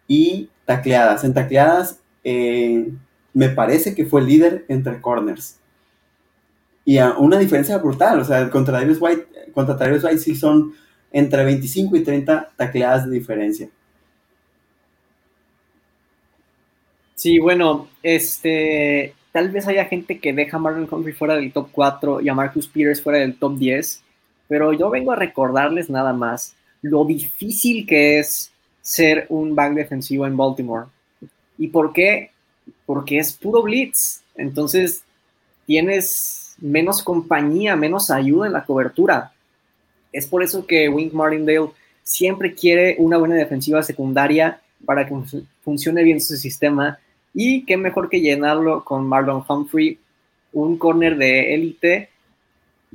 [0.06, 1.24] y tacleadas.
[1.24, 2.92] En tacleadas, eh,
[3.34, 5.58] me parece que fue líder entre corners.
[6.84, 10.74] Y a una diferencia brutal, o sea, contra Davis White, contra Davis White sí son
[11.12, 13.68] entre 25 y 30 tacleadas de diferencia.
[17.14, 21.68] Sí, bueno, este, tal vez haya gente que deja a Marlon Humphrey fuera del top
[21.70, 24.02] 4 y a Marcus Peters fuera del top 10,
[24.48, 28.50] pero yo vengo a recordarles nada más lo difícil que es
[28.80, 30.86] ser un back defensivo en Baltimore.
[31.58, 32.31] ¿Y por qué?
[32.86, 34.22] Porque es puro blitz.
[34.36, 35.02] Entonces
[35.66, 39.32] tienes menos compañía, menos ayuda en la cobertura.
[40.12, 41.70] Es por eso que Wink Martindale
[42.02, 45.14] siempre quiere una buena defensiva secundaria para que
[45.62, 46.98] funcione bien su sistema.
[47.34, 49.98] Y qué mejor que llenarlo con Marlon Humphrey,
[50.52, 52.10] un corner de élite.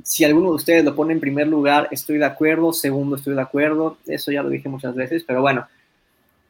[0.02, 2.72] Si alguno de ustedes lo pone en primer lugar, estoy de acuerdo.
[2.72, 3.98] Segundo, estoy de acuerdo.
[4.06, 5.66] Eso ya lo dije muchas veces, pero bueno.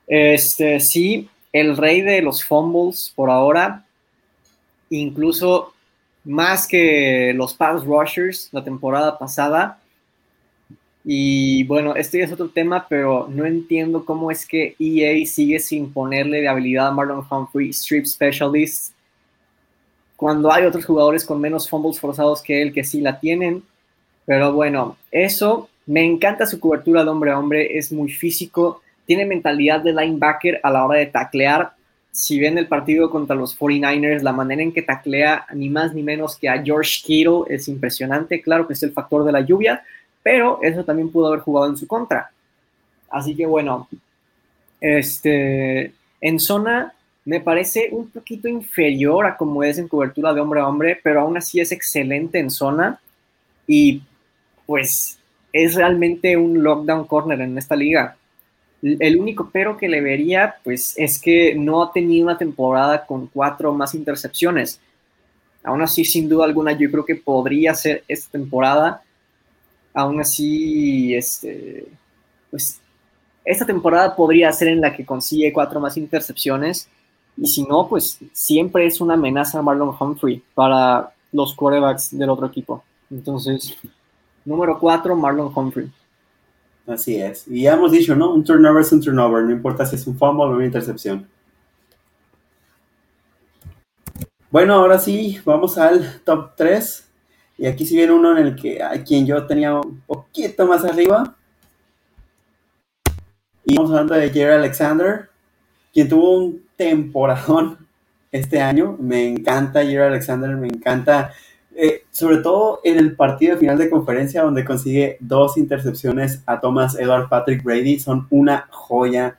[0.06, 3.84] Este, sí, el rey de los fumbles por ahora,
[4.90, 5.72] incluso
[6.24, 9.80] más que los pass rushers la temporada pasada.
[11.04, 15.92] Y bueno, este es otro tema, pero no entiendo cómo es que EA sigue sin
[15.92, 18.92] ponerle de habilidad a Marlon Humphrey Strip Specialist
[20.16, 23.62] cuando hay otros jugadores con menos fumbles forzados que él que sí la tienen.
[24.26, 29.24] Pero bueno, eso me encanta su cobertura de hombre a hombre, es muy físico tiene
[29.24, 31.72] mentalidad de linebacker a la hora de taclear.
[32.12, 36.02] Si ven el partido contra los 49ers, la manera en que taclea ni más ni
[36.02, 38.42] menos que a George Kittle es impresionante.
[38.42, 39.82] Claro que es el factor de la lluvia,
[40.22, 42.30] pero eso también pudo haber jugado en su contra.
[43.08, 43.88] Así que bueno,
[44.78, 45.90] este,
[46.20, 46.92] en zona
[47.24, 51.22] me parece un poquito inferior a como es en cobertura de hombre a hombre, pero
[51.22, 53.00] aún así es excelente en zona
[53.66, 54.02] y
[54.66, 55.18] pues
[55.50, 58.17] es realmente un lockdown corner en esta liga.
[58.82, 63.26] El único pero que le vería, pues, es que no ha tenido una temporada con
[63.26, 64.80] cuatro más intercepciones.
[65.64, 69.02] Aún así, sin duda alguna, yo creo que podría ser esta temporada.
[69.92, 71.86] Aún así, este,
[72.50, 72.80] pues,
[73.44, 76.88] esta temporada podría ser en la que consigue cuatro más intercepciones.
[77.36, 82.46] Y si no, pues siempre es una amenaza Marlon Humphrey para los quarterbacks del otro
[82.46, 82.84] equipo.
[83.10, 83.76] Entonces,
[84.44, 85.90] número cuatro, Marlon Humphrey.
[86.88, 87.46] Así es.
[87.46, 88.32] Y ya hemos dicho, ¿no?
[88.32, 91.28] Un turnover es un turnover, no importa si es un fumble o una intercepción.
[94.50, 97.04] Bueno, ahora sí, vamos al top 3.
[97.58, 100.82] Y aquí si viene uno en el que a quien yo tenía un poquito más
[100.84, 101.36] arriba.
[103.66, 105.28] Y estamos hablando de Jerry Alexander,
[105.92, 107.86] quien tuvo un temporadón
[108.32, 108.96] este año.
[108.98, 111.34] Me encanta Jerry Alexander, me encanta,
[111.80, 116.98] eh, sobre todo en el partido final de conferencia donde consigue dos intercepciones a Thomas
[116.98, 118.00] Edward Patrick Brady.
[118.00, 119.38] Son una joya.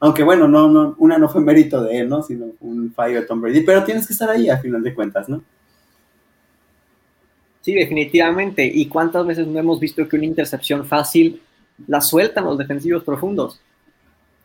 [0.00, 2.22] Aunque bueno, no, no, una no fue mérito de él, ¿no?
[2.22, 3.60] Sino un fallo de Tom Brady.
[3.60, 5.42] Pero tienes que estar ahí a final de cuentas, ¿no?
[7.60, 8.64] Sí, definitivamente.
[8.64, 11.42] ¿Y cuántas veces no hemos visto que una intercepción fácil
[11.86, 13.60] la sueltan los defensivos profundos?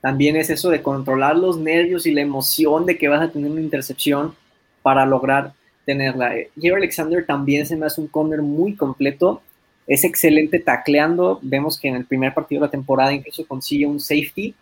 [0.02, 3.50] También es eso de controlar los nervios y la emoción de que vas a tener
[3.50, 4.36] una intercepción
[4.82, 5.54] para lograr
[5.86, 6.34] tenerla.
[6.60, 9.42] Jerry Alexander también se me hace un corner muy completo.
[9.88, 11.40] Es excelente tacleando.
[11.42, 14.56] Vemos que en el primer partido de la temporada incluso consigue un safety.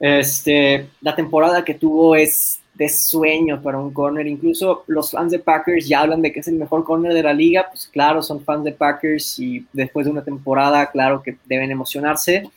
[0.00, 4.26] Este, la temporada que tuvo es de sueño para un corner.
[4.26, 7.32] Incluso los fans de Packers ya hablan de que es el mejor corner de la
[7.32, 7.66] liga.
[7.70, 12.48] Pues claro, son fans de Packers y después de una temporada, claro que deben emocionarse.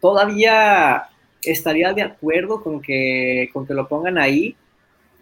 [0.00, 1.04] Todavía
[1.42, 4.56] estaría de acuerdo con que, con que lo pongan ahí.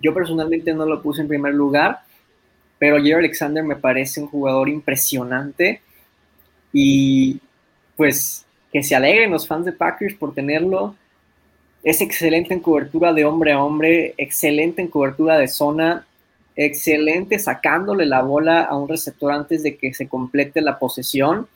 [0.02, 2.00] Yo personalmente no lo puse en primer lugar,
[2.78, 5.80] pero Jerry Alexander me parece un jugador impresionante
[6.72, 7.40] y
[7.96, 10.96] pues que se alegren los fans de Packers por tenerlo
[11.82, 16.06] es excelente en cobertura de hombre a hombre, excelente en cobertura de zona,
[16.54, 21.48] excelente sacándole la bola a un receptor antes de que se complete la posesión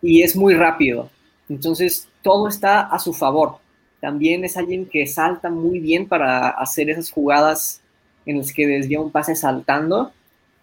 [0.00, 1.10] y es muy rápido.
[1.48, 3.56] Entonces, todo está a su favor.
[4.00, 7.80] También es alguien que salta muy bien para hacer esas jugadas
[8.26, 10.12] en las que desvía un pase saltando.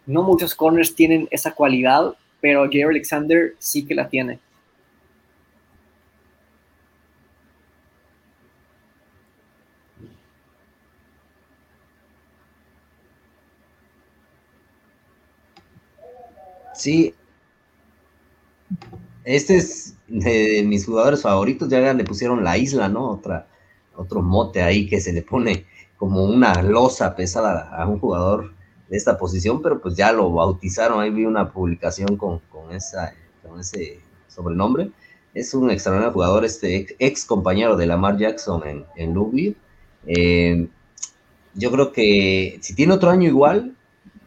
[0.05, 4.39] No muchos corners tienen esa cualidad, pero Jerry Alexander sí que la tiene.
[16.73, 17.13] Sí.
[19.25, 23.09] Este es de mis jugadores favoritos, ya le pusieron la isla, ¿no?
[23.09, 23.47] Otra,
[23.95, 25.65] otro mote ahí que se le pone
[25.97, 28.53] como una losa pesada a un jugador
[28.87, 33.99] de esta posición, pero pues ya lo bautizaron, ahí vi una publicación con, con ese
[34.27, 34.91] sobrenombre.
[35.33, 39.55] Es un extraordinario jugador, este ex, compañero de Lamar Jackson en, en Louisville.
[40.05, 40.67] Eh,
[41.55, 43.75] yo creo que si tiene otro año igual,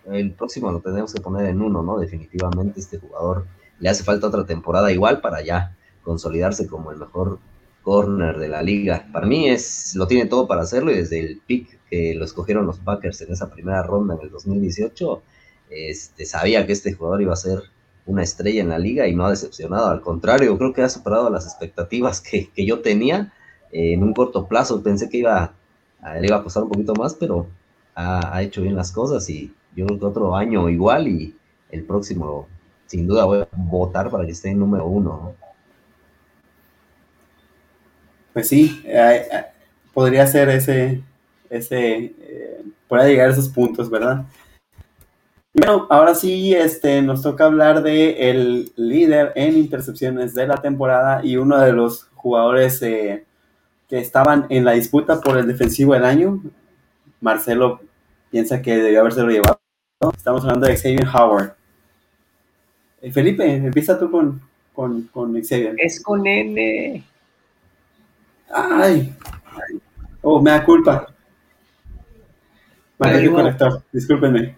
[0.06, 1.98] el próximo lo tenemos que poner en uno, ¿no?
[1.98, 3.46] Definitivamente este jugador
[3.80, 7.38] le hace falta otra temporada igual para ya consolidarse como el mejor
[7.82, 9.08] corner de la liga.
[9.12, 12.66] Para mí es lo tiene todo para hacerlo y desde el pick que lo escogieron
[12.66, 15.22] los Packers en esa primera ronda en el 2018,
[15.70, 17.62] este, sabía que este jugador iba a ser
[18.06, 19.88] una estrella en la liga y no ha decepcionado.
[19.88, 23.32] Al contrario, creo que ha superado las expectativas que, yo tenía
[23.70, 24.82] en un corto plazo.
[24.82, 25.54] Pensé que iba,
[26.20, 27.46] le iba a costar un poquito más, pero
[27.94, 31.36] ha, ha hecho bien las cosas y yo creo que otro año igual y
[31.70, 32.48] el próximo
[32.88, 35.34] sin duda voy a votar para que esté en número uno.
[38.32, 39.44] Pues sí, eh, eh,
[39.92, 41.02] podría ser ese,
[41.50, 44.24] ese, eh, podría llegar a esos puntos, ¿verdad?
[45.52, 51.20] Bueno, ahora sí, este, nos toca hablar de el líder en intercepciones de la temporada
[51.24, 53.24] y uno de los jugadores que
[53.90, 56.40] estaban en la disputa por el defensivo del año.
[57.20, 57.80] Marcelo
[58.30, 59.60] piensa que debió habérselo llevado.
[60.16, 61.57] Estamos hablando de Xavier Howard.
[63.00, 64.40] Eh, Felipe, empieza tú con,
[65.12, 65.74] con, Xavier.
[65.78, 67.04] Es con N.
[68.50, 69.14] Ay.
[70.22, 71.14] Oh, me da culpa.
[72.98, 74.56] Vale, conector, discúlpenme.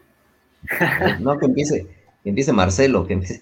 [1.21, 1.87] no, que empiece,
[2.23, 3.41] que empiece Marcelo, que empiece.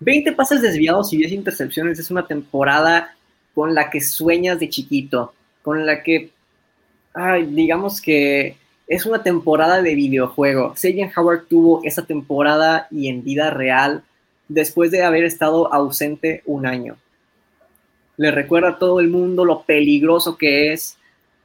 [0.00, 3.16] 20 pases desviados y 10 intercepciones es una temporada
[3.54, 6.30] con la que sueñas de chiquito, con la que,
[7.12, 8.56] ay, digamos que
[8.90, 10.74] es una temporada de videojuego.
[10.74, 14.02] Sagan Howard tuvo esa temporada y en vida real
[14.48, 16.96] después de haber estado ausente un año.
[18.16, 20.98] Le recuerda a todo el mundo lo peligroso que es.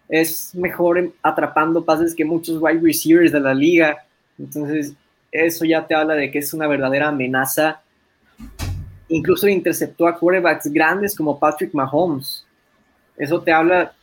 [0.09, 4.03] Es mejor atrapando pases que muchos wide receivers de la liga.
[4.39, 4.93] Entonces,
[5.31, 7.79] eso ya te habla de que es una verdadera amenaza.
[9.07, 12.43] Incluso interceptó a quarterbacks grandes como Patrick Mahomes.
[13.15, 13.93] Eso te habla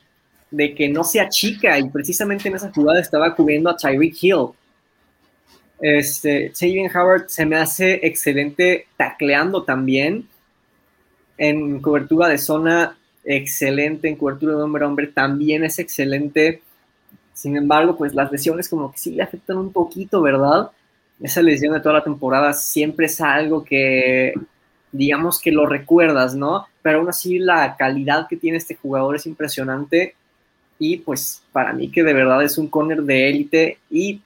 [0.53, 4.49] de que no sea chica y precisamente en esa jugada estaba cubriendo a Tyreek Hill.
[5.81, 10.29] Este, Sabian Howard se me hace excelente tacleando también.
[11.39, 14.09] En cobertura de zona, excelente.
[14.09, 16.63] En cobertura de hombre a hombre, también es excelente.
[17.33, 20.71] Sin embargo, pues las lesiones como que sí le afectan un poquito, ¿verdad?
[21.19, 24.35] Esa lesión de toda la temporada siempre es algo que,
[24.93, 26.67] digamos que lo recuerdas, ¿no?
[26.83, 30.15] Pero aún así la calidad que tiene este jugador es impresionante
[30.79, 34.21] y pues para mí que de verdad es un corner de élite y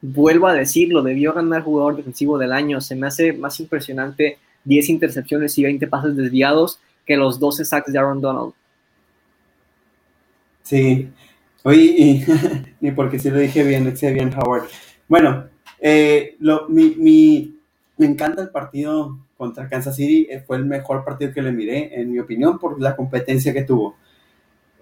[0.00, 2.80] vuelvo a decirlo, debió ganar jugador defensivo del año.
[2.80, 7.92] Se me hace más impresionante 10 intercepciones y 20 pases desviados que los 12 sacks
[7.92, 8.52] de Aaron Donald.
[10.62, 11.08] Sí,
[11.62, 12.26] oye,
[12.80, 14.68] ni porque si lo dije bien, decía bien Howard.
[15.08, 15.46] Bueno,
[15.80, 17.54] eh, lo, mi,
[17.96, 21.98] me encanta el partido contra Kansas City, eh, fue el mejor partido que le miré,
[21.98, 23.96] en mi opinión, por la competencia que tuvo.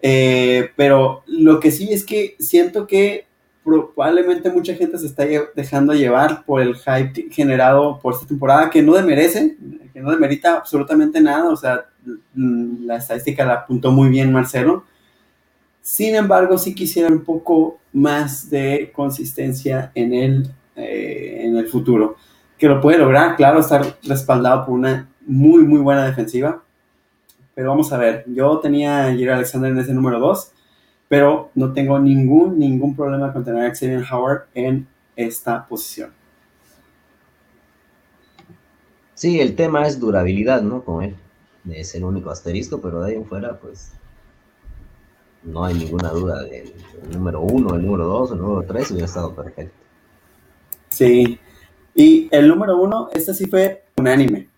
[0.02, 3.26] Eh, pero lo que sí es que siento que
[3.64, 5.24] probablemente mucha gente se está
[5.54, 9.56] dejando llevar por el hype generado por esta temporada que no demerece,
[9.92, 11.86] que no demerita absolutamente nada, o sea,
[12.34, 14.84] la estadística la apuntó muy bien Marcelo.
[15.82, 22.16] Sin embargo, sí quisiera un poco más de consistencia en el, eh, en el futuro.
[22.58, 26.62] Que lo puede lograr, claro, estar respaldado por una muy, muy buena defensiva.
[27.56, 30.52] Pero vamos a ver, yo tenía a Jerry Alexander en ese número 2
[31.08, 36.10] pero no tengo ningún, ningún problema con tener a Xavier Howard en esta posición.
[39.14, 40.82] Sí, el tema es durabilidad, ¿no?
[40.82, 41.16] Con él.
[41.70, 43.92] Es el único asterisco, pero de ahí en fuera, pues
[45.42, 46.72] no hay ninguna duda del
[47.12, 49.74] número uno, el número dos, el número tres hubiera estado perfecto.
[50.88, 51.38] Sí,
[51.94, 54.48] y el número uno, este sí fue unánime.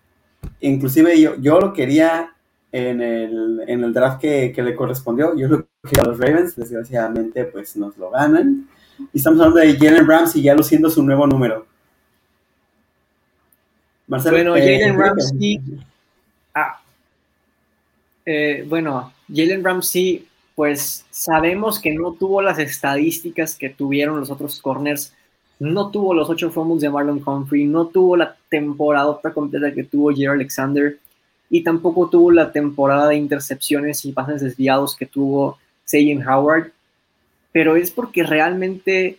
[0.61, 2.35] Inclusive yo, yo lo quería
[2.71, 5.35] en el, en el draft que, que, le correspondió.
[5.35, 8.67] Yo lo que a los Ravens, desgraciadamente, pues nos lo ganan.
[9.13, 11.65] Y estamos hablando de Jalen Ramsey ya luciendo su nuevo número.
[14.07, 15.61] Marcelo, bueno, eh, Jalen Ramsey.
[16.53, 16.81] Ah,
[18.25, 24.59] eh, bueno, Jalen Ramsey, pues sabemos que no tuvo las estadísticas que tuvieron los otros
[24.59, 25.13] corners.
[25.59, 30.09] No tuvo los ocho fumbles de Marlon Humphrey, no tuvo la temporada completa que tuvo
[30.11, 30.97] Jerry Alexander
[31.49, 36.71] y tampoco tuvo la temporada de intercepciones y pases desviados que tuvo Sayin Howard,
[37.51, 39.17] pero es porque realmente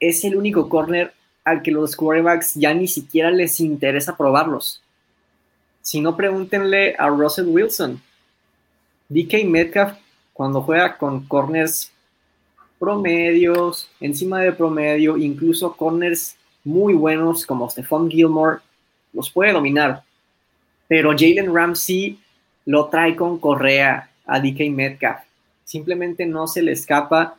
[0.00, 1.12] es el único corner
[1.44, 4.82] al que los quarterbacks ya ni siquiera les interesa probarlos.
[5.82, 8.00] Si no, pregúntenle a Russell Wilson.
[9.08, 9.96] DK Metcalf,
[10.32, 11.90] cuando juega con corners
[12.78, 18.58] promedios, encima de promedio, incluso corners muy buenos como Stephon Gilmore,
[19.12, 20.02] los puede dominar
[20.90, 22.18] pero Jalen Ramsey
[22.66, 25.20] lo trae con correa a DK Metcalf.
[25.64, 27.36] Simplemente no se le escapa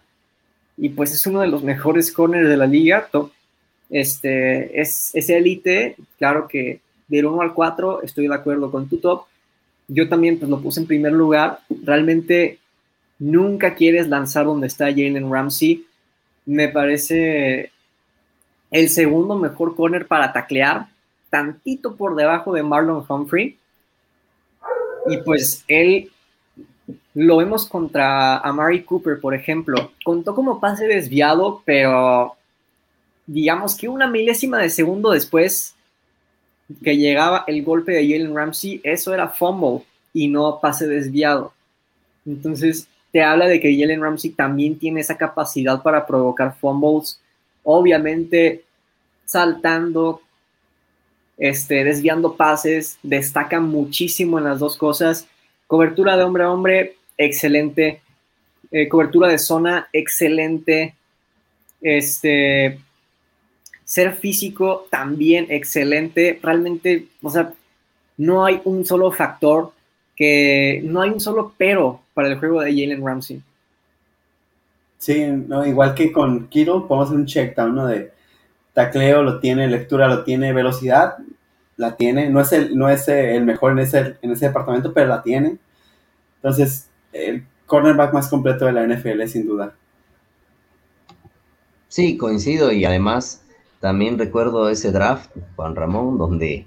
[0.77, 3.09] y pues es uno de los mejores corners de la liga.
[3.89, 6.79] Este, es, es élite, claro que
[7.09, 9.25] del 1 al 4 estoy de acuerdo con tu top.
[9.89, 11.59] Yo también pues lo puse en primer lugar.
[11.83, 12.57] Realmente
[13.19, 15.85] nunca quieres lanzar donde está Jalen Ramsey.
[16.45, 17.69] Me parece
[18.71, 20.87] el segundo mejor corner para taclear
[21.31, 23.57] tantito por debajo de Marlon Humphrey.
[25.07, 26.11] Y pues él
[27.15, 29.91] lo vemos contra Amari Cooper, por ejemplo.
[30.05, 32.35] Contó como pase desviado, pero
[33.25, 35.73] digamos que una milésima de segundo después
[36.83, 39.83] que llegaba el golpe de Jalen Ramsey, eso era fumble
[40.13, 41.53] y no pase desviado.
[42.25, 47.19] Entonces, te habla de que Jalen Ramsey también tiene esa capacidad para provocar fumbles.
[47.63, 48.63] Obviamente,
[49.25, 50.21] saltando,
[51.41, 55.27] este, desviando pases, destaca muchísimo en las dos cosas.
[55.65, 57.99] Cobertura de hombre a hombre, excelente.
[58.69, 60.93] Eh, cobertura de zona, excelente.
[61.81, 62.79] Este,
[63.83, 66.39] ser físico, también excelente.
[66.43, 67.51] Realmente, o sea,
[68.17, 69.71] no hay un solo factor
[70.15, 73.41] que, no hay un solo pero para el juego de Jalen Ramsey.
[74.99, 77.87] Sí, no, igual que con Kittle, podemos hacer un check down.
[77.87, 78.11] De
[78.73, 81.17] tacleo lo tiene, lectura lo tiene, velocidad
[81.77, 82.29] la tiene.
[82.29, 85.57] No es el, no es el mejor en ese, en ese departamento, pero la tiene.
[86.37, 89.73] Entonces, el cornerback más completo de la NFL, sin duda.
[91.87, 93.43] Sí, coincido y además
[93.81, 96.65] también recuerdo ese draft, Juan Ramón, donde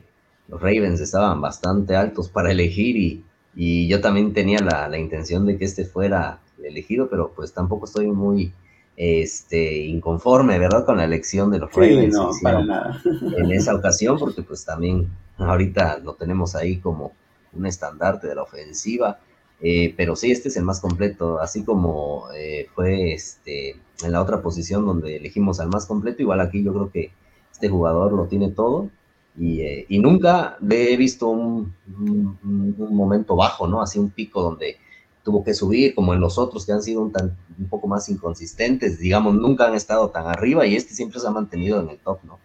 [0.48, 3.24] los Ravens estaban bastante altos para elegir y,
[3.54, 7.86] y yo también tenía la, la, intención de que este fuera elegido, pero pues tampoco
[7.86, 8.52] estoy muy
[8.96, 10.84] este, inconforme, ¿verdad?
[10.84, 12.16] Con la elección de los Ravens
[13.36, 15.08] en esa ocasión, porque pues también
[15.38, 17.12] ahorita lo tenemos ahí como
[17.52, 19.18] un estandarte de la ofensiva.
[19.60, 23.70] Eh, pero sí, este es el más completo, así como eh, fue este,
[24.02, 27.12] en la otra posición donde elegimos al más completo, igual aquí yo creo que
[27.52, 28.90] este jugador lo tiene todo
[29.38, 33.80] y, eh, y nunca le he visto un, un, momento bajo, ¿no?
[33.80, 34.76] Así un pico donde
[35.24, 38.08] tuvo que subir, como en los otros que han sido un, tan, un poco más
[38.08, 41.98] inconsistentes, digamos, nunca han estado tan arriba y este siempre se ha mantenido en el
[41.98, 42.38] top, ¿no?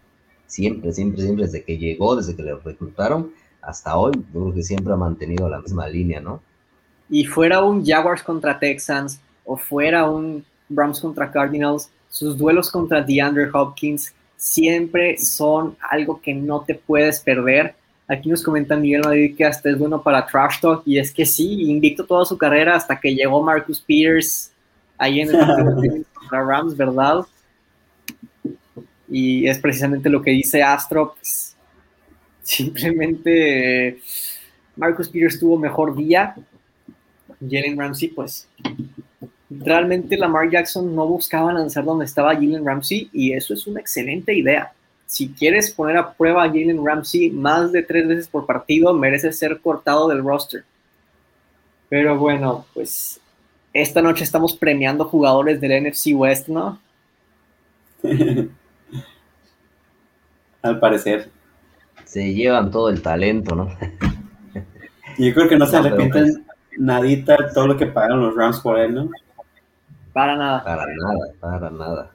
[0.48, 3.32] Siempre, siempre, siempre, desde que llegó, desde que le reclutaron
[3.62, 6.42] hasta hoy, yo creo que siempre ha mantenido la misma línea, ¿no?
[7.10, 13.02] Y fuera un Jaguars contra Texans o fuera un Browns contra Cardinals, sus duelos contra
[13.02, 17.76] DeAndre Hopkins siempre son algo que no te puedes perder.
[18.10, 21.28] Aquí nos comenta Miguel Madrid que hasta es bueno para trash talk y es que
[21.28, 24.52] sí, invicto toda su carrera hasta que llegó Marcus Peters
[24.98, 27.20] ahí en el contra Rams, ¿verdad?
[29.08, 31.14] Y es precisamente lo que dice Astro.
[31.14, 31.56] Pues,
[32.42, 34.00] simplemente
[34.76, 36.36] Marcus Peters tuvo mejor día.
[37.40, 38.48] Jalen Ramsey, pues
[39.52, 44.34] realmente Lamar Jackson no buscaba lanzar donde estaba Jalen Ramsey y eso es una excelente
[44.34, 44.74] idea.
[45.10, 49.34] Si quieres poner a prueba a Jalen Ramsey más de tres veces por partido, merece
[49.34, 50.64] ser cortado del roster.
[51.90, 53.20] Pero bueno, pues
[53.74, 56.80] esta noche estamos premiando jugadores del NFC West, ¿no?
[60.62, 61.32] Al parecer.
[62.06, 63.76] Se llevan todo el talento, ¿no?
[65.18, 68.78] Yo creo que no se arrepienten pues nadita todo lo que pagaron los Rams por
[68.78, 69.10] él, ¿no?
[70.14, 70.64] Para nada.
[70.64, 72.12] Para nada, para nada.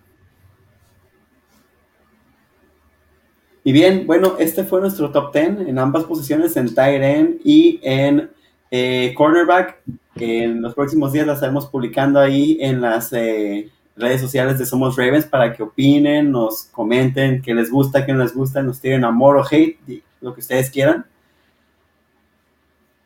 [3.67, 7.81] Y bien, bueno, este fue nuestro top 10 en ambas posiciones, en tight end y
[7.83, 8.31] en
[8.71, 9.79] eh, cornerback.
[10.17, 14.97] En los próximos días las estaremos publicando ahí en las eh, redes sociales de Somos
[14.97, 19.03] Ravens para que opinen, nos comenten qué les gusta, qué no les gusta, nos tiren
[19.03, 19.79] amor o hate,
[20.21, 21.07] lo que ustedes quieran.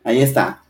[0.03, 0.61] Ahí está.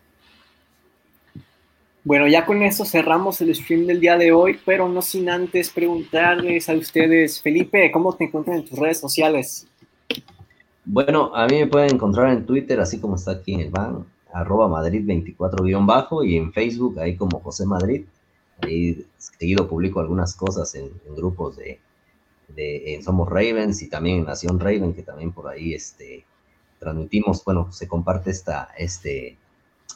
[2.04, 5.72] Bueno, ya con eso cerramos el stream del día de hoy, pero no sin antes
[5.72, 9.69] preguntarles a ustedes, Felipe, ¿cómo te encuentran en tus redes sociales?
[10.92, 14.08] Bueno, a mí me pueden encontrar en Twitter, así como está aquí en el ban,
[14.34, 18.06] arroba Madrid24-bajo, y en Facebook, ahí como José Madrid.
[18.64, 21.80] Ahí seguido publico algunas cosas en, grupos de,
[22.56, 26.26] de Somos Ravens y también en Nación Raven, que también por ahí este,
[26.80, 29.38] transmitimos, bueno, se comparte esta, este,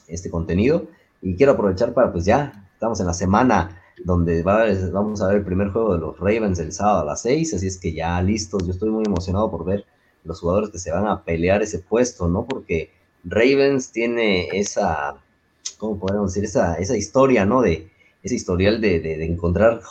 [0.08, 0.86] este contenido.
[1.24, 5.44] Y quiero aprovechar para, pues ya, estamos en la semana donde vamos a ver el
[5.44, 8.68] primer juego de los Ravens el sábado a las 6, así es que ya listos,
[8.68, 9.86] yo estoy muy emocionado por ver
[10.24, 12.46] los jugadores que se van a pelear ese puesto, ¿no?
[12.46, 12.92] Porque
[13.24, 15.16] Ravens tiene esa,
[15.78, 16.46] ¿cómo podemos decir?
[16.46, 17.62] Esa, esa historia, ¿no?
[17.62, 17.90] De
[18.24, 19.82] ese historial de, de encontrar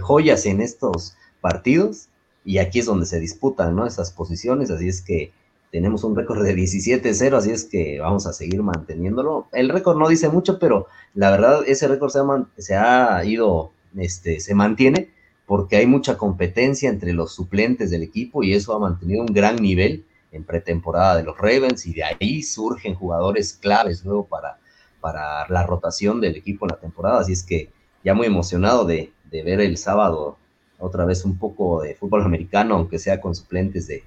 [0.00, 2.08] joyas en estos partidos
[2.44, 3.86] y aquí es donde se disputan, ¿no?
[3.86, 5.32] Esas posiciones, así es que
[5.70, 9.48] tenemos un récord de 17-0, así es que vamos a seguir manteniéndolo.
[9.52, 13.72] El récord no dice mucho, pero la verdad ese récord se ha, se ha ido,
[13.96, 15.10] este, se mantiene
[15.46, 19.56] porque hay mucha competencia entre los suplentes del equipo y eso ha mantenido un gran
[19.56, 24.58] nivel en pretemporada de los Ravens y de ahí surgen jugadores claves luego para,
[25.00, 27.20] para la rotación del equipo en la temporada.
[27.20, 27.70] Así es que
[28.02, 30.36] ya muy emocionado de, ver el sábado
[30.78, 34.04] otra vez un poco de fútbol americano, aunque sea con suplentes de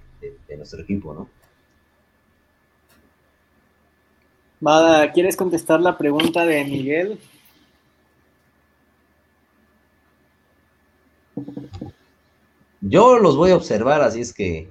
[0.56, 1.28] nuestro equipo, ¿no?
[4.60, 7.20] Mada, ¿quieres contestar la pregunta de Miguel?
[12.82, 14.70] Yo los voy a observar, así es que,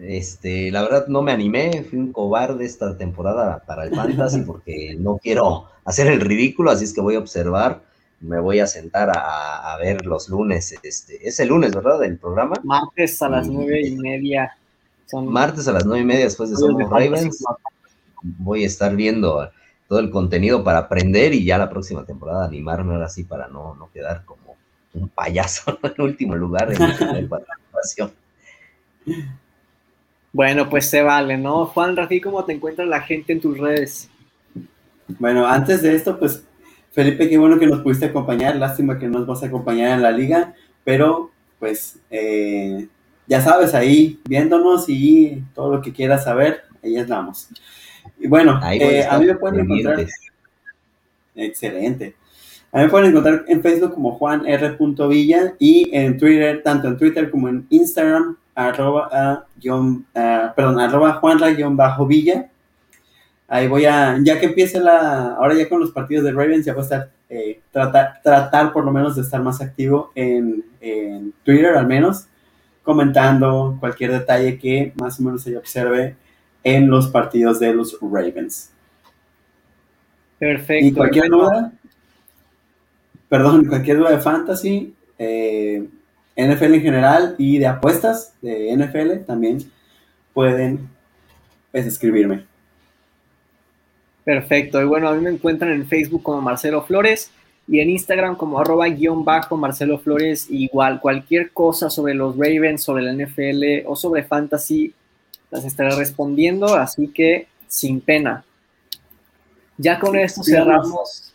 [0.00, 4.96] este, la verdad no me animé, fui un cobarde esta temporada para el Fantasy porque
[4.98, 7.82] no quiero hacer el ridículo, así es que voy a observar,
[8.20, 12.02] me voy a sentar a, ver los lunes, este, es el lunes, ¿verdad?
[12.04, 12.54] El programa.
[12.62, 14.56] Martes a las nueve y media.
[15.12, 17.44] Martes a las nueve y media después de Somos Ravens
[18.22, 19.50] voy a estar viendo
[19.88, 23.74] todo el contenido para aprender y ya la próxima temporada animarme ahora sí para no,
[23.74, 24.51] no quedar como
[24.94, 28.12] un payaso en último lugar en la participación.
[30.32, 31.66] Bueno, pues se vale, ¿no?
[31.66, 34.08] Juan Rafi, ¿cómo te encuentra la gente en tus redes?
[35.18, 36.44] Bueno, antes de esto, pues
[36.92, 38.56] Felipe, qué bueno que nos pudiste acompañar.
[38.56, 40.54] Lástima que no nos vas a acompañar en la liga,
[40.84, 42.88] pero pues eh,
[43.26, 47.48] ya sabes, ahí viéndonos y todo lo que quieras saber, ahí estamos.
[48.18, 50.06] Y bueno, eh, a, mí me pueden encontrar.
[51.34, 52.14] Excelente.
[52.72, 54.76] A mí me pueden encontrar en Facebook como Juan R.
[55.08, 62.48] Villa y en Twitter, tanto en Twitter como en Instagram, arroba, ah, perdón, arroba Juanra-Villa.
[63.46, 66.72] Ahí voy a, ya que empiece la, ahora ya con los partidos de Ravens, ya
[66.72, 71.34] voy a estar, eh, tratar, tratar por lo menos de estar más activo en, en
[71.44, 72.26] Twitter al menos,
[72.82, 76.16] comentando cualquier detalle que más o menos se observe
[76.64, 78.72] en los partidos de los Ravens.
[80.38, 80.86] Perfecto.
[80.86, 81.72] Y cualquier duda,
[83.32, 85.88] perdón, cualquier duda de fantasy, eh,
[86.36, 89.72] NFL en general y de apuestas de NFL también
[90.34, 90.90] pueden
[91.70, 92.44] pues, escribirme.
[94.22, 94.82] Perfecto.
[94.82, 97.30] Y bueno, a mí me encuentran en Facebook como Marcelo Flores
[97.66, 100.48] y en Instagram como arroba guion bajo Marcelo Flores.
[100.50, 104.92] Igual, cualquier cosa sobre los Ravens, sobre la NFL o sobre fantasy,
[105.50, 108.44] las estaré respondiendo, así que sin pena.
[109.78, 111.32] Ya con esto cerramos.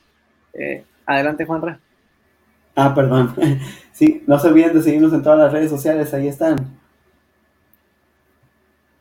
[0.54, 1.80] Eh, adelante, Juanra.
[2.78, 3.34] Ah, perdón.
[3.98, 6.56] Sí, no se olviden de seguirnos en todas las redes sociales, ahí están.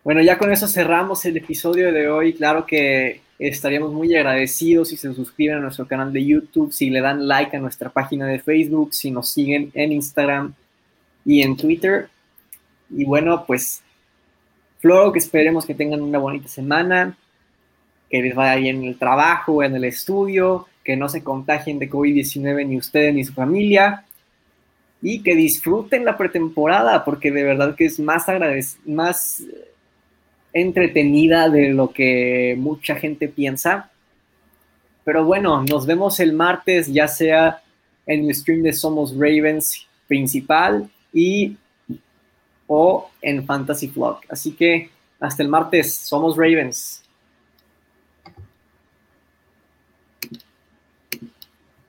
[0.02, 2.32] Bueno, ya con eso cerramos el episodio de hoy.
[2.32, 7.02] Claro que estaríamos muy agradecidos si se suscriben a nuestro canal de YouTube, si le
[7.02, 10.54] dan like a nuestra página de Facebook, si nos siguen en Instagram
[11.26, 12.08] y en Twitter.
[12.88, 13.82] Y bueno, pues,
[14.78, 17.18] Floro, que esperemos que tengan una bonita semana,
[18.08, 21.90] que les vaya bien en el trabajo, en el estudio, que no se contagien de
[21.90, 24.04] COVID-19 ni ustedes ni su familia
[25.02, 28.26] y que disfruten la pretemporada porque de verdad que es más
[28.84, 29.42] más
[30.52, 33.90] entretenida de lo que mucha gente piensa.
[35.04, 37.62] Pero bueno, nos vemos el martes, ya sea
[38.06, 41.56] en el stream de Somos Ravens principal y
[42.68, 44.20] o en Fantasy Vlog.
[44.28, 44.88] Así que
[45.18, 47.02] hasta el martes, Somos Ravens.